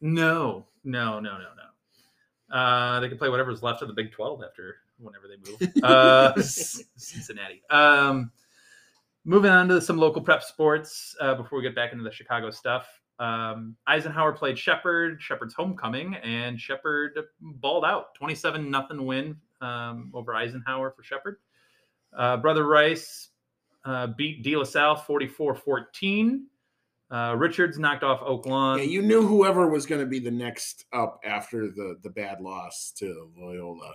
No, 0.00 0.66
no, 0.84 1.20
no, 1.20 1.38
no, 1.38 1.38
no. 1.38 2.56
Uh, 2.56 3.00
they 3.00 3.08
can 3.08 3.18
play 3.18 3.28
whatever's 3.28 3.62
left 3.62 3.82
of 3.82 3.88
the 3.88 3.94
Big 3.94 4.12
12 4.12 4.42
after 4.44 4.76
whenever 4.98 5.26
they 5.28 5.36
move. 5.50 5.72
Uh, 5.82 6.32
Cincinnati. 6.40 7.62
Um, 7.70 8.30
moving 9.24 9.50
on 9.50 9.68
to 9.68 9.80
some 9.80 9.96
local 9.98 10.22
prep 10.22 10.42
sports 10.42 11.16
uh, 11.20 11.34
before 11.34 11.58
we 11.58 11.62
get 11.62 11.74
back 11.74 11.92
into 11.92 12.04
the 12.04 12.12
Chicago 12.12 12.50
stuff. 12.50 12.86
Um, 13.18 13.76
Eisenhower 13.86 14.32
played 14.32 14.58
Shepherd, 14.58 15.20
Shepherd's 15.20 15.54
homecoming, 15.54 16.14
and 16.16 16.60
Shepherd 16.60 17.18
balled 17.40 17.84
out 17.84 18.14
27 18.14 18.70
nothing 18.70 19.04
win 19.06 19.36
um, 19.60 20.10
over 20.14 20.34
Eisenhower 20.34 20.90
for 20.90 21.02
Shepherd. 21.02 21.38
Uh, 22.16 22.36
Brother 22.36 22.66
Rice 22.66 23.30
uh, 23.84 24.08
beat 24.08 24.42
De 24.42 24.56
La 24.56 24.64
Salle 24.64 24.96
44 24.96 25.54
14. 25.54 26.46
Uh, 27.08 27.34
Richards 27.38 27.78
knocked 27.78 28.02
off 28.02 28.20
Oak 28.22 28.46
Lawn. 28.46 28.78
Yeah, 28.78 28.84
you 28.84 29.00
knew 29.00 29.24
whoever 29.24 29.68
was 29.68 29.86
going 29.86 30.00
to 30.00 30.06
be 30.06 30.18
the 30.18 30.30
next 30.30 30.86
up 30.92 31.20
after 31.24 31.68
the 31.68 31.96
the 32.02 32.10
bad 32.10 32.40
loss 32.40 32.92
to 32.96 33.30
Loyola 33.38 33.94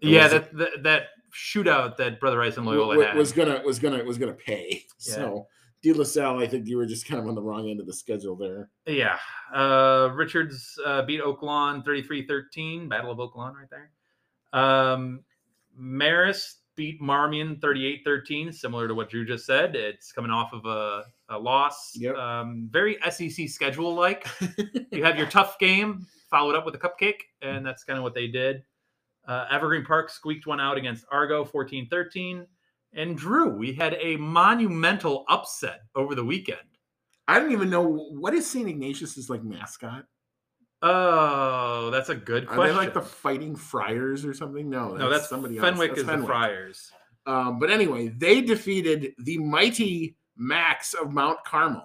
It 0.00 0.10
Yeah, 0.10 0.28
that, 0.28 0.56
that 0.56 0.82
that 0.82 1.02
shootout 1.32 1.96
that 1.96 2.20
Brother 2.20 2.38
Rice 2.38 2.58
and 2.58 2.66
Loyola 2.66 2.98
wa- 2.98 3.04
had. 3.06 3.16
was 3.16 3.32
gonna 3.32 3.62
was 3.64 3.78
gonna 3.78 4.04
was 4.04 4.18
gonna 4.18 4.34
pay. 4.34 4.84
Yeah. 5.00 5.14
So 5.14 5.46
De 5.82 5.92
La 5.92 6.04
Salle, 6.04 6.40
I 6.40 6.46
think 6.46 6.66
you 6.66 6.76
were 6.76 6.86
just 6.86 7.06
kind 7.06 7.20
of 7.20 7.26
on 7.26 7.34
the 7.34 7.42
wrong 7.42 7.68
end 7.68 7.80
of 7.80 7.86
the 7.86 7.92
schedule 7.92 8.36
there. 8.36 8.68
yeah. 8.86 9.18
Uh, 9.54 10.10
Richards 10.14 10.78
uh, 10.84 11.02
beat 11.02 11.22
Oaklawn 11.22 11.84
33-13. 11.84 12.88
Battle 12.88 13.10
of 13.10 13.18
Oaklawn 13.18 13.54
right 13.54 13.68
there. 13.70 13.90
Um, 14.52 15.24
Marist 15.78 16.56
beat 16.76 17.00
Marmion 17.00 17.58
38-13, 17.60 18.54
similar 18.54 18.88
to 18.88 18.94
what 18.94 19.10
Drew 19.10 19.24
just 19.24 19.46
said. 19.46 19.74
It's 19.74 20.12
coming 20.12 20.30
off 20.30 20.52
of 20.52 20.64
a, 20.66 21.04
a 21.28 21.38
loss. 21.38 21.92
Yep. 21.94 22.16
Um, 22.16 22.68
very 22.70 22.98
SEC 23.10 23.48
schedule 23.48 23.94
like. 23.94 24.26
you 24.92 25.02
have 25.02 25.16
your 25.16 25.28
tough 25.28 25.58
game, 25.58 26.06
followed 26.30 26.56
up 26.56 26.64
with 26.64 26.74
a 26.74 26.78
cupcake, 26.78 27.20
and 27.42 27.64
that's 27.64 27.84
kind 27.84 27.98
of 27.98 28.02
what 28.02 28.14
they 28.14 28.26
did. 28.28 28.62
Uh, 29.26 29.46
Evergreen 29.50 29.84
Park 29.84 30.10
squeaked 30.10 30.46
one 30.46 30.60
out 30.60 30.76
against 30.76 31.04
Argo 31.10 31.44
14 31.44 31.88
13. 31.88 32.46
And 32.92 33.16
Drew, 33.16 33.50
we 33.50 33.72
had 33.72 33.96
a 34.00 34.16
monumental 34.16 35.24
upset 35.28 35.82
over 35.94 36.14
the 36.14 36.24
weekend. 36.24 36.58
I 37.28 37.38
don't 37.38 37.52
even 37.52 37.70
know 37.70 37.86
what 37.86 38.34
is 38.34 38.50
St. 38.50 38.68
Ignatius's 38.68 39.30
like 39.30 39.44
mascot. 39.44 40.06
Oh, 40.82 41.90
that's 41.90 42.08
a 42.08 42.14
good 42.14 42.46
question. 42.46 42.62
Are 42.62 42.68
they 42.68 42.74
like 42.74 42.94
the 42.94 43.02
Fighting 43.02 43.54
Friars 43.54 44.24
or 44.24 44.34
something? 44.34 44.68
No, 44.68 44.96
no, 44.96 45.10
that's 45.10 45.28
somebody 45.28 45.58
else. 45.58 45.64
Fenwick 45.64 45.90
else. 45.90 46.00
is 46.00 46.06
That's 46.06 46.20
the 46.20 46.26
Friars. 46.26 46.90
Um, 47.26 47.58
but 47.58 47.70
anyway, 47.70 48.08
they 48.08 48.40
defeated 48.40 49.12
the 49.18 49.38
mighty 49.38 50.16
Max 50.36 50.94
of 50.94 51.12
Mount 51.12 51.44
Carmel. 51.44 51.84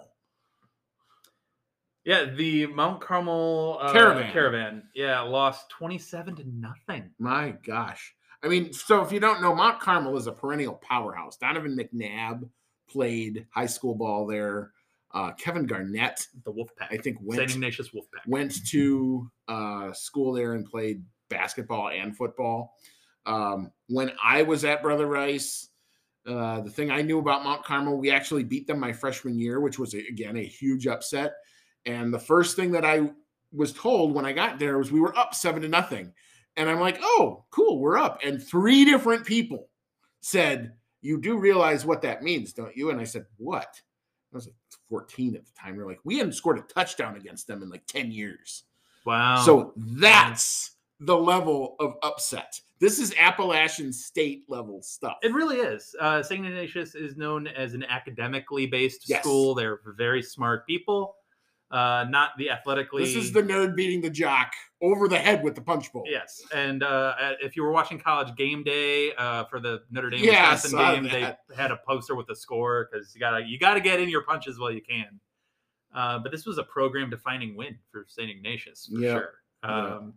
Yeah, 2.05 2.25
the 2.25 2.67
Mount 2.67 3.01
Carmel 3.01 3.79
uh, 3.81 3.91
Caravan. 3.91 4.31
Caravan. 4.31 4.83
Yeah, 4.93 5.21
lost 5.21 5.69
27 5.71 6.35
to 6.37 6.43
nothing. 6.47 7.09
My 7.19 7.55
gosh. 7.65 8.15
I 8.45 8.47
mean, 8.47 8.71
so 8.71 9.01
if 9.01 9.11
you 9.11 9.19
don't 9.19 9.41
know, 9.41 9.55
Mount 9.55 9.79
Carmel 9.79 10.15
is 10.17 10.27
a 10.27 10.31
perennial 10.31 10.75
powerhouse. 10.75 11.35
Donovan 11.35 11.75
McNabb 11.75 12.47
played 12.87 13.47
high 13.49 13.65
school 13.65 13.95
ball 13.95 14.27
there. 14.27 14.71
Uh, 15.11 15.31
Kevin 15.31 15.65
Garnett, 15.65 16.27
The 16.43 16.53
Wolfpack. 16.53 16.91
I 16.91 16.97
think, 16.97 17.17
St. 17.17 17.25
went 17.25 17.51
Ignatius 17.51 17.89
Wolfpack. 17.89 18.27
went 18.27 18.63
to 18.67 19.31
uh, 19.47 19.93
school 19.93 20.33
there 20.33 20.53
and 20.53 20.63
played 20.63 21.03
basketball 21.29 21.89
and 21.89 22.15
football. 22.15 22.75
Um, 23.25 23.71
when 23.87 24.11
I 24.23 24.43
was 24.43 24.63
at 24.63 24.83
Brother 24.83 25.07
Rice, 25.07 25.69
uh, 26.27 26.61
the 26.61 26.69
thing 26.69 26.91
I 26.91 27.01
knew 27.01 27.17
about 27.17 27.43
Mount 27.43 27.63
Carmel, 27.63 27.97
we 27.97 28.11
actually 28.11 28.43
beat 28.43 28.67
them 28.67 28.79
my 28.79 28.93
freshman 28.93 29.39
year, 29.39 29.59
which 29.59 29.79
was 29.79 29.95
again 29.95 30.37
a 30.37 30.45
huge 30.45 30.85
upset. 30.85 31.33
And 31.85 32.13
the 32.13 32.19
first 32.19 32.55
thing 32.55 32.71
that 32.73 32.85
I 32.85 33.09
was 33.51 33.73
told 33.73 34.13
when 34.13 34.25
I 34.25 34.33
got 34.33 34.59
there 34.59 34.77
was 34.77 34.91
we 34.91 34.99
were 34.99 35.17
up 35.17 35.33
seven 35.33 35.61
to 35.63 35.69
nothing. 35.69 36.13
And 36.57 36.69
I'm 36.69 36.79
like, 36.79 36.99
oh, 37.01 37.43
cool, 37.51 37.79
we're 37.79 37.97
up. 37.97 38.19
And 38.23 38.41
three 38.41 38.85
different 38.85 39.25
people 39.25 39.69
said, 40.21 40.73
You 41.01 41.19
do 41.19 41.37
realize 41.37 41.85
what 41.85 42.01
that 42.03 42.23
means, 42.23 42.53
don't 42.53 42.75
you? 42.75 42.89
And 42.89 42.99
I 42.99 43.03
said, 43.03 43.25
What? 43.37 43.81
I 44.33 44.35
was 44.35 44.45
like 44.47 44.55
14 44.89 45.35
at 45.35 45.45
the 45.45 45.51
time. 45.59 45.77
They're 45.77 45.85
like, 45.85 45.99
We 46.03 46.17
hadn't 46.17 46.33
scored 46.33 46.57
a 46.57 46.61
touchdown 46.61 47.15
against 47.15 47.47
them 47.47 47.61
in 47.63 47.69
like 47.69 47.85
10 47.87 48.11
years. 48.11 48.63
Wow. 49.05 49.43
So 49.45 49.73
that's 49.75 50.71
the 50.99 51.15
level 51.17 51.75
of 51.79 51.95
upset. 52.03 52.59
This 52.79 52.99
is 52.99 53.13
Appalachian 53.17 53.93
state 53.93 54.45
level 54.49 54.81
stuff. 54.81 55.17
It 55.23 55.33
really 55.33 55.57
is. 55.57 55.95
Uh, 55.99 56.21
St. 56.23 56.45
Ignatius 56.45 56.95
is 56.95 57.15
known 57.15 57.47
as 57.47 57.73
an 57.73 57.83
academically 57.83 58.65
based 58.65 59.07
Yes. 59.07 59.21
school. 59.21 59.55
They're 59.55 59.79
very 59.97 60.21
smart 60.23 60.65
people, 60.67 61.15
uh, 61.71 62.05
not 62.09 62.31
the 62.37 62.49
athletically. 62.49 63.03
This 63.03 63.15
is 63.15 63.31
the 63.31 63.41
nerd 63.41 63.75
beating 63.75 64.01
the 64.01 64.09
jock 64.09 64.51
over 64.81 65.07
the 65.07 65.17
head 65.17 65.43
with 65.43 65.55
the 65.55 65.61
punch 65.61 65.91
bowl. 65.91 66.03
Yes, 66.05 66.41
and 66.53 66.83
uh, 66.83 67.15
if 67.41 67.55
you 67.55 67.63
were 67.63 67.71
watching 67.71 67.99
College 67.99 68.35
Game 68.35 68.63
Day 68.63 69.13
uh, 69.15 69.45
for 69.45 69.59
the 69.59 69.81
Notre 69.89 70.09
Dame 70.09 70.23
Yeah, 70.23 70.51
Wisconsin 70.53 70.77
game, 70.77 71.03
that. 71.21 71.39
they 71.49 71.55
had 71.55 71.71
a 71.71 71.79
poster 71.87 72.15
with 72.15 72.27
the 72.27 72.35
score 72.35 72.87
because 72.91 73.13
you 73.15 73.19
gotta 73.19 73.43
you 73.45 73.57
gotta 73.59 73.81
get 73.81 73.99
in 73.99 74.09
your 74.09 74.21
punches 74.23 74.59
while 74.59 74.71
you 74.71 74.81
can. 74.81 75.19
Uh, 75.93 76.19
but 76.19 76.31
this 76.31 76.45
was 76.45 76.57
a 76.57 76.63
program-defining 76.63 77.55
win 77.55 77.77
for 77.89 78.03
St. 78.09 78.29
Ignatius 78.29 78.89
for 78.93 78.99
Yeah, 78.99 79.13
sure. 79.13 79.33
yeah. 79.63 79.95
Um, 79.95 80.13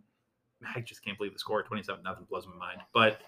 I 0.75 0.81
just 0.81 1.01
can't 1.05 1.17
believe 1.17 1.31
the 1.33 1.39
score, 1.39 1.63
twenty-seven 1.63 2.03
nothing, 2.03 2.25
blows 2.29 2.45
my 2.45 2.55
mind. 2.55 2.81
But 2.93 3.21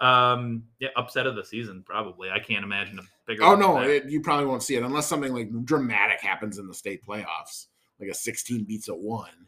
um, 0.00 0.64
yeah, 0.80 0.88
upset 0.96 1.26
of 1.26 1.36
the 1.36 1.44
season 1.44 1.82
probably. 1.86 2.30
I 2.30 2.38
can't 2.38 2.64
imagine 2.64 2.98
a 2.98 3.02
bigger. 3.26 3.44
oh 3.44 3.54
no, 3.54 3.78
it, 3.80 4.06
you 4.06 4.20
probably 4.20 4.46
won't 4.46 4.62
see 4.62 4.76
it 4.76 4.82
unless 4.82 5.06
something 5.06 5.32
like 5.32 5.50
dramatic 5.64 6.20
happens 6.20 6.58
in 6.58 6.66
the 6.66 6.74
state 6.74 7.04
playoffs, 7.04 7.66
like 8.00 8.10
a 8.10 8.14
16 8.14 8.64
beats 8.64 8.88
a 8.88 8.94
one. 8.94 9.46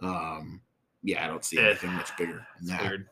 Um, 0.00 0.60
yeah, 1.02 1.24
I 1.24 1.28
don't 1.28 1.44
see 1.44 1.58
anything 1.58 1.92
much 1.92 2.16
bigger 2.16 2.46
than. 2.62 3.06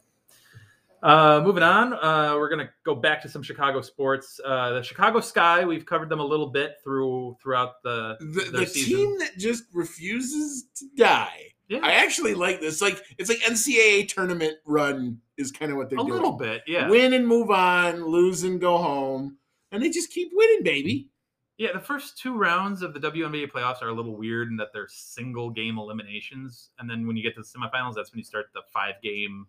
Uh, 1.03 1.41
moving 1.45 1.65
on, 1.65 1.95
uh, 1.95 2.35
we're 2.37 2.49
gonna 2.49 2.71
go 2.85 2.95
back 2.95 3.21
to 3.21 3.29
some 3.29 3.43
Chicago 3.43 3.81
sports. 3.81 4.41
Uh, 4.45 4.75
the 4.75 4.83
Chicago 4.83 5.21
Sky, 5.21 5.65
we've 5.65 5.85
covered 5.85 6.09
them 6.09 6.21
a 6.21 6.25
little 6.25 6.47
bit 6.47 6.77
through 6.83 7.37
throughout 7.43 7.83
the 7.83 8.17
The, 8.21 8.59
the 8.59 8.67
team 8.67 9.19
that 9.19 9.37
just 9.37 9.65
refuses 9.73 10.67
to 10.77 10.87
die. 10.97 11.49
Yeah, 11.73 11.81
I 11.83 11.93
actually 11.93 12.35
like 12.35 12.61
this. 12.61 12.83
Like 12.83 13.03
it's 13.19 13.29
like 13.31 13.39
NCAA 13.41 14.09
tournament 14.09 14.59
run 14.67 15.19
is 15.39 15.51
kind 15.51 15.71
of 15.73 15.79
what 15.79 15.89
they're 15.89 15.99
a 15.99 16.03
doing. 16.03 16.13
little 16.13 16.33
bit. 16.33 16.63
Yeah, 16.67 16.89
Win 16.89 17.15
and 17.15 17.27
move 17.27 17.51
on, 17.51 18.05
lose 18.05 18.43
and 18.45 18.61
go 18.61 18.77
home, 18.79 19.37
and 19.71 19.83
they 19.83 19.89
just 19.91 20.11
keep 20.11 20.31
winning, 20.35 20.63
baby. 20.63 21.09
yeah. 21.57 21.73
The 21.73 21.81
first 21.81 22.19
two 22.19 22.37
rounds 22.37 22.83
of 22.83 22.93
the 22.93 23.01
WNBA 23.01 23.51
playoffs 23.51 23.81
are 23.83 23.89
a 23.89 23.93
little 23.95 24.17
weird 24.17 24.49
in 24.49 24.57
that 24.59 24.69
they're 24.75 24.89
single 24.89 25.49
game 25.51 25.79
eliminations, 25.79 26.71
and 26.79 26.91
then 26.91 27.07
when 27.07 27.17
you 27.17 27.23
get 27.23 27.35
to 27.37 27.41
the 27.43 27.47
semifinals, 27.49 27.95
that's 27.95 28.13
when 28.13 28.19
you 28.19 28.25
start 28.25 28.47
the 28.55 28.63
five 28.73 28.95
game 29.03 29.47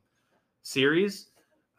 series. 0.62 1.28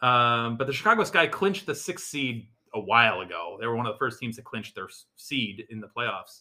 Um, 0.02 0.56
but 0.58 0.66
the 0.66 0.72
Chicago 0.72 1.04
Sky 1.04 1.26
clinched 1.26 1.64
the 1.66 1.74
sixth 1.74 2.06
seed 2.06 2.48
a 2.74 2.80
while 2.80 3.20
ago. 3.20 3.56
They 3.58 3.66
were 3.66 3.76
one 3.76 3.86
of 3.86 3.94
the 3.94 3.98
first 3.98 4.18
teams 4.20 4.36
to 4.36 4.42
clinch 4.42 4.74
their 4.74 4.88
seed 5.16 5.64
in 5.70 5.80
the 5.80 5.86
playoffs. 5.96 6.40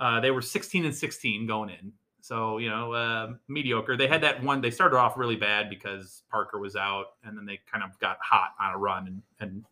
Uh, 0.00 0.18
they 0.20 0.30
were 0.30 0.40
16 0.42 0.84
and 0.84 0.94
16 0.94 1.46
going 1.46 1.70
in. 1.70 1.92
So, 2.20 2.58
you 2.58 2.68
know, 2.68 2.92
uh, 2.92 3.32
mediocre. 3.46 3.96
They 3.96 4.08
had 4.08 4.20
that 4.22 4.42
one, 4.42 4.60
they 4.60 4.70
started 4.70 4.96
off 4.96 5.16
really 5.16 5.36
bad 5.36 5.70
because 5.70 6.22
Parker 6.30 6.58
was 6.58 6.76
out, 6.76 7.14
and 7.24 7.36
then 7.36 7.46
they 7.46 7.60
kind 7.70 7.84
of 7.84 7.98
got 8.00 8.18
hot 8.20 8.54
on 8.60 8.74
a 8.74 8.78
run 8.78 9.06
and, 9.06 9.22
and 9.40 9.64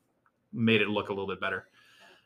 made 0.52 0.80
it 0.80 0.88
look 0.88 1.08
a 1.08 1.12
little 1.12 1.26
bit 1.26 1.40
better. 1.40 1.66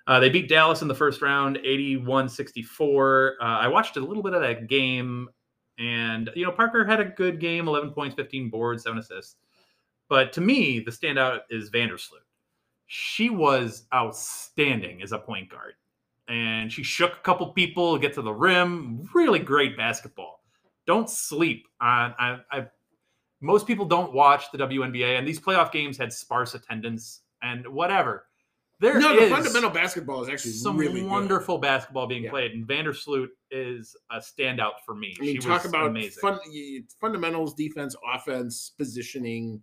Uh, 0.06 0.18
they 0.18 0.28
beat 0.28 0.48
Dallas 0.48 0.82
in 0.82 0.88
the 0.88 0.94
first 0.94 1.22
round, 1.22 1.58
81 1.58 2.28
64. 2.28 3.36
Uh, 3.40 3.44
I 3.44 3.68
watched 3.68 3.96
a 3.96 4.00
little 4.00 4.22
bit 4.22 4.34
of 4.34 4.42
that 4.42 4.68
game, 4.68 5.28
and, 5.78 6.30
you 6.34 6.44
know, 6.44 6.52
Parker 6.52 6.84
had 6.84 7.00
a 7.00 7.04
good 7.04 7.40
game 7.40 7.68
11 7.68 7.90
points, 7.90 8.14
15 8.14 8.50
boards, 8.50 8.82
seven 8.82 8.98
assists. 8.98 9.36
But 10.08 10.32
to 10.34 10.40
me, 10.40 10.80
the 10.80 10.90
standout 10.90 11.40
is 11.50 11.70
Vandersloot. 11.70 12.24
She 12.86 13.30
was 13.30 13.84
outstanding 13.94 15.02
as 15.02 15.12
a 15.12 15.18
point 15.18 15.48
guard. 15.48 15.74
And 16.30 16.72
she 16.72 16.82
shook 16.84 17.12
a 17.12 17.20
couple 17.20 17.48
people, 17.48 17.94
to 17.94 18.00
get 18.00 18.14
to 18.14 18.22
the 18.22 18.32
rim. 18.32 19.08
Really 19.12 19.40
great 19.40 19.76
basketball. 19.76 20.40
Don't 20.86 21.10
sleep 21.10 21.66
on. 21.80 22.14
I, 22.18 22.38
I, 22.52 22.66
most 23.40 23.66
people 23.66 23.84
don't 23.84 24.12
watch 24.12 24.44
the 24.52 24.58
WNBA, 24.58 25.18
and 25.18 25.26
these 25.26 25.40
playoff 25.40 25.72
games 25.72 25.98
had 25.98 26.12
sparse 26.12 26.54
attendance 26.54 27.22
and 27.42 27.66
whatever. 27.66 28.26
There 28.80 28.98
no, 28.98 29.18
the 29.20 29.28
fundamental 29.28 29.68
basketball 29.70 30.22
is 30.22 30.28
actually 30.30 30.52
some 30.52 30.76
really 30.76 31.00
good. 31.02 31.10
wonderful 31.10 31.58
basketball 31.58 32.06
being 32.06 32.24
Yeah. 32.24 32.30
played, 32.30 32.52
and 32.52 32.66
Vandersloot 32.66 33.28
is 33.50 33.94
a 34.10 34.18
standout 34.18 34.80
for 34.86 34.94
me. 34.94 35.14
I 35.20 35.22
mean, 35.22 35.34
she 35.34 35.38
talk 35.46 35.64
was 35.64 35.70
about 35.70 35.88
amazing. 35.88 36.20
fun, 36.20 36.38
fundamentals, 37.00 37.54
defense, 37.54 37.94
offense, 38.14 38.72
positioning, 38.78 39.62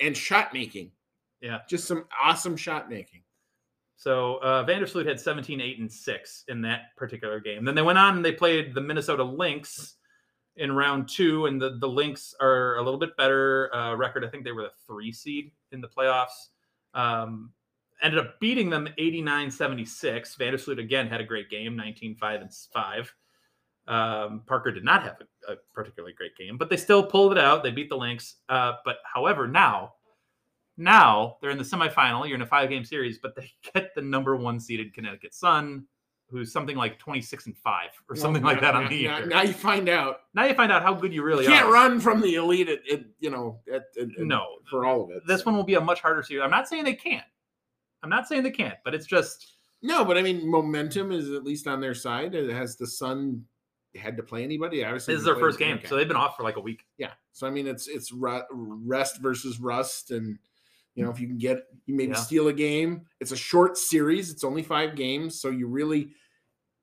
and 0.00 0.16
shot 0.16 0.52
making. 0.52 0.90
Yeah. 1.40 1.60
just 1.68 1.86
some 1.86 2.04
awesome 2.20 2.56
shot 2.56 2.90
making. 2.90 3.22
So 3.98 4.36
uh, 4.36 4.64
Vandersloot 4.64 5.06
had 5.06 5.18
17, 5.18 5.60
8, 5.60 5.78
and 5.80 5.92
6 5.92 6.44
in 6.46 6.62
that 6.62 6.96
particular 6.96 7.40
game. 7.40 7.64
Then 7.64 7.74
they 7.74 7.82
went 7.82 7.98
on 7.98 8.16
and 8.16 8.24
they 8.24 8.30
played 8.30 8.72
the 8.72 8.80
Minnesota 8.80 9.24
Lynx 9.24 9.96
in 10.54 10.72
round 10.72 11.08
two, 11.08 11.46
and 11.46 11.60
the, 11.60 11.78
the 11.80 11.88
Lynx 11.88 12.32
are 12.40 12.76
a 12.76 12.82
little 12.82 12.98
bit 12.98 13.16
better 13.16 13.74
uh, 13.74 13.94
record. 13.96 14.24
I 14.24 14.28
think 14.28 14.44
they 14.44 14.52
were 14.52 14.62
the 14.62 14.72
three 14.86 15.10
seed 15.10 15.50
in 15.72 15.80
the 15.80 15.88
playoffs. 15.88 16.48
Um, 16.94 17.50
ended 18.00 18.20
up 18.20 18.38
beating 18.38 18.70
them 18.70 18.88
89 18.98 19.50
76. 19.50 20.36
Vandersloot 20.36 20.78
again 20.78 21.08
had 21.08 21.20
a 21.20 21.24
great 21.24 21.50
game, 21.50 21.76
19, 21.76 22.14
5, 22.14 22.40
and 22.40 22.50
5. 22.72 23.14
Um, 23.88 24.42
Parker 24.46 24.70
did 24.70 24.84
not 24.84 25.02
have 25.02 25.16
a, 25.48 25.52
a 25.54 25.56
particularly 25.74 26.14
great 26.14 26.36
game, 26.36 26.56
but 26.56 26.70
they 26.70 26.76
still 26.76 27.02
pulled 27.02 27.32
it 27.32 27.38
out. 27.38 27.64
They 27.64 27.72
beat 27.72 27.88
the 27.88 27.96
Lynx. 27.96 28.36
Uh, 28.48 28.74
but 28.84 28.98
however, 29.12 29.48
now 29.48 29.94
now 30.78 31.36
they're 31.42 31.50
in 31.50 31.58
the 31.58 31.64
semifinal. 31.64 32.26
You're 32.26 32.36
in 32.36 32.42
a 32.42 32.46
five 32.46 32.70
game 32.70 32.84
series, 32.84 33.18
but 33.18 33.34
they 33.36 33.50
get 33.74 33.94
the 33.94 34.00
number 34.02 34.36
one 34.36 34.58
seeded 34.60 34.94
Connecticut 34.94 35.34
Sun, 35.34 35.84
who's 36.30 36.52
something 36.52 36.76
like 36.76 36.98
26 36.98 37.46
and 37.46 37.56
five 37.56 37.90
or 38.08 38.16
something 38.16 38.42
like 38.42 38.60
that 38.60 38.74
on 38.74 38.84
now, 38.84 38.88
the 38.90 39.06
now, 39.06 39.16
year. 39.18 39.26
now 39.26 39.42
you 39.42 39.52
find 39.52 39.88
out 39.88 40.20
Now 40.34 40.44
you 40.44 40.54
find 40.54 40.70
out 40.72 40.82
how 40.82 40.94
good 40.94 41.12
you 41.12 41.22
really 41.22 41.46
are. 41.46 41.50
you 41.50 41.54
can't 41.56 41.68
are. 41.68 41.72
run 41.72 42.00
from 42.00 42.20
the 42.20 42.34
elite 42.36 42.68
at, 42.68 42.80
at 42.90 43.00
you 43.18 43.30
know 43.30 43.60
at, 43.72 43.84
at- 44.00 44.08
No, 44.18 44.46
for 44.70 44.84
all 44.86 45.04
of 45.04 45.10
it. 45.10 45.26
this 45.26 45.44
one 45.44 45.56
will 45.56 45.64
be 45.64 45.74
a 45.74 45.80
much 45.80 46.00
harder 46.00 46.22
series. 46.22 46.42
I'm 46.42 46.50
not 46.50 46.68
saying 46.68 46.84
they 46.84 46.94
can't. 46.94 47.24
I'm 48.02 48.10
not 48.10 48.28
saying 48.28 48.44
they 48.44 48.50
can't, 48.50 48.76
but 48.84 48.94
it's 48.94 49.06
just 49.06 49.54
no, 49.82 50.04
but 50.04 50.16
I 50.16 50.22
mean 50.22 50.48
momentum 50.48 51.12
is 51.12 51.30
at 51.32 51.44
least 51.44 51.66
on 51.66 51.80
their 51.80 51.94
side. 51.94 52.34
It 52.34 52.50
has 52.50 52.76
the 52.76 52.86
Sun 52.86 53.44
had 53.96 54.16
to 54.16 54.22
play 54.22 54.44
anybody? 54.44 54.84
Obviously, 54.84 55.14
this 55.14 55.20
is 55.20 55.24
their 55.24 55.36
first 55.36 55.58
game, 55.58 55.80
so 55.86 55.96
they've 55.96 56.06
been 56.06 56.16
off 56.16 56.36
for 56.36 56.42
like 56.42 56.56
a 56.56 56.60
week. 56.60 56.84
Yeah. 56.98 57.12
So 57.32 57.46
I 57.46 57.50
mean, 57.50 57.66
it's 57.66 57.88
it's 57.88 58.12
rest 58.12 59.20
versus 59.20 59.58
rust, 59.60 60.10
and 60.10 60.38
you 60.94 61.04
know 61.04 61.10
if 61.10 61.20
you 61.20 61.26
can 61.26 61.38
get 61.38 61.58
you 61.86 61.94
maybe 61.94 62.12
Yeah. 62.12 62.18
steal 62.18 62.48
a 62.48 62.52
game. 62.52 63.06
It's 63.20 63.32
a 63.32 63.36
short 63.36 63.76
series. 63.78 64.30
It's 64.30 64.44
only 64.44 64.62
five 64.62 64.94
games, 64.96 65.40
so 65.40 65.50
you 65.50 65.66
really 65.68 66.10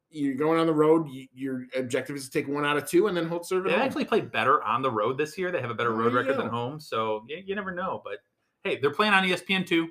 you're 0.10 0.36
going 0.36 0.58
on 0.60 0.66
the 0.66 0.74
road. 0.74 1.10
You, 1.10 1.28
your 1.34 1.66
objective 1.76 2.16
is 2.16 2.26
to 2.26 2.32
take 2.32 2.48
one 2.48 2.64
out 2.66 2.78
of 2.78 2.88
two 2.88 3.08
and 3.08 3.18
then 3.18 3.28
hold 3.28 3.46
serve 3.46 3.66
They 3.66 3.76
actually 3.76 4.06
played 4.06 4.32
better 4.32 4.64
on 4.64 4.82
the 4.82 4.90
road 4.90 5.18
this 5.18 5.38
year. 5.38 5.52
They 5.52 5.60
have 5.60 5.72
a 5.72 5.76
better 5.76 5.92
road 5.92 6.14
record 6.14 6.38
than 6.38 6.48
home, 6.48 6.80
so 6.80 7.26
you, 7.28 7.44
you 7.46 7.56
never 7.56 7.72
know. 7.72 8.02
But 8.04 8.20
hey, 8.64 8.80
they're 8.80 8.92
playing 8.92 9.14
on 9.14 9.24
ESPN 9.24 9.68
too. 9.68 9.90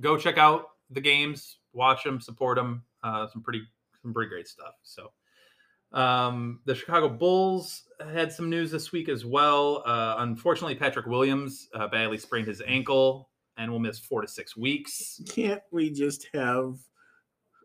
Go 0.00 0.16
check 0.16 0.36
out 0.38 0.66
the 0.90 1.00
games, 1.00 1.58
watch 1.72 2.02
them, 2.02 2.20
support 2.20 2.56
them. 2.56 2.82
Uh, 3.04 3.28
some 3.28 3.42
pretty 3.42 3.62
some 4.02 4.12
pretty 4.12 4.28
great 4.28 4.48
stuff. 4.48 4.74
So. 4.82 5.12
Um, 5.92 6.60
the 6.64 6.74
Chicago 6.74 7.06
Bulls 7.10 7.82
had 8.12 8.32
some 8.32 8.48
news 8.48 8.70
this 8.70 8.92
week 8.92 9.10
as 9.10 9.26
well. 9.26 9.82
Uh, 9.84 10.14
unfortunately, 10.20 10.74
Patrick 10.74 11.04
Williams 11.04 11.68
uh, 11.74 11.86
badly 11.86 12.16
sprained 12.16 12.48
his 12.48 12.62
ankle 12.66 13.28
and 13.56 13.70
will 13.70 13.78
miss 13.78 13.98
four 13.98 14.22
to 14.22 14.28
six 14.28 14.56
weeks. 14.56 15.20
Can't 15.28 15.62
we 15.70 15.90
just 15.90 16.28
have 16.34 16.78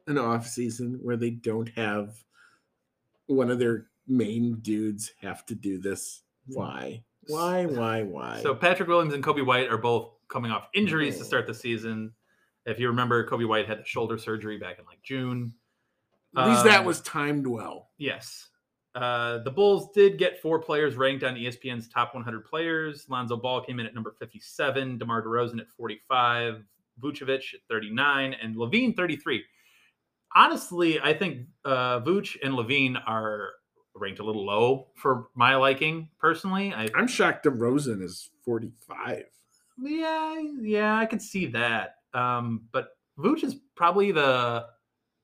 an 0.07 0.17
off 0.17 0.47
season 0.47 0.99
where 1.01 1.17
they 1.17 1.31
don't 1.31 1.69
have 1.69 2.15
one 3.27 3.49
of 3.51 3.59
their 3.59 3.87
main 4.07 4.55
dudes 4.61 5.13
have 5.21 5.45
to 5.47 5.55
do 5.55 5.77
this? 5.79 6.23
Why? 6.47 7.03
Why? 7.27 7.65
Why? 7.65 8.03
Why? 8.03 8.39
So 8.41 8.55
Patrick 8.55 8.87
Williams 8.87 9.13
and 9.13 9.23
Coby 9.23 9.45
White 9.45 9.69
are 9.69 9.77
both 9.77 10.11
coming 10.29 10.51
off 10.51 10.67
injuries 10.73 11.17
to 11.17 11.25
start 11.25 11.47
the 11.47 11.53
season. 11.53 12.13
If 12.65 12.79
you 12.79 12.87
remember, 12.87 13.27
Coby 13.27 13.47
White 13.47 13.67
had 13.67 13.79
the 13.79 13.85
shoulder 13.85 14.17
surgery 14.17 14.57
back 14.57 14.79
in 14.79 14.85
like 14.85 15.01
June. 15.01 15.53
at 16.35 16.49
least 16.49 16.65
that 16.65 16.81
um, 16.81 16.85
was 16.85 17.01
timed 17.01 17.47
well. 17.47 17.89
Yes. 17.97 18.49
Uh, 18.97 19.37
the 19.43 19.51
Bulls 19.51 19.89
did 19.93 20.17
get 20.17 20.41
four 20.41 20.57
players 20.57 20.95
ranked 20.95 21.23
on 21.23 21.35
ESPN's 21.35 21.87
top 21.87 22.15
100 22.15 22.43
players. 22.45 23.05
Lonzo 23.07 23.37
Ball 23.37 23.61
came 23.61 23.79
in 23.79 23.85
at 23.85 23.93
number 23.93 24.15
57, 24.17 24.97
DeMar 24.97 25.21
DeRozan 25.21 25.59
at 25.59 25.69
45, 25.69 26.63
Vucevic 26.99 27.53
at 27.53 27.59
39, 27.69 28.33
and 28.41 28.55
LaVine 28.55 28.95
33. 28.95 29.43
Honestly, 30.35 30.99
I 30.99 31.13
think 31.13 31.45
uh, 31.63 31.99
Vuce 31.99 32.37
and 32.41 32.55
LaVine 32.55 32.99
are 33.05 33.49
ranked 33.93 34.19
a 34.19 34.23
little 34.23 34.43
low 34.43 34.87
for 34.95 35.27
my 35.35 35.55
liking 35.55 36.09
personally. 36.19 36.73
I 36.73 36.89
I'm 36.95 37.07
shocked 37.07 37.45
DeRozan 37.45 38.01
is 38.01 38.31
45. 38.45 39.25
Yeah, 39.79 40.41
yeah, 40.59 40.97
I 40.97 41.05
could 41.05 41.21
see 41.21 41.45
that. 41.47 41.97
Um, 42.15 42.63
but 42.71 42.89
Vooch 43.19 43.43
is 43.43 43.57
probably 43.75 44.11
the 44.11 44.65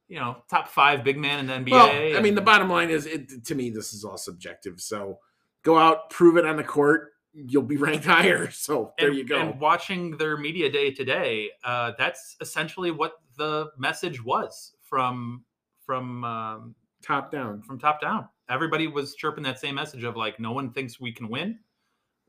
you 0.07 0.19
know 0.19 0.37
top 0.49 0.67
five 0.67 1.03
big 1.03 1.17
man 1.17 1.39
in 1.39 1.47
the 1.47 1.53
NBA. 1.53 1.71
Well, 1.71 2.17
I 2.17 2.21
mean, 2.21 2.35
the 2.35 2.41
bottom 2.41 2.69
line 2.69 2.89
is, 2.89 3.05
it, 3.05 3.45
to 3.45 3.55
me, 3.55 3.69
this 3.69 3.93
is 3.93 4.03
all 4.03 4.17
subjective. 4.17 4.79
So 4.81 5.19
go 5.63 5.77
out, 5.77 6.09
prove 6.09 6.37
it 6.37 6.45
on 6.45 6.57
the 6.57 6.63
court. 6.63 7.11
You'll 7.33 7.63
be 7.63 7.77
ranked 7.87 8.05
higher. 8.05 8.51
So 8.51 8.93
there 8.97 9.09
and- 9.09 9.17
you 9.17 9.25
go. 9.25 9.39
And 9.39 9.59
watching 9.59 10.17
their 10.17 10.37
media 10.37 10.71
day 10.71 10.91
today, 10.91 11.49
uh, 11.63 11.93
that's 11.97 12.35
essentially 12.41 12.91
what 12.91 13.13
the 13.37 13.71
message 13.77 14.23
was 14.23 14.75
from 14.81 15.43
from 15.85 16.23
um, 16.23 16.75
Top 17.01 17.31
down. 17.31 17.61
from 17.61 17.79
top 17.79 17.99
down. 17.99 18.29
Everybody 18.49 18.87
was 18.87 19.15
chirping 19.15 19.43
that 19.43 19.59
same 19.59 19.75
message 19.75 20.03
of 20.03 20.15
like, 20.15 20.39
no 20.39 20.51
one 20.53 20.71
thinks 20.71 20.99
we 20.99 21.11
can 21.11 21.27
win. 21.29 21.59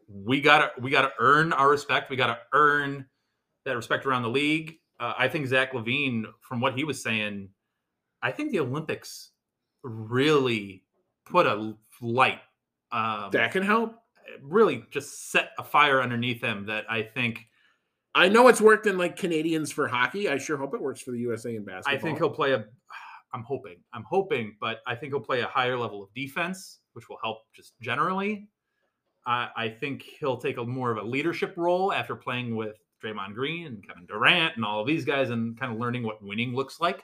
we 0.08 0.40
gotta 0.40 0.70
we 0.80 0.90
gotta 0.90 1.12
earn 1.18 1.52
our 1.52 1.70
respect. 1.70 2.10
We 2.10 2.16
gotta 2.16 2.38
earn 2.52 3.06
that 3.64 3.76
respect 3.76 4.04
around 4.06 4.22
the 4.22 4.28
league. 4.30 4.78
Uh, 4.98 5.14
I 5.16 5.28
think 5.28 5.46
Zach 5.46 5.72
LaVine, 5.72 6.24
from 6.40 6.60
what 6.60 6.74
he 6.76 6.84
was 6.84 7.02
saying, 7.02 7.48
I 8.24 8.32
think 8.32 8.50
the 8.50 8.60
Olympics 8.60 9.30
really 9.82 10.82
put 11.26 11.46
a 11.46 11.76
light. 12.00 12.40
Um, 12.90 13.30
That 13.30 13.52
can 13.52 13.62
help. 13.62 13.96
really 14.40 14.84
just 14.90 15.30
set 15.30 15.50
a 15.58 15.64
fire 15.64 16.00
underneath 16.00 16.40
him 16.42 16.64
that 16.66 16.86
I 16.88 17.02
think 17.02 17.46
I 18.14 18.28
know 18.28 18.48
it's 18.48 18.60
worked 18.60 18.86
in 18.86 18.96
like 18.96 19.16
Canadians 19.16 19.70
for 19.70 19.86
hockey. 19.86 20.28
I 20.28 20.38
sure 20.38 20.56
hope 20.56 20.74
it 20.74 20.80
works 20.80 21.02
for 21.02 21.10
the 21.10 21.18
USA 21.18 21.54
in 21.54 21.64
basketball. 21.64 21.94
I 21.94 21.98
think 22.00 22.18
he'll 22.18 22.30
play 22.30 22.52
a. 22.52 22.64
I'm 23.34 23.42
hoping. 23.42 23.76
I'm 23.92 24.04
hoping, 24.04 24.56
but 24.60 24.78
I 24.86 24.94
think 24.94 25.12
he'll 25.12 25.20
play 25.20 25.40
a 25.40 25.46
higher 25.46 25.76
level 25.76 26.02
of 26.02 26.14
defense, 26.14 26.78
which 26.92 27.08
will 27.08 27.18
help 27.22 27.38
just 27.52 27.72
generally. 27.80 28.48
I, 29.26 29.48
I 29.56 29.68
think 29.68 30.02
he'll 30.02 30.36
take 30.36 30.56
a 30.56 30.64
more 30.64 30.92
of 30.92 30.98
a 30.98 31.02
leadership 31.02 31.54
role 31.56 31.92
after 31.92 32.14
playing 32.14 32.54
with 32.54 32.76
Draymond 33.02 33.34
Green 33.34 33.66
and 33.66 33.86
Kevin 33.86 34.06
Durant 34.06 34.54
and 34.56 34.64
all 34.64 34.80
of 34.80 34.86
these 34.86 35.04
guys, 35.04 35.30
and 35.30 35.58
kind 35.58 35.72
of 35.72 35.78
learning 35.78 36.04
what 36.04 36.22
winning 36.22 36.54
looks 36.54 36.80
like. 36.80 37.02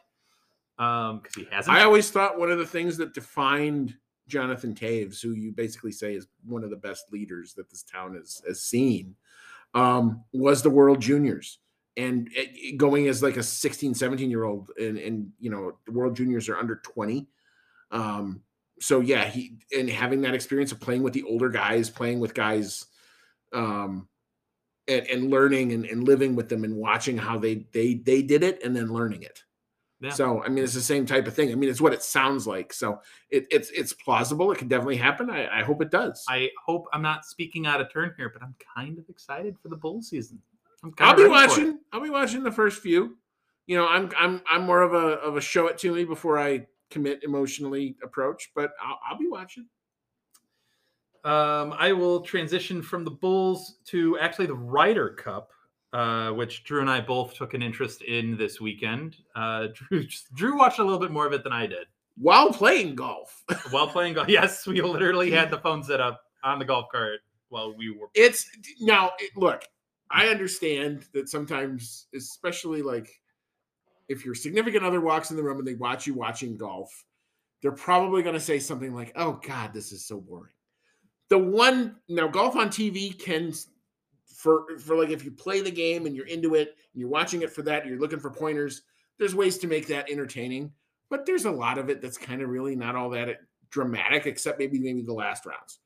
Um, 0.80 1.22
he 1.36 1.46
hasn't. 1.50 1.76
I 1.76 1.84
always 1.84 2.10
thought 2.10 2.38
one 2.38 2.50
of 2.50 2.58
the 2.58 2.66
things 2.66 2.96
that 2.96 3.12
defined 3.12 3.94
Jonathan 4.28 4.74
Toews, 4.74 5.20
who 5.20 5.32
you 5.32 5.52
basically 5.52 5.92
say 5.92 6.14
is 6.14 6.26
one 6.46 6.64
of 6.64 6.70
the 6.70 6.76
best 6.76 7.12
leaders 7.12 7.52
that 7.54 7.68
this 7.68 7.82
town 7.82 8.14
has, 8.14 8.40
has 8.48 8.62
seen, 8.62 9.14
um, 9.74 10.24
was 10.32 10.62
the 10.62 10.70
World 10.70 11.00
Juniors. 11.00 11.58
And 11.98 12.30
it- 12.32 12.78
going 12.78 13.08
as 13.08 13.22
like 13.22 13.36
a 13.36 13.42
16, 13.42 13.94
17 13.94 14.30
year 14.30 14.44
old, 14.44 14.70
and, 14.80 14.96
and 14.96 15.30
you 15.38 15.50
know, 15.50 15.76
the 15.84 15.92
World 15.92 16.16
Juniors 16.16 16.48
are 16.48 16.56
under 16.56 16.76
20. 16.76 17.28
Um, 17.90 18.40
so 18.80 19.00
yeah, 19.00 19.26
he 19.26 19.58
and 19.76 19.90
having 19.90 20.22
that 20.22 20.34
experience 20.34 20.72
of 20.72 20.80
playing 20.80 21.02
with 21.02 21.12
the 21.12 21.24
older 21.24 21.50
guys, 21.50 21.90
playing 21.90 22.20
with 22.20 22.32
guys, 22.32 22.86
um, 23.52 24.08
and, 24.88 25.06
and 25.08 25.30
learning 25.30 25.72
and, 25.72 25.84
and 25.84 26.04
living 26.04 26.34
with 26.34 26.48
them 26.48 26.64
and 26.64 26.74
watching 26.74 27.18
how 27.18 27.38
they 27.38 27.66
they 27.72 27.94
they 27.94 28.22
did 28.22 28.42
it 28.42 28.64
and 28.64 28.74
then 28.74 28.90
learning 28.90 29.22
it. 29.22 29.42
Yeah. 30.01 30.11
So 30.11 30.42
I 30.42 30.48
mean, 30.48 30.64
it's 30.64 30.74
the 30.74 30.80
same 30.80 31.05
type 31.05 31.26
of 31.26 31.34
thing. 31.34 31.53
I 31.53 31.55
mean, 31.55 31.68
it's 31.68 31.80
what 31.80 31.92
it 31.92 32.03
sounds 32.03 32.46
like. 32.46 32.72
So 32.72 33.01
it, 33.28 33.46
it's 33.51 33.70
it's 33.70 33.92
plausible. 33.92 34.51
It 34.51 34.59
can 34.59 34.68
definitely 34.68 34.96
happen. 34.96 35.28
I, 35.28 35.61
I 35.61 35.62
hope 35.62 35.82
it 35.82 35.90
does. 35.90 36.24
I 36.28 36.48
hope 36.64 36.86
I'm 36.92 37.03
not 37.03 37.26
speaking 37.26 37.66
out 37.66 37.80
of 37.80 37.92
turn 37.92 38.14
here, 38.16 38.30
but 38.32 38.42
I'm 38.42 38.55
kind 38.74 38.98
of 38.98 39.09
excited 39.11 39.59
for 39.59 39.68
the 39.68 39.76
bull 39.76 40.01
season. 40.01 40.40
I'm 40.82 40.94
I'll 41.01 41.14
kinda 41.14 41.28
be 41.28 41.34
ready 41.34 41.48
for 41.48 41.61
it. 41.61 41.64
watching. 41.64 41.78
I'll 41.92 42.01
be 42.01 42.11
watching 42.11 42.42
the 42.42 42.53
first 42.53 42.80
few. 42.80 43.18
You 43.66 43.76
know, 43.76 43.86
I'm 43.86 44.11
I'm 44.18 44.42
I'm 44.48 44.64
more 44.64 44.80
of 44.80 44.94
a 44.94 45.18
of 45.20 45.36
a 45.36 45.40
show 45.40 45.66
it 45.66 45.76
to 45.78 45.94
me 45.94 46.05
before 46.05 46.38
I 46.38 46.66
commit 46.90 47.22
emotionally 47.22 47.96
approach, 48.03 48.51
but 48.55 48.72
I'll, 48.82 48.98
I'll 49.11 49.18
be 49.18 49.28
watching. 49.28 49.66
Um, 51.22 51.74
I 51.78 51.92
will 51.92 52.22
transition 52.22 52.80
from 52.80 53.05
the 53.05 53.11
Bulls 53.11 53.76
to 53.88 54.18
actually 54.18 54.46
the 54.46 54.55
Ryder 54.55 55.11
Cup, 55.11 55.51
uh, 55.93 56.30
which 56.30 56.64
Drew 56.64 56.80
and 56.80 56.91
I 56.91 57.01
both 57.01 57.34
took 57.34 57.55
an 57.55 57.62
interest 57.62 58.03
in 58.03 58.36
this 58.36 58.61
weekend. 58.61 59.16
Uh, 59.34 59.68
Drew, 59.74 60.07
Drew 60.34 60.59
watched 60.59 60.78
a 60.78 60.84
little 60.84 60.99
bit 61.01 61.11
more 61.11 61.26
of 61.26 61.32
it 61.32 61.43
than 61.43 61.53
I 61.53 61.66
did 61.66 61.86
While 62.16 62.53
playing 62.53 62.95
golf, 62.95 63.43
while 63.70 63.88
playing 63.88 64.14
golf. 64.14 64.28
Yes, 64.28 64.66
we 64.66 64.80
literally 64.80 65.30
had 65.30 65.51
the 65.51 65.59
phone 65.59 65.82
set 65.82 66.01
up 66.01 66.22
on 66.45 66.59
the 66.59 66.64
golf 66.64 66.86
cart 66.91 67.20
while 67.49 67.76
we 67.76 67.91
were. 67.91 68.09
it's 68.14 68.49
now 68.80 69.12
look. 69.36 69.64
I 70.12 70.26
understand 70.28 71.07
that 71.14 71.28
sometimes, 71.28 72.07
especially 72.16 72.82
like 72.82 73.09
if 74.09 74.24
your 74.24 74.34
significant 74.34 74.84
other 74.84 75.01
walks 75.01 75.30
in 75.30 75.36
the 75.36 75.43
room 75.43 75.59
and 75.59 75.66
they 75.66 75.74
watch 75.74 76.05
you 76.05 76.14
watching 76.14 76.57
golf, 76.57 77.05
they're 77.62 77.70
probably 77.70 78.22
going 78.22 78.34
to 78.34 78.41
say 78.41 78.59
something 78.59 78.93
like, 78.93 79.12
"Oh 79.14 79.41
God, 79.47 79.72
this 79.72 79.93
is 79.93 80.05
so 80.05 80.20
boring." 80.20 80.53
The 81.28 81.38
one 81.38 81.97
now 82.09 82.26
golf 82.26 82.57
on 82.57 82.70
TV 82.70 83.16
can 83.16 83.53
for 84.41 84.78
for 84.78 84.97
like 84.97 85.11
if 85.11 85.24
you 85.24 85.30
play 85.30 85.61
the 85.61 85.70
game 85.70 86.07
and 86.07 86.16
you're 86.16 86.26
into 86.26 86.55
it 86.55 86.68
and 86.93 87.01
you're 87.01 87.11
watching 87.11 87.43
it 87.43 87.53
for 87.53 87.62
that, 87.62 87.86
you're 87.86 87.99
looking 87.99 88.20
for 88.20 88.30
pointers. 88.30 88.82
There's 89.18 89.34
ways 89.34 89.59
to 89.59 89.66
make 89.66 89.86
that 89.88 90.11
entertaining, 90.11 90.72
but 91.11 91.26
there's 91.26 91.45
a 91.45 91.51
lot 91.51 91.76
of 91.76 91.91
it 91.91 92.01
that's 92.01 92.16
kind 92.16 92.41
of 92.41 92.49
really 92.49 92.74
not 92.74 92.97
all 92.97 93.11
that 93.11 93.28
dramatic, 93.70 94.26
except 94.26 94.59
maybe 94.59 94.78
maybe 94.78 95.03
the 95.03 95.12
last 95.12 95.45
rounds. 95.45 95.80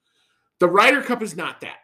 The 0.61 0.69
Ryder 0.69 1.03
Cup 1.03 1.21
is 1.21 1.37
not 1.37 1.61
that. 1.63 1.79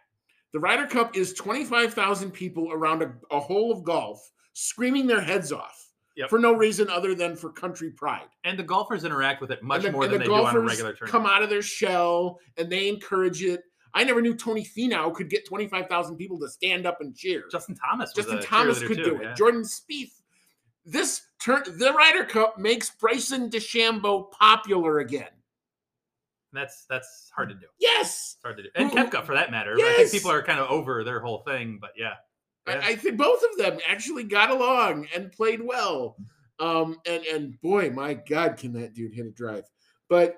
The 0.53 0.59
Ryder 0.59 0.87
Cup 0.87 1.15
is 1.15 1.33
25,000 1.33 2.31
people 2.31 2.71
around 2.71 3.01
a, 3.03 3.13
a 3.31 3.39
hole 3.39 3.71
of 3.71 3.83
golf 3.83 4.31
screaming 4.53 5.07
their 5.07 5.21
heads 5.21 5.51
off 5.51 5.77
Yep. 6.17 6.29
for 6.29 6.39
no 6.39 6.53
reason 6.53 6.89
other 6.89 7.15
than 7.15 7.37
for 7.37 7.51
country 7.53 7.89
pride. 7.89 8.27
And 8.43 8.59
the 8.59 8.63
golfers 8.63 9.05
interact 9.05 9.39
with 9.39 9.49
it 9.49 9.63
much 9.63 9.83
the, 9.83 9.93
more 9.93 10.03
than 10.03 10.11
the 10.13 10.17
they 10.19 10.25
do 10.25 10.33
on 10.33 10.55
a 10.55 10.59
regular 10.59 10.91
tournament. 10.91 11.09
come 11.09 11.25
out 11.25 11.41
of 11.41 11.49
their 11.49 11.61
shell 11.61 12.37
and 12.57 12.69
they 12.69 12.89
encourage 12.89 13.43
it. 13.43 13.63
I 13.93 14.03
never 14.03 14.21
knew 14.21 14.33
Tony 14.35 14.63
Finau 14.65 15.13
could 15.13 15.29
get 15.29 15.45
25,000 15.47 16.15
people 16.15 16.39
to 16.39 16.47
stand 16.49 16.85
up 16.85 17.01
and 17.01 17.15
cheer. 17.15 17.43
Justin 17.51 17.75
Thomas. 17.75 18.11
Was 18.15 18.25
Justin 18.25 18.41
Thomas 18.41 18.79
could 18.79 18.97
too, 18.97 19.03
do 19.03 19.15
it. 19.17 19.21
yeah. 19.23 19.33
Jordan 19.33 19.63
Spieth. 19.63 20.21
This 20.85 21.21
turn 21.43 21.63
the 21.77 21.93
Ryder 21.93 22.23
Cup 22.25 22.57
makes 22.57 22.89
Bryson 22.89 23.49
DeChambeau 23.49 24.31
popular 24.31 24.99
again. 24.99 25.29
That's 26.53 26.85
that's 26.89 27.31
hard 27.35 27.49
to 27.49 27.55
do. 27.55 27.67
Yes. 27.79 28.35
It's 28.35 28.43
hard 28.43 28.57
to 28.57 28.63
do. 28.63 28.69
And 28.75 28.91
Koepka 28.91 29.23
for 29.25 29.35
that 29.35 29.51
matter. 29.51 29.73
I 29.73 29.77
Yes. 29.77 29.97
think 30.11 30.11
people 30.23 30.31
are 30.31 30.43
kind 30.43 30.59
of 30.59 30.69
over 30.69 31.03
their 31.03 31.19
whole 31.19 31.39
thing, 31.47 31.77
but 31.79 31.91
yeah. 31.95 32.13
I- 32.67 32.73
Yeah. 32.73 32.81
I, 32.83 32.95
think 32.95 33.17
both 33.17 33.41
of 33.43 33.57
them 33.57 33.79
actually 33.87 34.23
got 34.23 34.49
along 34.51 35.07
and 35.15 35.31
played 35.31 35.61
well. 35.61 36.17
Um, 36.59 36.97
and 37.07 37.23
and 37.25 37.59
boy, 37.61 37.89
my 37.89 38.13
God, 38.13 38.57
can 38.57 38.73
that 38.73 38.93
dude 38.93 39.13
hit 39.13 39.25
a 39.25 39.31
drive? 39.31 39.63
But 40.09 40.35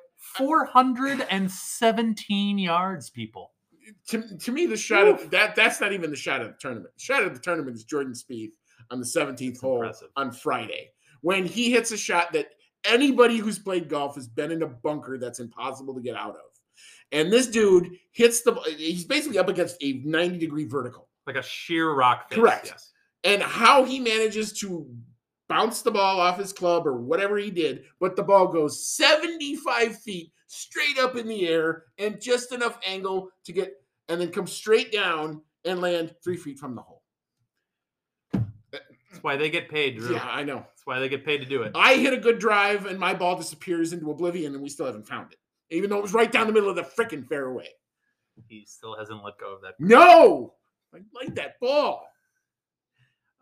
417 1.29 2.57
yards, 2.57 3.09
people. 3.09 3.51
to, 4.07 4.37
to 4.37 4.51
me, 4.51 4.65
the 4.65 4.77
shot 4.77 5.07
of 5.07 5.29
that 5.31 5.55
that's 5.55 5.81
not 5.81 5.93
even 5.93 6.09
the 6.09 6.15
shot 6.15 6.41
of 6.41 6.47
the 6.47 6.57
tournament. 6.59 6.93
The 6.97 7.03
shot 7.03 7.23
of 7.23 7.33
the 7.33 7.39
tournament 7.39 7.75
is 7.75 7.83
Jordan 7.83 8.13
Spieth 8.13 8.51
on 8.91 8.99
the 8.99 9.05
17th 9.05 9.37
That's 9.39 9.61
hole 9.61 9.75
impressive. 9.77 10.09
on 10.15 10.31
Friday 10.31 10.89
when 11.21 11.45
he 11.45 11.71
hits 11.71 11.91
a 11.91 11.97
shot 11.97 12.33
that 12.33 12.47
anybody 12.85 13.37
who's 13.37 13.59
played 13.59 13.87
golf 13.89 14.15
has 14.15 14.27
been 14.27 14.51
in 14.51 14.63
a 14.63 14.67
bunker 14.67 15.17
that's 15.17 15.39
impossible 15.39 15.93
to 15.93 16.01
get 16.01 16.15
out 16.15 16.31
of. 16.35 16.41
And 17.11 17.31
this 17.31 17.47
dude 17.47 17.89
hits 18.11 18.41
the 18.41 18.53
he's 18.77 19.05
basically 19.05 19.37
up 19.37 19.47
against 19.49 19.77
a 19.81 20.01
90 20.03 20.37
degree 20.37 20.65
vertical. 20.65 21.07
Like 21.27 21.35
a 21.37 21.43
sheer 21.43 21.91
rock 21.93 22.29
face. 22.29 22.39
Correct. 22.39 22.65
Yes. 22.67 22.91
and 23.23 23.41
how 23.41 23.85
he 23.85 23.99
manages 23.99 24.51
to 24.59 24.85
bounce 25.53 25.83
the 25.83 25.91
ball 25.91 26.19
off 26.19 26.39
his 26.39 26.51
club 26.51 26.87
or 26.87 26.93
whatever 26.93 27.37
he 27.37 27.51
did, 27.51 27.83
but 27.99 28.15
the 28.15 28.23
ball 28.23 28.47
goes 28.47 28.87
75 28.87 29.99
feet 29.99 30.31
straight 30.47 30.97
up 30.97 31.15
in 31.15 31.27
the 31.27 31.47
air 31.47 31.83
and 31.99 32.19
just 32.19 32.51
enough 32.51 32.79
angle 32.87 33.29
to 33.45 33.51
get 33.51 33.75
and 34.09 34.19
then 34.19 34.31
come 34.31 34.47
straight 34.47 34.91
down 34.91 35.41
and 35.63 35.79
land 35.79 36.15
three 36.23 36.37
feet 36.37 36.57
from 36.57 36.73
the 36.73 36.81
hole. 36.81 37.03
That's 38.71 39.21
why 39.21 39.37
they 39.37 39.51
get 39.51 39.69
paid, 39.69 39.97
Drew. 39.97 40.15
Yeah, 40.15 40.27
I 40.27 40.43
know. 40.43 40.57
That's 40.57 40.85
why 40.85 40.97
they 40.97 41.07
get 41.07 41.23
paid 41.23 41.37
to 41.37 41.45
do 41.45 41.61
it. 41.61 41.71
I 41.75 41.97
hit 41.97 42.13
a 42.13 42.17
good 42.17 42.39
drive 42.39 42.87
and 42.87 42.99
my 42.99 43.13
ball 43.13 43.37
disappears 43.37 43.93
into 43.93 44.09
oblivion 44.09 44.55
and 44.55 44.63
we 44.63 44.69
still 44.69 44.87
haven't 44.87 45.07
found 45.07 45.31
it, 45.33 45.37
even 45.69 45.91
though 45.91 45.99
it 45.99 46.03
was 46.03 46.15
right 46.15 46.31
down 46.31 46.47
the 46.47 46.53
middle 46.53 46.69
of 46.69 46.75
the 46.75 46.81
freaking 46.81 47.27
fairway. 47.27 47.67
He 48.47 48.65
still 48.65 48.97
hasn't 48.97 49.23
let 49.23 49.37
go 49.37 49.53
of 49.53 49.61
that. 49.61 49.75
No, 49.77 50.55
I 50.95 50.97
like 51.13 51.35
that 51.35 51.59
ball. 51.59 52.07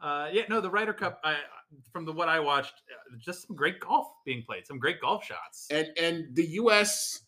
Uh, 0.01 0.27
yeah, 0.31 0.43
no, 0.49 0.59
the 0.59 0.69
Ryder 0.69 0.93
Cup. 0.93 1.19
I, 1.23 1.37
from 1.91 2.05
the 2.05 2.11
what 2.11 2.27
I 2.27 2.39
watched, 2.39 2.73
uh, 2.91 3.17
just 3.19 3.47
some 3.47 3.55
great 3.55 3.79
golf 3.79 4.07
being 4.25 4.43
played. 4.43 4.65
Some 4.65 4.79
great 4.79 4.99
golf 4.99 5.23
shots. 5.23 5.67
and 5.69 5.87
and 5.97 6.35
the 6.35 6.45
U.S. 6.47 7.21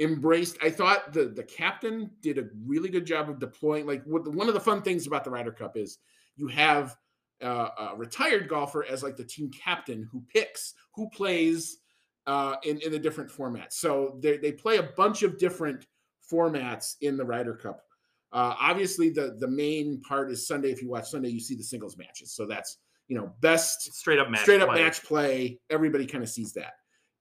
embraced. 0.00 0.58
I 0.62 0.70
thought 0.70 1.12
the 1.12 1.26
the 1.26 1.44
captain 1.44 2.10
did 2.20 2.38
a 2.38 2.48
really 2.66 2.88
good 2.88 3.06
job 3.06 3.30
of 3.30 3.38
deploying. 3.38 3.86
Like 3.86 4.02
what, 4.04 4.26
one 4.34 4.48
of 4.48 4.54
the 4.54 4.60
fun 4.60 4.82
things 4.82 5.06
about 5.06 5.24
the 5.24 5.30
Ryder 5.30 5.52
Cup 5.52 5.76
is 5.76 5.98
you 6.36 6.48
have 6.48 6.96
uh, 7.42 7.68
a 7.92 7.96
retired 7.96 8.48
golfer 8.48 8.84
as 8.84 9.02
like 9.02 9.16
the 9.16 9.24
team 9.24 9.50
captain 9.50 10.08
who 10.10 10.22
picks 10.32 10.74
who 10.94 11.08
plays 11.10 11.78
uh, 12.26 12.56
in 12.64 12.78
in 12.80 12.90
the 12.90 12.98
different 12.98 13.30
formats. 13.30 13.74
So 13.74 14.18
they 14.20 14.38
they 14.38 14.52
play 14.52 14.78
a 14.78 14.82
bunch 14.82 15.22
of 15.22 15.38
different 15.38 15.86
formats 16.30 16.96
in 17.00 17.16
the 17.16 17.24
Ryder 17.24 17.54
Cup. 17.54 17.84
Uh, 18.32 18.54
obviously, 18.60 19.10
the 19.10 19.36
the 19.38 19.48
main 19.48 20.00
part 20.02 20.30
is 20.30 20.46
Sunday. 20.46 20.70
If 20.70 20.82
you 20.82 20.88
watch 20.88 21.10
Sunday, 21.10 21.30
you 21.30 21.40
see 21.40 21.54
the 21.54 21.62
singles 21.62 21.96
matches. 21.96 22.32
So 22.32 22.46
that's 22.46 22.78
you 23.08 23.16
know 23.16 23.32
best 23.40 23.94
straight 23.94 24.18
up 24.18 24.30
match. 24.30 24.42
straight 24.42 24.60
up 24.60 24.70
play. 24.70 24.82
match 24.82 25.02
play. 25.02 25.60
Everybody 25.70 26.06
kind 26.06 26.22
of 26.22 26.30
sees 26.30 26.52
that. 26.54 26.74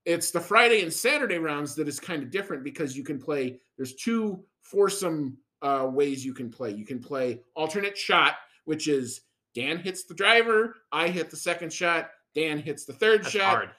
It's 0.06 0.32
the 0.32 0.40
Friday 0.40 0.82
and 0.82 0.92
Saturday 0.92 1.38
rounds 1.38 1.76
that 1.76 1.88
is 1.88 2.00
kind 2.00 2.24
of 2.24 2.32
different 2.32 2.64
because 2.64 2.96
you 2.96 3.04
can 3.04 3.20
play. 3.20 3.60
There's 3.78 3.96
two 3.96 4.44
foursome 4.62 5.38
uh, 5.62 5.90
ways 5.92 6.26
you 6.26 6.34
can 6.34 6.50
play. 6.50 6.72
You 6.72 6.86
can 6.86 7.00
play 7.00 7.42
alternate 7.56 7.98
shot, 7.98 8.36
which 8.66 8.88
is 8.88 9.22
Dan 9.58 9.80
hits 9.80 10.04
the 10.04 10.14
driver, 10.14 10.76
I 10.92 11.08
hit 11.08 11.32
the 11.32 11.36
second 11.36 11.74
shot, 11.74 12.10
Dan 12.36 12.60
hits 12.60 12.86
the 12.86 12.94
third 12.94 13.24
That's 13.24 13.32
shot, 13.32 13.56
hard. 13.56 13.70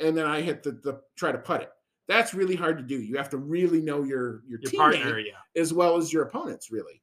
and 0.00 0.16
then 0.16 0.26
I 0.26 0.40
hit 0.40 0.64
the, 0.64 0.72
the 0.72 1.00
try 1.16 1.30
to 1.30 1.38
putt 1.38 1.62
it. 1.62 1.70
That's 2.10 2.34
really 2.34 2.56
hard 2.56 2.76
to 2.78 2.82
do. 2.84 3.00
You 3.00 3.16
have 3.16 3.30
to 3.30 3.36
really 3.38 3.80
know 3.80 4.02
your 4.02 4.42
your, 4.48 4.58
Your 4.60 4.72
partner, 4.72 5.20
yeah. 5.20 5.32
as 5.54 5.72
well 5.72 5.96
as 5.96 6.12
your 6.12 6.24
opponents, 6.24 6.70
really. 6.72 7.00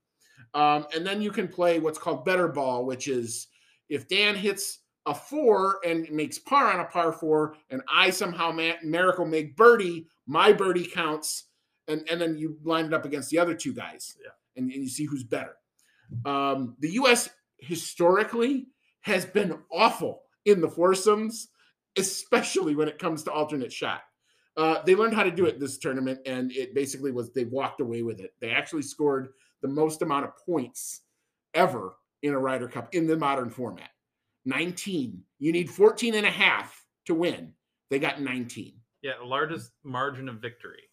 Um, 0.53 0.86
and 0.93 1.05
then 1.08 1.22
you 1.22 1.32
can 1.32 1.47
play 1.47 1.80
what's 1.80 1.97
called 1.97 2.26
better 2.26 2.49
ball, 2.49 2.86
which 2.86 3.08
is 3.08 3.47
if 3.88 4.08
Dan 4.10 4.36
hits 4.36 4.80
a 5.05 5.16
four 5.16 5.80
and 5.86 6.10
makes 6.12 6.38
par 6.39 6.74
on 6.74 6.82
a 6.82 6.86
par 6.86 7.14
four, 7.14 7.55
and 7.70 7.82
I 7.89 8.10
somehow 8.10 8.51
ma- 8.51 8.82
miracle 8.84 9.26
make 9.26 9.55
birdie, 9.55 10.08
my 10.26 10.51
birdie 10.51 10.88
counts, 10.88 11.45
and 11.88 12.05
and 12.12 12.20
then 12.20 12.38
you 12.38 12.58
line 12.64 12.86
it 12.88 12.93
up 12.93 13.05
against 13.05 13.30
the 13.30 13.39
other 13.39 13.53
two 13.55 13.74
guys. 13.74 14.18
Yeah. 14.22 14.32
and, 14.62 14.72
and 14.72 14.84
you 14.84 14.89
see 14.89 15.05
who's 15.05 15.24
better. 15.24 15.55
Um, 16.26 16.76
the 16.80 16.91
U.S. 17.01 17.30
historically 17.60 18.68
has 19.01 19.26
been 19.26 19.58
awful 19.72 20.24
in 20.45 20.60
the 20.60 20.70
foursomes, 20.70 21.47
especially 21.97 22.76
when 22.76 22.88
it 22.89 22.99
comes 22.99 23.24
to 23.24 23.32
alternate 23.32 23.72
shot. 23.72 24.01
Uh, 24.58 24.82
they 24.84 24.95
learned 24.95 25.14
how 25.14 25.24
to 25.24 25.32
do 25.32 25.45
it 25.45 25.60
this 25.60 25.78
tournament, 25.78 26.20
and 26.26 26.51
it 26.51 26.74
basically 26.74 27.12
was 27.12 27.32
they 27.32 27.45
walked 27.45 27.80
away 27.80 28.01
with 28.01 28.20
it. 28.20 28.34
They 28.41 28.49
actually 28.49 28.82
scored 28.82 29.30
the 29.62 29.68
most 29.68 30.01
amount 30.01 30.26
of 30.26 30.36
points 30.36 31.01
ever 31.53 31.95
in 32.24 32.34
a 32.34 32.39
Ryder 32.39 32.68
Cup 32.68 32.93
in 32.93 33.05
the 33.05 33.16
modern 33.16 33.51
format 33.51 33.89
19. 34.45 35.22
You 35.39 35.51
need 35.51 35.70
14 35.70 36.16
and 36.16 36.26
a 36.26 36.32
half 36.32 36.84
to 37.05 37.14
win. 37.14 37.53
They 37.89 37.99
got 37.99 38.22
19. 38.22 38.74
Yeah, 39.03 39.14
largest 39.24 39.72
margin 39.84 40.28
of 40.28 40.38
victory. 40.38 40.84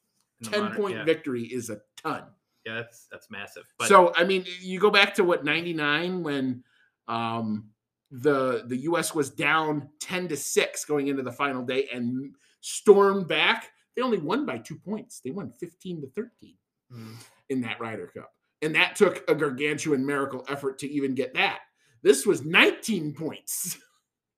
10 0.43 0.61
modern- 0.61 0.77
point 0.77 0.97
yeah, 0.97 1.05
victory 1.05 1.45
is 1.45 1.71
a 1.71 1.81
ton. 2.03 2.25
Yeah, 2.67 2.77
that's 2.77 3.07
that's 3.11 3.31
massive. 3.31 3.65
But 3.79 3.89
so 3.89 4.13
I 4.17 4.25
mean, 4.25 4.45
you 4.61 4.79
go 4.79 4.91
back 4.91 5.15
to 5.15 5.25
what 5.25 5.45
99 5.45 6.23
when 6.23 6.65
um 7.09 7.71
the 8.11 8.65
the 8.67 8.77
US 8.79 9.15
was 9.15 9.31
down 9.31 9.89
10 10.01 10.29
to 10.29 10.37
6 10.37 10.85
going 10.85 11.09
into 11.09 11.23
the 11.23 11.33
final 11.33 11.63
day 11.63 11.89
and 11.93 12.35
stormed 12.65 13.29
back. 13.29 13.71
They 13.95 14.03
only 14.03 14.19
won 14.19 14.47
by 14.47 14.59
2 14.59 14.77
points. 14.77 15.21
They 15.21 15.31
won 15.31 15.53
15 15.53 16.01
to 16.03 16.09
13 16.09 16.57
Mm. 16.93 17.15
in 17.49 17.61
that 17.63 17.81
Ryder 17.81 18.07
Cup. 18.09 18.33
And 18.63 18.75
that 18.75 18.95
took 18.97 19.29
a 19.29 19.35
gargantuan 19.35 20.05
miracle 20.05 20.45
effort 20.49 20.79
to 20.81 20.91
even 20.91 21.15
get 21.15 21.35
that. 21.35 21.61
This 22.03 22.27
was 22.27 22.45
19 22.45 23.15
points. 23.15 23.79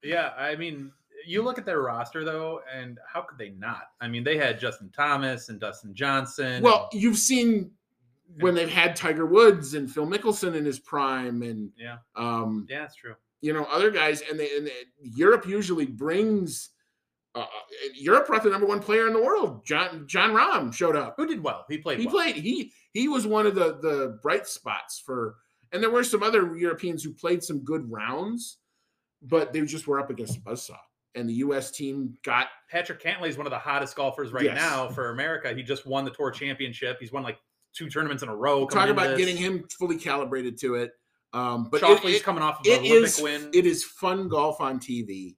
Yeah, 0.03 0.33
I 0.39 0.55
mean, 0.57 0.93
you 1.27 1.43
look 1.43 1.59
at 1.59 1.65
their 1.67 1.81
roster 1.81 2.25
though, 2.25 2.61
and 2.73 2.99
how 3.13 3.23
could 3.23 3.39
they 3.39 3.51
not? 3.51 3.83
I 4.01 4.07
mean, 4.09 4.23
they 4.25 4.37
had 4.37 4.61
Justin 4.61 4.91
Thomas 4.95 5.49
and 5.49 5.59
Dustin 5.59 5.95
Johnson. 5.95 6.63
Well, 6.63 6.89
you've 6.93 7.19
seen 7.19 7.73
when 8.41 8.55
they've 8.55 8.69
had 8.71 8.95
Tiger 8.97 9.27
Woods 9.27 9.75
and 9.75 9.91
Phil 9.91 10.07
Mickelson 10.07 10.55
in 10.55 10.65
his 10.65 10.79
prime 10.79 11.43
and 11.43 11.71
yeah, 11.77 11.99
um 12.15 12.67
yeah, 12.71 12.81
that's 12.81 12.95
true. 12.97 13.15
you 13.41 13.53
know 13.53 13.65
other 13.65 13.91
guys 13.91 14.23
and, 14.29 14.39
they, 14.39 14.57
and 14.57 14.67
they- 14.67 14.87
Europe 15.01 15.47
usually 15.47 15.87
brings 15.87 16.71
uh, 17.37 17.47
Europe 17.95 18.27
brought 18.27 18.43
the 18.43 18.51
number 18.51 18.67
one 18.67 18.81
player 18.81 19.07
in 19.07 19.13
the 19.13 19.23
world 19.23 19.65
Jon 19.65 20.05
Jon 20.09 20.31
Rahm 20.33 20.73
showed 20.73 20.97
up 20.97 21.15
Who 21.17 21.27
did 21.27 21.43
well? 21.43 21.65
He 21.69 21.79
played. 21.79 21.99
he 22.01 22.07
well. 22.07 22.15
played 22.17 22.37
he 22.37 22.73
he 22.93 23.09
was 23.09 23.27
one 23.27 23.47
of 23.47 23.55
the 23.55 23.79
the 23.83 24.19
bright 24.23 24.47
spots 24.47 25.03
for 25.05 25.37
and 25.73 25.83
there 25.83 25.91
were 25.91 26.05
some 26.05 26.23
other 26.23 26.57
Europeans 26.57 27.03
who 27.05 27.13
played 27.13 27.43
some 27.45 27.61
good 27.61 27.91
rounds 27.91 28.59
but 29.23 29.53
they 29.53 29.61
just 29.63 29.87
were 29.87 29.99
up 30.01 30.11
against 30.11 30.37
a 30.37 30.41
buzzsaw 30.41 30.79
and 31.15 31.29
the 31.29 31.35
US 31.35 31.71
team 31.71 32.17
got 32.25 32.49
Patrick 32.71 33.03
Cantlay 33.03 33.29
is 33.29 33.37
one 33.37 33.47
of 33.47 33.51
the 33.51 33.59
hottest 33.59 33.97
golfers 33.97 34.33
right 34.33 34.45
Yes. 34.45 34.57
now 34.57 34.89
for 34.89 35.11
America. 35.11 35.53
He 35.55 35.63
just 35.63 35.87
won 35.87 36.05
the 36.05 36.11
tour 36.11 36.31
championship. 36.31 36.99
He's 37.01 37.11
won 37.13 37.23
like 37.23 37.39
two 37.75 37.89
tournaments 37.89 38.23
in 38.23 38.29
a 38.29 38.37
row. 38.37 38.67
talk 38.67 38.89
about 38.89 39.17
getting 39.17 39.37
him 39.37 39.65
fully 39.79 39.97
calibrated 39.99 40.59
to 40.61 40.75
it 40.77 40.93
um 41.33 41.69
but 41.71 41.79
it- 41.83 41.85
Schauffele's 41.85 42.17
it- 42.17 42.23
coming 42.23 42.43
off 42.43 42.61
of 42.61 42.67
an 42.67 42.73
Olympic 42.81 42.93
is 43.05 43.21
win. 43.21 43.51
it 43.53 43.67
is 43.67 43.83
fun 43.85 44.29
golf 44.29 44.61
on 44.61 44.79
TV. 44.79 45.37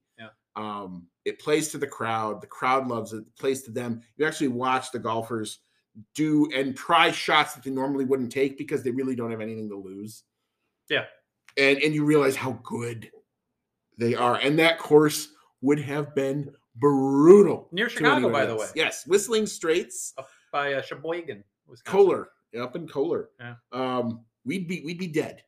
Um, 0.59 1.07
it 1.25 1.39
plays 1.39 1.69
to 1.69 1.79
the 1.79 1.87
crowd. 1.87 2.41
The 2.41 2.49
crowd 2.49 2.89
loves 2.89 3.13
it. 3.13 3.19
It 3.19 3.37
plays 3.39 3.63
to 3.63 3.71
them. 3.71 4.03
You 4.17 4.27
actually 4.27 4.49
watch 4.49 4.91
the 4.91 4.99
golfers 4.99 5.61
do 6.15 6.51
and 6.55 6.77
try 6.77 7.13
shots 7.13 7.55
that 7.55 7.63
they 7.63 7.71
normally 7.71 8.05
wouldn't 8.05 8.33
take 8.33 8.59
because 8.59 8.83
they 8.83 8.91
really 8.91 9.15
don't 9.15 9.31
have 9.31 9.41
anything 9.41 9.69
to 9.69 9.77
lose. 9.77 10.25
Yeah. 10.91 11.05
And 11.57 11.79
and 11.79 11.95
you 11.95 12.05
realize 12.05 12.35
how 12.35 12.59
good 12.65 13.11
they 13.99 14.15
are. 14.15 14.37
And 14.37 14.59
that 14.59 14.79
course 14.79 15.29
would 15.61 15.79
have 15.79 16.15
been 16.15 16.51
brutal. 16.77 17.69
Near 17.73 17.89
Chicago, 17.89 18.31
by 18.31 18.45
the 18.45 18.57
way. 18.57 18.67
Yes, 18.75 19.07
Whistling 19.07 19.47
Straits, 19.47 20.15
by 20.53 20.75
uh, 20.75 20.83
Sheboygan. 20.83 21.45
Wisconsin. 21.69 21.93
Kohler, 21.93 22.29
up 22.61 22.75
in 22.77 22.89
Kohler. 22.89 23.29
Yeah. 23.39 23.55
Um, 23.73 24.25
we'd 24.45 24.67
be 24.67 24.83
we'd 24.85 24.99
be 24.99 25.09
dead. 25.09 25.43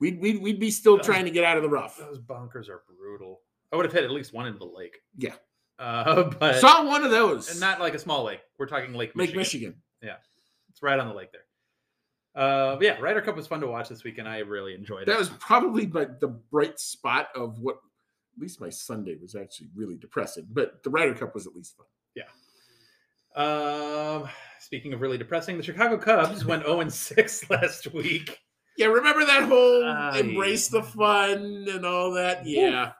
We'd, 0.00 0.18
we'd, 0.18 0.40
we'd 0.40 0.60
be 0.60 0.70
still 0.70 0.98
trying 0.98 1.26
to 1.26 1.30
get 1.30 1.44
out 1.44 1.58
of 1.58 1.62
the 1.62 1.68
rough. 1.68 1.98
Those 1.98 2.18
bunkers 2.18 2.70
are 2.70 2.82
brutal. 2.88 3.40
I 3.72 3.76
would 3.76 3.84
have 3.86 3.92
hit 3.92 4.04
at 4.04 4.10
least 4.10 4.32
one 4.32 4.46
into 4.46 4.58
the 4.58 4.64
lake. 4.64 4.98
Yeah. 5.16 5.34
Uh, 5.78 6.24
but 6.40 6.56
Saw 6.60 6.84
one 6.86 7.04
of 7.04 7.10
those. 7.10 7.50
and 7.50 7.60
not 7.60 7.80
like 7.80 7.94
a 7.94 7.98
small 7.98 8.24
lake. 8.24 8.40
We're 8.58 8.66
talking 8.66 8.92
Lake 8.94 9.14
Michigan. 9.16 9.36
Lake 9.38 9.46
Michigan. 9.46 9.74
Yeah. 10.02 10.16
It's 10.70 10.82
right 10.82 10.98
on 10.98 11.08
the 11.08 11.14
lake 11.14 11.30
there. 11.32 11.40
Uh, 12.34 12.78
yeah, 12.80 12.98
Ryder 13.00 13.22
Cup 13.22 13.34
was 13.36 13.46
fun 13.46 13.60
to 13.60 13.66
watch 13.66 13.88
this 13.88 14.04
weekend. 14.04 14.28
I 14.28 14.38
really 14.38 14.74
enjoyed 14.74 15.06
That 15.06 15.14
it. 15.14 15.18
was 15.18 15.30
probably 15.40 15.86
like 15.86 16.20
the 16.20 16.28
bright 16.28 16.78
spot 16.78 17.28
of 17.34 17.58
what. 17.58 17.76
At 18.36 18.40
least 18.42 18.60
my 18.60 18.70
Sunday 18.70 19.16
was 19.20 19.34
actually 19.34 19.68
really 19.74 19.96
depressing, 19.96 20.46
but 20.50 20.82
the 20.84 20.90
Ryder 20.90 21.14
Cup 21.14 21.34
was 21.34 21.46
at 21.48 21.54
least 21.54 21.76
fun. 21.76 21.86
Yeah. 22.14 22.24
Um, 23.36 24.28
speaking 24.60 24.92
of 24.92 25.00
really 25.00 25.18
depressing, 25.18 25.56
the 25.56 25.62
Chicago 25.62 25.98
Cubs 25.98 26.44
went 26.44 26.64
0 26.64 26.80
and 26.80 26.92
6 26.92 27.50
last 27.50 27.92
week. 27.92 28.38
Yeah, 28.76 28.86
remember 28.86 29.24
that 29.26 29.42
whole 29.44 30.14
embrace 30.16 30.68
the 30.68 30.82
fun 30.82 31.66
and 31.68 31.84
all 31.84 32.12
that? 32.12 32.46
Yeah. 32.46 32.92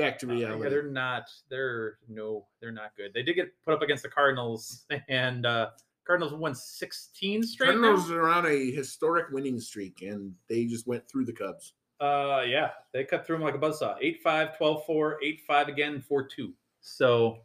Back 0.00 0.18
to 0.20 0.30
Uh, 0.30 0.34
yeah, 0.34 0.56
they're 0.56 0.82
not. 0.82 1.30
They're 1.48 1.98
no. 2.08 2.46
They're 2.60 2.72
not 2.72 2.96
good. 2.96 3.12
They 3.14 3.22
did 3.22 3.34
get 3.34 3.52
put 3.64 3.74
up 3.74 3.82
against 3.82 4.02
the 4.02 4.08
Cardinals, 4.08 4.86
and 5.08 5.46
uh 5.46 5.70
Cardinals 6.06 6.34
won 6.34 6.54
16 6.54 7.44
straight. 7.44 7.66
now? 7.68 7.72
Cardinals 7.74 8.10
are 8.10 8.28
on 8.28 8.46
a 8.46 8.70
historic 8.72 9.30
winning 9.30 9.60
streak, 9.60 10.02
and 10.02 10.34
they 10.48 10.64
just 10.64 10.86
went 10.86 11.08
through 11.08 11.24
the 11.24 11.32
Cubs. 11.32 11.74
Uh, 12.00 12.42
yeah, 12.46 12.70
they 12.92 13.04
cut 13.04 13.26
through 13.26 13.36
them 13.36 13.44
like 13.44 13.54
a 13.54 13.58
buzzsaw. 13.58 13.96
8 14.00 14.20
5, 14.22 14.56
12 14.58 14.86
4, 14.86 15.18
8 15.22 15.40
5 15.46 15.68
again, 15.68 16.00
4 16.00 16.26
2. 16.26 16.52
So, 16.80 17.38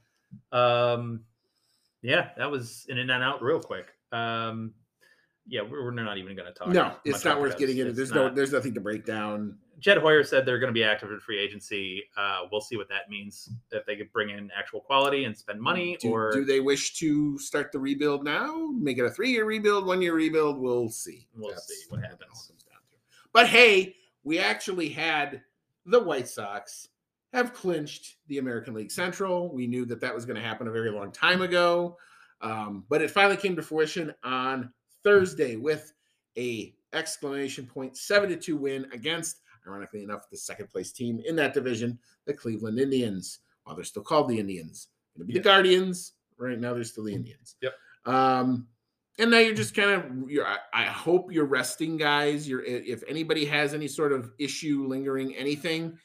um, 0.52 1.26
yeah, 2.02 2.30
that 2.38 2.50
was 2.50 2.86
in 2.90 2.98
and 2.98 3.12
out 3.12 3.44
real 3.44 3.60
quick. 3.60 3.88
Um, 4.12 4.74
yeah, 5.48 5.62
we're, 5.62 5.84
we're 5.84 5.92
not 5.92 6.18
even 6.18 6.36
going 6.36 6.52
to 6.52 6.54
talk. 6.54 6.70
No, 6.70 6.96
it's 7.04 7.26
not 7.26 7.40
worth 7.40 7.58
getting 7.58 7.78
into. 7.78 7.94
There's 7.94 8.12
no, 8.12 8.34
there's 8.34 8.54
nothing 8.54 8.74
to 8.76 8.82
break 8.82 9.06
down. 9.06 9.58
Jed 9.80 9.98
Hoyer 9.98 10.24
said 10.24 10.46
they're 10.46 10.60
going 10.60 10.70
to 10.70 10.74
be 10.74 10.84
active 10.84 11.12
in 11.12 11.20
free 11.20 11.40
agency. 11.40 12.04
Uh, 12.18 12.42
we'll 12.52 12.62
see 12.62 12.78
what 12.78 12.88
that 12.90 13.10
means 13.10 13.50
if 13.72 13.86
they 13.86 13.96
could 13.96 14.12
bring 14.14 14.30
in 14.30 14.50
actual 14.58 14.80
quality 14.80 15.26
and 15.26 15.38
spend 15.38 15.60
money, 15.62 15.98
Do, 16.00 16.12
or 16.12 16.32
do 16.32 16.46
they 16.46 16.60
wish 16.60 16.94
to 17.00 17.38
start 17.40 17.72
the 17.72 17.80
rebuild 17.80 18.24
now? 18.24 18.68
Make 18.80 18.98
it 18.98 19.06
a 19.06 19.10
three-year 19.10 19.46
rebuild, 19.46 19.86
one-year 19.86 20.14
rebuild? 20.14 20.58
We'll 20.60 20.90
see. 20.90 21.28
We'll 21.36 21.52
That's 21.52 21.68
see 21.68 21.86
what 21.90 22.02
happens. 22.02 22.20
comes 22.48 22.64
down 22.64 22.80
to. 22.90 22.98
But 23.34 23.48
hey, 23.48 23.96
we 24.24 24.40
actually 24.40 24.90
had 24.90 25.42
the 25.86 26.00
White 26.00 26.28
Sox 26.28 26.88
have 27.34 27.54
clinched 27.54 28.16
the 28.28 28.38
American 28.38 28.74
League 28.74 28.92
Central. 28.92 29.54
We 29.54 29.68
knew 29.68 29.86
that 29.88 30.00
that 30.00 30.16
was 30.16 30.26
going 30.26 30.38
to 30.38 30.42
happen 30.42 30.68
a 30.68 30.72
very 30.72 30.90
long 30.90 31.12
time 31.12 31.42
ago, 31.42 31.98
um, 32.42 32.86
but 32.90 33.02
it 33.02 33.12
finally 33.12 33.38
came 33.38 33.56
to 33.58 33.62
fruition 33.62 34.14
on 34.24 34.72
Thursday 35.04 35.58
with 35.58 35.94
a 36.38 36.74
exclamation 36.94 37.66
point 37.66 37.98
seven 37.98 38.30
to 38.30 38.38
two 38.38 38.56
win 38.56 38.88
against, 38.94 39.42
ironically 39.68 40.04
enough, 40.04 40.30
the 40.30 40.38
second 40.38 40.70
place 40.70 40.92
team 40.92 41.22
in 41.26 41.36
that 41.38 41.54
division, 41.54 42.00
the 42.26 42.34
Cleveland 42.34 42.80
Indians. 42.80 43.40
While 43.64 43.76
they're 43.76 43.84
still 43.86 44.04
called 44.04 44.30
the 44.30 44.40
Indians, 44.40 44.90
going 45.18 45.28
to 45.28 45.28
be 45.28 45.34
Yeah. 45.34 45.42
the 45.42 45.50
Guardians. 45.50 46.14
Right 46.38 46.60
now, 46.60 46.74
they're 46.74 46.84
still 46.84 47.06
the 47.06 47.14
Indians. 47.14 47.56
Yep. 47.62 47.74
Um, 48.06 48.68
and 49.18 49.32
now 49.32 49.38
you're 49.40 49.56
just 49.56 49.74
kind 49.76 49.90
of 49.92 50.30
you're 50.30 50.46
I, 50.74 50.84
hope 50.86 51.32
you're 51.32 51.46
resting 51.46 51.98
guys 51.98 52.48
you're 52.48 52.64
if 52.64 53.02
anybody 53.08 53.46
has 53.46 53.74
any 53.74 53.88
sort 53.88 54.12
of 54.12 54.32
issue 54.40 54.86
lingering 54.88 55.36
anything 55.36 55.98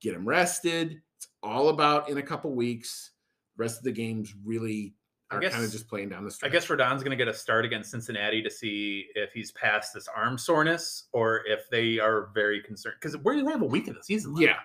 get 0.00 0.12
them 0.14 0.28
rested 0.28 1.00
it's 1.16 1.28
all 1.42 1.68
about 1.68 2.08
in 2.10 2.18
a 2.18 2.22
couple 2.22 2.52
weeks 2.52 3.12
the 3.56 3.62
rest 3.62 3.78
of 3.78 3.84
the 3.84 3.92
games 3.92 4.34
really 4.44 4.94
are 5.36 5.40
guess- 5.40 5.52
kind 5.52 5.64
of 5.64 5.70
just 5.72 5.88
playing 5.88 6.08
down 6.08 6.24
the 6.24 6.30
street. 6.30 6.48
I 6.48 6.52
guess 6.52 6.68
Rodon's 6.68 7.02
going 7.02 7.16
to 7.16 7.22
get 7.24 7.28
a 7.28 7.34
start 7.34 7.64
against 7.64 7.90
Cincinnati 7.90 8.42
to 8.42 8.50
see 8.50 9.06
if 9.14 9.32
he's 9.32 9.52
past 9.52 9.92
this 9.94 10.08
arm 10.14 10.38
soreness 10.38 11.08
or 11.12 11.42
if 11.46 11.68
they 11.70 11.98
are 11.98 12.30
very 12.34 12.60
concerned. 12.62 12.96
Because 13.00 13.16
we're 13.18 13.34
going 13.34 13.46
to 13.46 13.52
have 13.52 13.62
a 13.62 13.66
week 13.66 13.88
of 13.88 13.94
the 13.96 14.02
season. 14.02 14.34
left. 14.34 14.42
yeah 14.44 14.56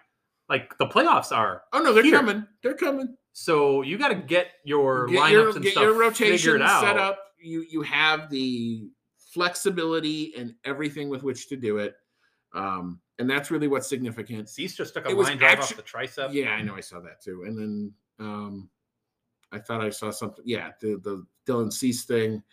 Like 0.50 0.78
the 0.78 0.86
playoffs 0.88 1.32
are. 1.36 1.64
oh 1.74 1.80
no 1.82 1.94
they're 1.94 2.04
Here. 2.04 2.18
coming 2.18 2.46
they're 2.64 2.74
coming 2.76 3.16
So 3.34 3.82
you 3.82 3.98
got 3.98 4.10
to 4.10 4.16
get 4.16 4.48
your 4.64 5.08
get 5.08 5.20
lineups 5.20 5.32
your, 5.32 5.50
and 5.50 5.62
get 5.64 5.72
stuff 5.74 5.84
your 5.84 5.94
rotation 5.94 6.38
figured 6.38 6.62
out. 6.62 6.82
set 6.82 6.98
up 6.98 7.20
you 7.40 7.66
you 7.70 7.82
have 7.84 8.30
the 8.30 8.90
flexibility 9.48 10.34
and 10.36 10.54
everything 10.66 11.10
with 11.10 11.22
which 11.24 11.48
to 11.48 11.56
do 11.56 11.78
it 11.78 11.96
um 12.56 13.00
and 13.20 13.30
that's 13.30 13.50
really 13.52 13.68
what's 13.68 13.88
significant 13.88 14.50
Cease 14.50 14.76
just 14.76 14.94
took 14.94 15.06
a 15.06 15.10
It 15.10 15.18
line 15.18 15.38
drive 15.38 15.60
actu- 15.60 15.76
off 15.76 15.76
the 15.76 15.84
tricep. 15.84 16.34
Yeah, 16.34 16.50
I 16.52 16.62
know. 16.62 16.76
I 16.76 16.82
saw 16.82 17.00
that 17.02 17.20
too. 17.22 17.44
And 17.48 17.58
then 17.58 17.94
um, 18.20 18.70
I 19.52 19.60
thought 19.60 19.82
I 19.82 19.90
saw 19.90 20.12
something. 20.12 20.44
Yeah, 20.48 20.72
the 20.82 21.00
the 21.04 21.26
Dylan 21.46 21.72
Cease 21.72 22.06
thing. 22.06 22.44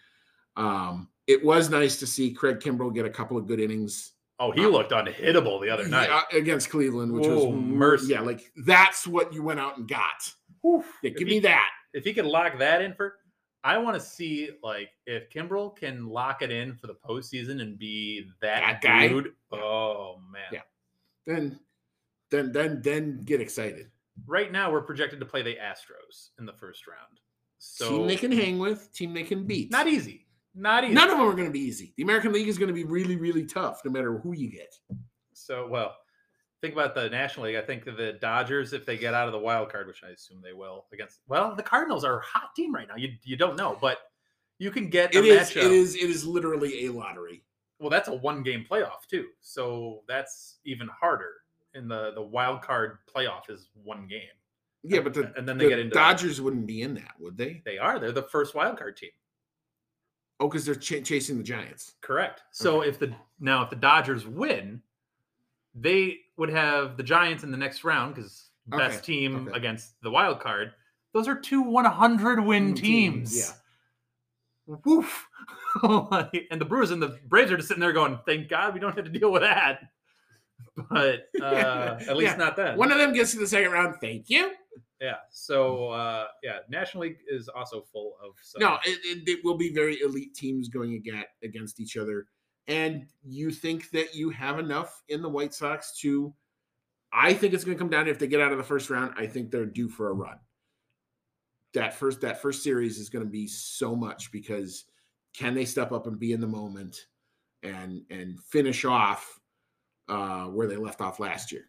Um, 0.57 1.09
it 1.27 1.45
was 1.45 1.71
nice 1.71 1.99
to 2.01 2.07
see 2.07 2.33
Craig 2.33 2.61
Kimbrel 2.61 2.95
get 2.95 3.07
a 3.07 3.11
couple 3.11 3.37
of 3.37 3.47
good 3.47 3.59
innings 3.61 4.13
Oh, 4.41 4.51
he 4.51 4.67
looked 4.67 4.91
unhittable 4.91 5.61
the 5.63 5.71
other 5.71 5.87
night. 5.87 6.09
yeah, 6.09 6.37
against 6.39 6.69
Cleveland, 6.69 7.13
which 7.13 7.25
Oh, 7.27 7.51
was 7.51 7.55
mercy. 7.65 8.13
Yeah, 8.15 8.21
like 8.21 8.51
that's 8.67 9.07
what 9.07 9.33
you 9.33 9.43
went 9.45 9.61
out 9.61 9.79
and 9.79 9.87
got. 9.89 10.29
Whew. 10.63 10.85
Yeah, 11.03 11.11
give 11.11 11.29
he- 11.29 11.35
me 11.35 11.41
that. 11.41 11.71
If 11.93 12.03
he 12.05 12.13
could 12.13 12.25
lock 12.27 12.59
that 12.59 12.83
in 12.83 12.95
for, 12.95 13.17
I 13.63 13.79
want 13.79 13.95
to 13.95 14.01
see 14.01 14.51
like 14.63 14.91
if 15.07 15.31
Kimbrel 15.31 15.77
can 15.77 16.07
lock 16.09 16.43
it 16.43 16.51
in 16.51 16.75
for 16.75 16.89
the 16.89 16.95
postseason 16.95 17.61
and 17.63 17.79
be 17.79 18.29
that, 18.43 18.61
That 18.61 18.83
guy? 18.83 19.07
dude. 19.09 19.33
Oh 19.53 20.21
man. 20.33 20.43
Yeah. 20.53 20.61
Then, 21.27 21.59
then, 22.31 22.51
then, 22.53 22.83
then 22.83 23.21
get 23.25 23.41
excited. 23.41 23.89
Right 24.27 24.53
now 24.53 24.71
we're 24.71 24.83
projected 24.83 25.21
to 25.21 25.27
play 25.27 25.43
the 25.43 25.57
Astros 25.57 26.31
in 26.39 26.47
the 26.47 26.53
first 26.53 26.87
round. 26.87 27.21
So 27.59 27.89
team 27.91 28.07
they 28.07 28.17
can 28.17 28.33
hang 28.33 28.59
with, 28.59 28.93
team 28.93 29.15
they 29.15 29.23
can 29.23 29.45
beat. 29.45 29.71
not 29.71 29.87
easy. 29.89 30.27
Not 30.55 30.85
easy. 30.85 30.95
None 30.95 31.11
of 31.11 31.19
them 31.19 31.27
are 31.27 31.33
going 31.33 31.47
to 31.49 31.53
be 31.53 31.61
easy. 31.61 31.95
The 31.97 32.05
American 32.05 32.33
League 32.33 32.47
is 32.49 32.59
going 32.59 32.69
to 32.69 32.75
be 32.75 32.85
really, 32.85 33.17
really 33.17 33.45
tough, 33.45 33.81
no 33.85 33.91
matter 33.91 34.19
who 34.19 34.33
you 34.35 34.51
get. 34.51 34.73
So, 35.33 35.67
well, 35.67 35.97
think 36.61 36.75
about 36.75 36.95
the 36.95 37.11
National 37.11 37.47
League. 37.47 37.57
I 37.57 37.61
think 37.61 37.85
the 37.85 38.17
Dodgers, 38.21 38.73
if 38.73 38.87
they 38.87 38.97
get 38.97 39.15
out 39.15 39.27
of 39.27 39.33
the 39.33 39.39
wild 39.39 39.71
card, 39.73 39.87
which 39.89 40.03
I 40.05 40.11
assume 40.11 40.41
they 40.43 40.53
will, 40.53 40.87
against 40.93 41.21
well, 41.27 41.57
the 41.57 41.63
Cardinals 41.63 42.05
are 42.05 42.21
a 42.21 42.23
hot 42.25 42.55
team 42.55 42.73
right 42.73 42.87
now. 42.87 42.95
You 42.97 43.15
you 43.25 43.37
don't 43.37 43.57
know, 43.57 43.77
but 43.81 43.99
you 44.59 44.71
can 44.71 44.91
get 44.91 45.15
a 45.15 45.19
It 45.19 45.25
is. 45.25 45.51
matchup. 45.51 45.65
It 45.65 45.73
is. 45.73 45.97
It 45.97 46.09
is 46.09 46.25
literally 46.25 46.87
a 46.87 46.93
lottery. 46.93 47.43
Well, 47.81 47.91
that's 47.91 48.09
a 48.09 48.15
one 48.15 48.43
game 48.45 48.65
playoff 48.71 49.07
too, 49.11 49.27
so 49.41 50.03
that's 50.07 50.59
even 50.65 50.89
harder. 50.89 51.33
In 51.75 51.89
the 51.89 52.13
the 52.15 52.23
wild 52.23 52.63
card 52.63 52.99
playoff 53.13 53.51
is 53.51 53.69
one 53.83 54.07
game. 54.07 54.23
Yeah, 54.83 55.01
but 55.01 55.15
the, 55.15 55.33
And 55.37 55.49
then 55.49 55.57
they 55.59 55.65
the 55.65 55.71
get 55.71 55.79
into- 55.79 55.95
Dodgers 55.95 56.41
wouldn't 56.41 56.67
be 56.67 56.83
in 56.83 56.95
that, 56.95 57.15
would 57.19 57.37
they? 57.39 57.63
They 57.65 57.79
are. 57.79 57.99
They're 57.99 58.13
the 58.13 58.23
first 58.23 58.55
wild 58.55 58.77
card 58.79 58.97
team. 58.97 59.11
Oh, 60.41 60.49
because 60.49 60.65
they're 60.67 60.75
ch- 60.75 61.03
chasing 61.05 61.39
the 61.39 61.43
Giants. 61.45 61.95
Correct. 62.03 62.43
So 62.51 62.83
if 62.83 62.99
the 62.99 63.15
now 63.41 63.63
if 63.63 63.71
the 63.71 63.77
Dodgers 63.77 64.27
win, 64.27 64.83
they 65.75 66.19
would 66.37 66.51
have 66.51 66.97
the 66.97 67.03
Giants 67.03 67.45
in 67.45 67.51
the 67.51 67.57
next 67.57 67.83
round 67.83 68.15
because 68.15 68.51
best 68.67 68.99
Okay, 68.99 69.07
team 69.07 69.49
okay. 69.49 69.57
against 69.57 70.01
the 70.03 70.11
wild 70.11 70.41
card. 70.41 70.73
Those 71.13 71.29
are 71.29 71.35
two 71.39 71.63
100 71.63 72.41
win 72.41 72.75
Mm, 72.75 72.77
teams, 72.77 73.37
Yeah. 73.37 74.77
Woof. 74.85 75.29
And 75.83 76.61
the 76.61 76.65
Brewers 76.65 76.91
and 76.91 77.03
the 77.03 77.19
Braves 77.27 77.51
are 77.51 77.57
just 77.57 77.69
sitting 77.69 77.81
there 77.81 77.93
going, 77.93 78.19
"Thank 78.27 78.49
God 78.49 78.75
we 78.75 78.81
don't 78.81 78.95
have 78.95 79.05
to 79.05 79.11
deal 79.19 79.31
with 79.33 79.43
that." 79.43 79.81
But 80.91 81.29
uh, 81.43 81.99
at 82.09 82.17
least 82.17 82.33
Yeah. 82.33 82.37
not 82.37 82.57
then. 82.57 82.77
One 82.77 82.91
of 82.91 82.99
them 82.99 83.13
gets 83.13 83.33
to 83.33 83.39
the 83.39 83.47
second 83.47 83.71
round. 83.71 83.97
Thank 84.01 84.29
you. 84.29 84.53
yeah. 85.01 85.17
So 85.31 85.89
uh, 85.91 86.27
yeah, 86.43 86.59
National 86.69 87.03
League 87.05 87.19
is 87.29 87.49
also 87.49 87.83
full 87.93 88.15
of 88.25 88.33
some, 88.43 88.61
No, 88.61 88.79
it, 88.85 88.99
it, 89.05 89.29
it 89.29 89.41
will 89.45 89.57
be 89.57 89.73
very 89.73 90.01
elite 90.01 90.35
teams 90.35 90.69
going 90.69 90.95
against 90.95 91.29
against 91.43 91.81
each 91.81 91.97
other. 91.97 92.27
And 92.67 93.07
you 93.23 93.51
think 93.51 93.91
that 93.91 94.15
you 94.15 94.31
have 94.31 94.59
enough 94.59 95.03
in 95.09 95.23
the 95.23 95.29
White 95.29 95.55
Sox 95.55 95.97
to? 96.01 96.35
I 97.13 97.35
think 97.35 97.55
it's 97.55 97.63
going 97.65 97.77
to 97.77 97.81
come 97.81 97.91
down 97.91 98.09
if 98.09 98.19
they 98.19 98.27
get 98.27 98.41
out 98.41 98.51
of 98.51 98.59
the 98.59 98.65
first 98.65 98.91
round. 98.91 99.15
I 99.17 99.27
think 99.29 99.51
they're 99.53 99.67
due 99.67 99.89
for 99.89 100.09
a 100.11 100.13
run. 100.15 100.39
That 101.75 101.95
first 101.95 102.21
that 102.23 102.41
first 102.43 102.63
series 102.65 102.99
is 102.99 103.11
going 103.11 103.25
to 103.25 103.31
be 103.31 103.47
so 103.47 103.95
much 103.95 104.33
because 104.33 104.85
can 105.37 105.55
they 105.55 105.65
step 105.65 105.93
up 105.93 106.07
and 106.07 106.19
be 106.19 106.33
in 106.33 106.41
the 106.41 106.47
moment 106.49 106.97
and 107.63 108.03
and 108.11 108.41
finish 108.41 108.85
off 108.85 109.39
uh, 110.09 110.47
where 110.47 110.67
they 110.67 110.77
left 110.77 111.01
off 111.01 111.21
last 111.21 111.53
year? 111.53 111.69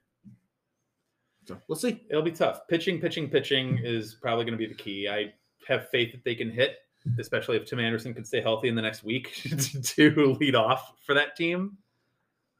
So 1.48 1.58
we'll 1.68 1.76
see. 1.76 2.04
It'll 2.10 2.24
be 2.24 2.32
tough. 2.32 2.68
Pitching, 2.68 3.00
pitching, 3.00 3.30
pitching 3.30 3.80
is 3.84 4.16
probably 4.16 4.46
going 4.46 4.58
to 4.58 4.58
be 4.58 4.68
the 4.68 4.74
key. 4.74 5.08
I 5.08 5.34
have 5.68 5.90
faith 5.90 6.12
that 6.12 6.24
they 6.24 6.36
can 6.36 6.50
hit, 6.50 6.78
especially 7.20 7.58
if 7.58 7.66
Tim 7.66 7.80
Anderson 7.80 8.14
can 8.14 8.26
stay 8.26 8.42
healthy 8.42 8.68
in 8.68 8.76
the 8.76 8.82
next 8.82 9.04
week 9.04 9.42
to 9.84 10.38
lead 10.40 10.56
off 10.56 10.94
for 11.06 11.14
that 11.14 11.36
team. 11.36 11.78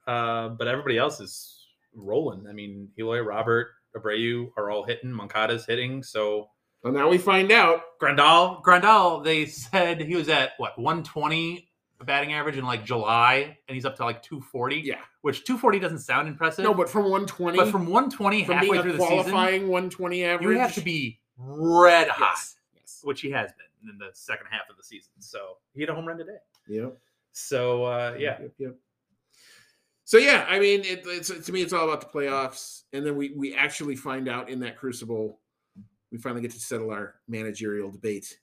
Uh, 0.06 0.50
but 0.50 0.68
everybody 0.68 0.98
else 0.98 1.20
is 1.20 1.68
rolling. 1.94 2.46
I 2.48 2.54
mean, 2.54 2.90
Eloy, 3.00 3.20
Robert, 3.20 3.70
Abreu 3.96 4.52
are 4.58 4.70
all 4.70 4.84
hitting. 4.84 5.12
Moncada's 5.12 5.66
hitting. 5.66 6.04
So 6.04 6.50
Well, 6.84 6.94
now 6.94 7.10
we 7.10 7.18
find 7.18 7.52
out. 7.52 7.82
Grandal, 8.00 8.62
Grandal, 8.62 9.24
they 9.24 9.46
said 9.48 10.02
he 10.02 10.16
was 10.16 10.30
at 10.30 10.52
what 10.58 10.78
120 10.78 11.65
batting 12.04 12.34
average 12.34 12.58
in 12.58 12.66
like 12.66 12.84
July, 12.84 13.58
and 13.68 13.76
he's 13.76 13.86
up 13.86 13.96
to 13.98 14.04
like 14.06 14.22
240. 14.22 14.78
Yeah. 14.78 14.96
which 15.22 15.44
240 15.46 15.80
doesn't 15.80 16.00
sound 16.00 16.28
impressive. 16.28 16.64
No, 16.64 16.74
but 16.74 16.90
from 16.90 17.04
120, 17.04 17.58
but 17.58 17.70
from 17.72 17.86
120 17.86 18.44
from 18.46 18.56
halfway 18.56 18.82
through 18.82 18.94
the 18.94 18.98
season, 19.00 19.08
qualifying 19.08 19.62
120 19.68 20.24
average, 20.26 20.50
you 20.50 20.60
have 20.60 20.74
to 20.74 20.82
be 20.82 21.20
red 21.38 22.08
hot, 22.10 22.34
Yes. 22.36 22.56
yes. 22.76 23.00
which 23.04 23.22
he 23.22 23.32
has 23.32 23.52
been 23.54 23.90
in 23.92 23.98
the 23.98 24.10
second 24.14 24.48
half 24.52 24.70
of 24.70 24.78
the 24.78 24.84
season. 24.84 25.12
So 25.20 25.58
he 25.74 25.80
hit 25.82 25.90
a 25.90 25.94
home 25.96 26.06
run 26.08 26.18
today. 26.18 26.38
Yep. 26.68 26.98
So 27.32 27.86
uh, 27.86 28.16
yeah, 28.20 28.40
Yep. 28.42 28.54
Yep. 28.58 28.76
So 30.08 30.18
yeah, 30.20 30.46
I 30.48 30.60
mean, 30.60 30.82
it, 30.82 31.02
it's 31.06 31.30
to 31.30 31.52
me, 31.52 31.62
it's 31.64 31.74
all 31.74 31.90
about 31.90 32.00
the 32.02 32.08
playoffs, 32.20 32.84
and 32.94 33.04
then 33.06 33.16
we 33.16 33.32
we 33.36 33.56
actually 33.56 33.96
find 33.96 34.28
out 34.30 34.50
in 34.50 34.60
that 34.60 34.78
crucible, 34.78 35.40
we 36.12 36.20
finally 36.20 36.42
get 36.42 36.52
to 36.52 36.60
settle 36.60 36.92
our 36.92 37.16
managerial 37.28 37.90
debate. 37.90 38.38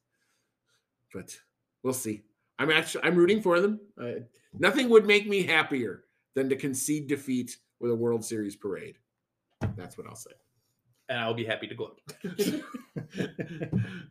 But 1.14 1.36
we'll 1.84 1.92
see. 1.92 2.22
I'm 2.62 2.70
actually 2.70 3.02
I'm 3.04 3.16
rooting 3.16 3.42
for 3.42 3.60
them. 3.60 3.80
Uh, 4.00 4.20
nothing 4.58 4.88
would 4.88 5.04
make 5.04 5.28
me 5.28 5.42
happier 5.42 6.04
than 6.34 6.48
to 6.48 6.56
concede 6.56 7.08
defeat 7.08 7.56
with 7.80 7.90
a 7.90 7.94
World 7.94 8.24
Series 8.24 8.54
parade. 8.56 8.98
That's 9.76 9.98
what 9.98 10.06
I'll 10.06 10.14
say. 10.14 10.30
and 11.08 11.18
I'll 11.18 11.34
be 11.34 11.44
happy 11.44 11.66
to 11.66 11.74
gloat. 11.74 12.00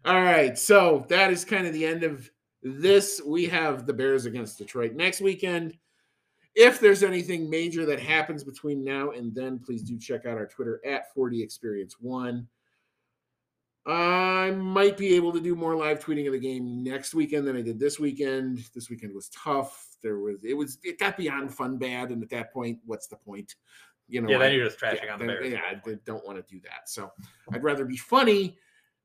All 0.05 0.21
right, 0.21 0.57
so 0.57 1.05
that 1.07 1.31
is 1.31 1.45
kind 1.45 1.65
of 1.65 1.73
the 1.73 1.85
end 1.85 2.03
of 2.03 2.29
this. 2.61 3.21
We 3.25 3.45
have 3.47 3.85
the 3.85 3.93
Bears 3.93 4.25
against 4.25 4.57
Detroit 4.57 4.93
next 4.93 5.21
weekend. 5.21 5.77
If 6.53 6.79
there's 6.81 7.01
anything 7.03 7.49
major 7.49 7.85
that 7.85 7.99
happens 7.99 8.43
between 8.43 8.83
now 8.83 9.11
and 9.11 9.33
then, 9.33 9.57
please 9.57 9.81
do 9.81 9.97
check 9.97 10.25
out 10.25 10.37
our 10.37 10.45
Twitter 10.47 10.81
at 10.85 11.13
4D 11.15 11.41
Experience 11.41 11.95
One. 12.01 12.47
I 13.85 14.51
might 14.51 14.97
be 14.97 15.15
able 15.15 15.31
to 15.33 15.39
do 15.39 15.55
more 15.55 15.75
live 15.75 15.99
tweeting 15.99 16.27
of 16.27 16.33
the 16.33 16.39
game 16.39 16.83
next 16.83 17.15
weekend 17.15 17.47
than 17.47 17.57
I 17.57 17.61
did 17.61 17.79
this 17.79 17.99
weekend. 17.99 18.63
This 18.75 18.89
weekend 18.89 19.13
was 19.15 19.29
tough. 19.29 19.87
There 20.03 20.19
was 20.19 20.43
it 20.43 20.55
was 20.55 20.77
it 20.83 20.99
got 20.99 21.17
beyond 21.17 21.53
fun 21.53 21.77
bad, 21.77 22.11
and 22.11 22.21
at 22.21 22.29
that 22.29 22.53
point, 22.53 22.79
what's 22.85 23.07
the 23.07 23.15
point? 23.15 23.55
You 24.07 24.21
know, 24.21 24.29
yeah, 24.29 24.35
I- 24.35 24.39
then 24.39 24.53
you're 24.53 24.65
just 24.65 24.79
trashing 24.79 25.05
yeah, 25.05 25.13
on 25.13 25.19
the 25.19 25.25
Bears. 25.25 25.51
Yeah, 25.51 25.61
I 25.69 25.97
don't 26.05 26.25
want 26.25 26.37
to 26.37 26.53
do 26.53 26.61
that. 26.61 26.89
So 26.89 27.11
I'd 27.53 27.63
rather 27.63 27.85
be 27.85 27.97
funny 27.97 28.57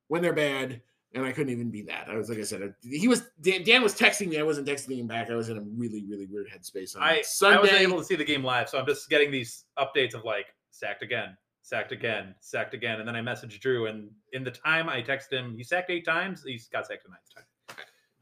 when 0.09 0.21
they're 0.21 0.35
bad, 0.35 0.83
and 1.15 1.25
I 1.25 1.33
couldn't 1.33 1.53
even 1.53 1.71
be 1.71 1.83
that. 1.83 2.09
I 2.11 2.17
was 2.17 2.29
like 2.29 2.39
I 2.39 2.43
said, 2.43 2.75
he 2.83 3.09
was 3.09 3.23
Dan, 3.41 3.65
Dan 3.65 3.83
was 3.83 3.95
texting 3.95 4.29
me. 4.29 4.39
I 4.39 4.43
wasn't 4.43 4.69
texting 4.69 4.99
him 4.99 5.07
back. 5.07 5.31
I 5.31 5.37
was 5.37 5.49
in 5.49 5.57
a 5.57 5.63
really 5.63 6.05
really 6.07 6.27
weird 6.27 6.49
headspace 6.51 6.97
on 6.97 7.03
I, 7.03 7.23
Sunday. 7.23 7.57
I 7.57 7.61
wasn't 7.61 7.81
able 7.81 7.99
to 7.99 8.05
see 8.05 8.17
the 8.17 8.25
game 8.25 8.45
live, 8.45 8.69
so 8.69 8.79
I'm 8.79 8.87
just 8.87 9.09
getting 9.09 9.31
these 9.31 9.65
updates 9.79 10.13
of 10.15 10.25
like 10.25 10.47
sacked 10.71 11.03
again, 11.03 11.37
sacked 11.67 11.91
again, 11.91 12.33
sacked 12.41 12.75
again, 12.75 13.01
and 13.01 13.09
then 13.09 13.17
I 13.17 13.21
messaged 13.21 13.59
Drew, 13.59 13.87
and 13.87 14.09
in 14.33 14.45
the 14.45 14.53
time 14.53 14.89
I 14.89 15.03
texted 15.03 15.33
him, 15.33 15.57
he 15.57 15.65
sacked 15.65 15.91
eight 15.91 16.05
times. 16.05 16.45
He's 16.47 16.69
got 16.69 16.87
sacked 16.87 17.05
a 17.07 17.11
ninth 17.11 17.23
time. 17.35 17.77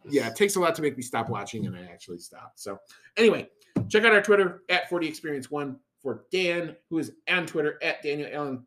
yeah, 0.08 0.28
it 0.28 0.34
takes 0.34 0.56
a 0.56 0.60
lot 0.60 0.74
to 0.76 0.80
make 0.82 0.96
me 0.96 1.02
stop 1.02 1.28
watching, 1.28 1.66
and 1.66 1.76
I 1.76 1.82
actually 1.82 2.20
stopped. 2.20 2.58
So 2.58 2.78
anyway, 3.18 3.50
check 3.90 4.02
out 4.04 4.12
our 4.12 4.22
Twitter 4.22 4.62
at 4.70 4.88
4D 4.88 5.06
Experience 5.06 5.50
One 5.50 5.76
for 6.00 6.24
Dan, 6.32 6.74
who 6.88 6.98
is 6.98 7.12
on 7.28 7.44
Twitter 7.44 7.78
at 7.82 8.02
Daniel 8.02 8.30
Allen 8.32 8.66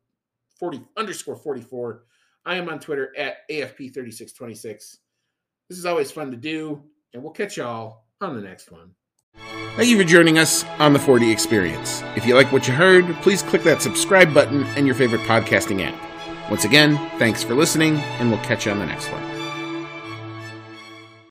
40 0.59 0.83
underscore 0.95 1.35
44. 1.35 2.03
I 2.45 2.55
am 2.57 2.69
on 2.69 2.79
Twitter 2.79 3.17
at 3.17 3.49
AFP 3.49 3.91
3626. 3.95 4.99
This 5.69 5.79
is 5.79 5.87
always 5.87 6.11
fun 6.11 6.29
to 6.29 6.37
do, 6.37 6.83
and 7.15 7.23
we'll 7.23 7.33
catch 7.33 7.57
y'all 7.57 8.03
on 8.21 8.35
the 8.35 8.41
next 8.41 8.71
one. 8.71 8.91
Thank 9.75 9.89
you 9.89 9.97
for 9.97 10.03
joining 10.03 10.39
us 10.39 10.65
on 10.79 10.93
the 10.93 10.99
4D 10.99 11.31
Experience. 11.31 12.01
If 12.15 12.25
you 12.25 12.33
like 12.35 12.51
what 12.51 12.67
you 12.67 12.73
heard, 12.73 13.05
please 13.17 13.43
click 13.43 13.63
that 13.63 13.81
subscribe 13.81 14.33
button 14.33 14.65
in 14.75 14.87
your 14.87 14.95
favorite 14.95 15.21
podcasting 15.21 15.85
app. 15.85 16.49
Once 16.49 16.65
again, 16.65 16.97
thanks 17.19 17.43
for 17.43 17.53
listening, 17.53 17.97
and 18.19 18.31
we'll 18.31 18.41
catch 18.41 18.65
you 18.65 18.71
on 18.71 18.79
the 18.79 18.85
next 18.85 19.11
one. 19.11 19.36